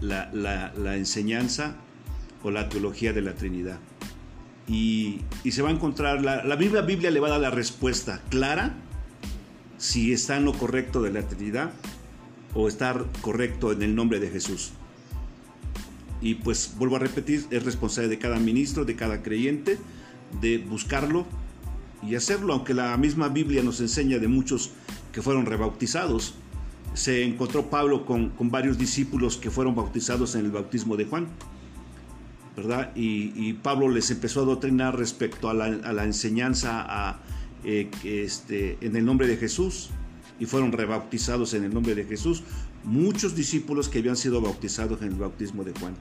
la, 0.00 0.30
la 0.32 0.96
enseñanza 0.96 1.74
o 2.44 2.52
la 2.52 2.68
teología 2.68 3.12
de 3.12 3.22
la 3.22 3.34
Trinidad. 3.34 3.80
Y, 4.68 5.22
se 5.50 5.60
va 5.60 5.70
a 5.70 5.72
encontrar, 5.72 6.22
la, 6.22 6.44
la 6.44 6.54
Biblia, 6.54 6.82
Biblia 6.82 7.10
le 7.10 7.18
va 7.18 7.26
a 7.26 7.30
dar 7.32 7.40
la 7.40 7.50
respuesta 7.50 8.22
clara 8.28 8.76
si 9.82 10.12
está 10.12 10.36
en 10.36 10.44
lo 10.44 10.52
correcto 10.52 11.02
de 11.02 11.10
la 11.10 11.26
Trinidad 11.26 11.72
o 12.54 12.68
estar 12.68 13.04
correcto 13.20 13.72
en 13.72 13.82
el 13.82 13.96
nombre 13.96 14.20
de 14.20 14.30
Jesús. 14.30 14.70
Y 16.20 16.36
pues 16.36 16.74
vuelvo 16.78 16.94
a 16.94 16.98
repetir, 17.00 17.46
es 17.50 17.64
responsabilidad 17.64 18.10
de 18.16 18.18
cada 18.20 18.38
ministro, 18.38 18.84
de 18.84 18.94
cada 18.94 19.22
creyente, 19.22 19.78
de 20.40 20.58
buscarlo 20.58 21.26
y 22.00 22.14
hacerlo, 22.14 22.52
aunque 22.52 22.74
la 22.74 22.96
misma 22.96 23.28
Biblia 23.28 23.64
nos 23.64 23.80
enseña 23.80 24.20
de 24.20 24.28
muchos 24.28 24.70
que 25.10 25.20
fueron 25.20 25.46
rebautizados. 25.46 26.34
Se 26.94 27.24
encontró 27.24 27.68
Pablo 27.68 28.06
con, 28.06 28.30
con 28.30 28.52
varios 28.52 28.78
discípulos 28.78 29.36
que 29.36 29.50
fueron 29.50 29.74
bautizados 29.74 30.36
en 30.36 30.44
el 30.44 30.52
bautismo 30.52 30.96
de 30.96 31.06
Juan, 31.06 31.26
¿verdad? 32.56 32.92
Y, 32.94 33.54
Pablo 33.54 33.88
les 33.88 34.12
empezó 34.12 34.40
a 34.40 34.42
adoctrinar 34.44 34.96
respecto 34.96 35.50
a 35.50 35.54
la, 35.54 35.64
a 35.64 35.92
la 35.92 36.04
enseñanza 36.04 36.84
a, 36.86 37.18
eh, 37.64 37.90
este, 38.04 38.78
en 38.80 38.96
el 38.96 39.04
nombre 39.04 39.26
de 39.26 39.36
Jesús 39.36 39.90
y 40.38 40.46
fueron 40.46 40.72
rebautizados 40.72 41.54
en 41.54 41.64
el 41.64 41.72
nombre 41.72 41.94
de 41.94 42.04
Jesús 42.04 42.42
muchos 42.84 43.34
discípulos 43.36 43.88
que 43.88 44.00
habían 44.00 44.16
sido 44.16 44.40
bautizados 44.40 45.00
en 45.02 45.08
el 45.08 45.14
bautismo 45.14 45.64
de 45.64 45.72
Juan. 45.78 45.94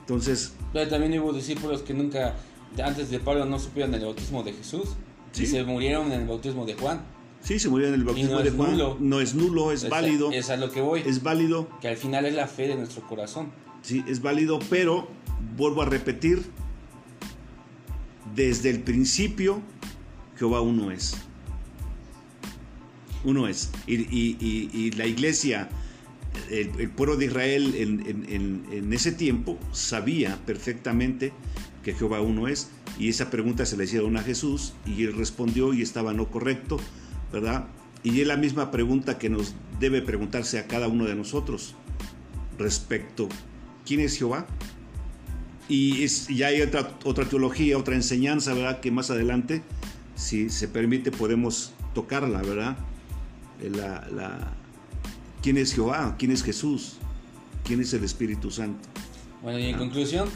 Entonces... 0.00 0.54
Pero 0.72 0.90
también 0.90 1.20
hubo 1.20 1.32
discípulos 1.32 1.82
que 1.82 1.94
nunca, 1.94 2.34
antes 2.82 3.10
de 3.10 3.20
Pablo, 3.20 3.44
no 3.44 3.58
supieron 3.58 3.94
el 3.94 4.04
bautismo 4.04 4.42
de 4.42 4.52
Jesús 4.52 4.90
y 5.38 5.46
se 5.46 5.62
murieron 5.64 6.10
en 6.12 6.22
el 6.22 6.26
bautismo 6.26 6.66
de 6.66 6.74
Juan. 6.74 7.02
Sí, 7.40 7.58
se 7.58 7.68
murieron 7.68 7.94
en 7.94 8.00
el 8.00 8.06
bautismo 8.06 8.40
de 8.40 8.50
Juan. 8.50 8.96
No 9.00 9.20
es 9.20 9.34
nulo, 9.34 9.72
es, 9.72 9.88
válido. 9.88 10.30
Es 10.32 10.50
a 10.50 10.56
lo 10.56 10.70
que 10.70 10.80
voy. 10.80 11.02
Es 11.06 11.22
válido. 11.22 11.68
Que 11.80 11.88
al 11.88 11.96
final 11.96 12.24
es 12.26 12.34
la 12.34 12.46
fe 12.46 12.68
de 12.68 12.76
nuestro 12.76 13.06
corazón. 13.06 13.50
Sí, 13.82 14.04
es 14.06 14.22
válido, 14.22 14.60
pero 14.70 15.08
vuelvo 15.56 15.82
a 15.82 15.86
repetir, 15.86 16.44
desde 18.34 18.70
el 18.70 18.82
principio 18.82 19.60
Jehová 20.42 20.60
uno 20.60 20.90
es. 20.90 21.14
Uno 23.22 23.46
es. 23.46 23.70
Y, 23.86 24.90
la 24.96 25.06
iglesia, 25.06 25.68
el, 26.50 26.90
pueblo 26.90 27.16
de 27.16 27.26
Israel 27.26 27.72
en, 27.76 28.92
ese 28.92 29.12
tiempo 29.12 29.56
sabía 29.70 30.36
perfectamente 30.44 31.32
que 31.84 31.94
Jehová 31.94 32.20
uno 32.22 32.48
es. 32.48 32.70
Y 32.98 33.08
esa 33.08 33.30
pregunta 33.30 33.66
se 33.66 33.76
le 33.76 33.84
hicieron 33.84 34.16
a 34.16 34.22
Jesús 34.24 34.72
y 34.84 35.04
él 35.04 35.14
respondió 35.16 35.72
y 35.74 35.82
estaba 35.82 36.12
no 36.12 36.28
correcto, 36.28 36.80
¿verdad? 37.32 37.68
Y 38.02 38.20
es 38.20 38.26
la 38.26 38.36
misma 38.36 38.72
pregunta 38.72 39.18
que 39.18 39.30
nos 39.30 39.54
debe 39.78 40.02
preguntarse 40.02 40.58
a 40.58 40.66
cada 40.66 40.88
uno 40.88 41.04
de 41.04 41.14
nosotros 41.14 41.76
respecto, 42.58 43.28
¿quién 43.86 44.00
es 44.00 44.18
Jehová? 44.18 44.48
Y, 45.68 46.04
ya 46.34 46.48
hay 46.48 46.62
otra, 46.62 46.98
otra 47.04 47.26
teología, 47.26 47.78
otra 47.78 47.94
enseñanza, 47.94 48.54
¿verdad? 48.54 48.80
Que 48.80 48.90
más 48.90 49.08
adelante 49.12 49.62
si 50.22 50.48
se 50.50 50.68
permite, 50.68 51.10
podemos 51.10 51.72
tocarla, 51.94 52.42
¿verdad? 52.42 52.76
Eh, 53.60 53.70
la, 53.70 54.52
¿Quién 55.42 55.58
es 55.58 55.74
Jehová? 55.74 56.14
¿Quién 56.18 56.30
es 56.30 56.42
Jesús? 56.42 56.98
¿Quién 57.64 57.80
es 57.80 57.92
el 57.92 58.04
Espíritu 58.04 58.50
Santo? 58.50 58.88
Bueno, 59.42 59.58
y 59.58 59.66
en 59.66 59.76
conclusión. 59.76 60.28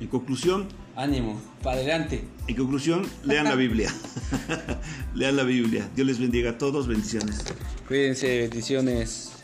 En 0.00 0.08
conclusión. 0.08 0.68
Ánimo, 0.94 1.40
para 1.62 1.76
adelante. 1.76 2.24
En 2.46 2.56
conclusión, 2.56 3.06
lean 3.24 3.44
la 3.44 3.54
Biblia. 3.54 3.92
lean 5.14 5.36
la 5.36 5.44
Biblia. 5.44 5.88
Dios 5.94 6.06
les 6.06 6.18
bendiga 6.18 6.50
a 6.50 6.58
todos. 6.58 6.86
Bendiciones. 6.86 7.44
Cuídense, 7.86 8.40
bendiciones. 8.40 9.37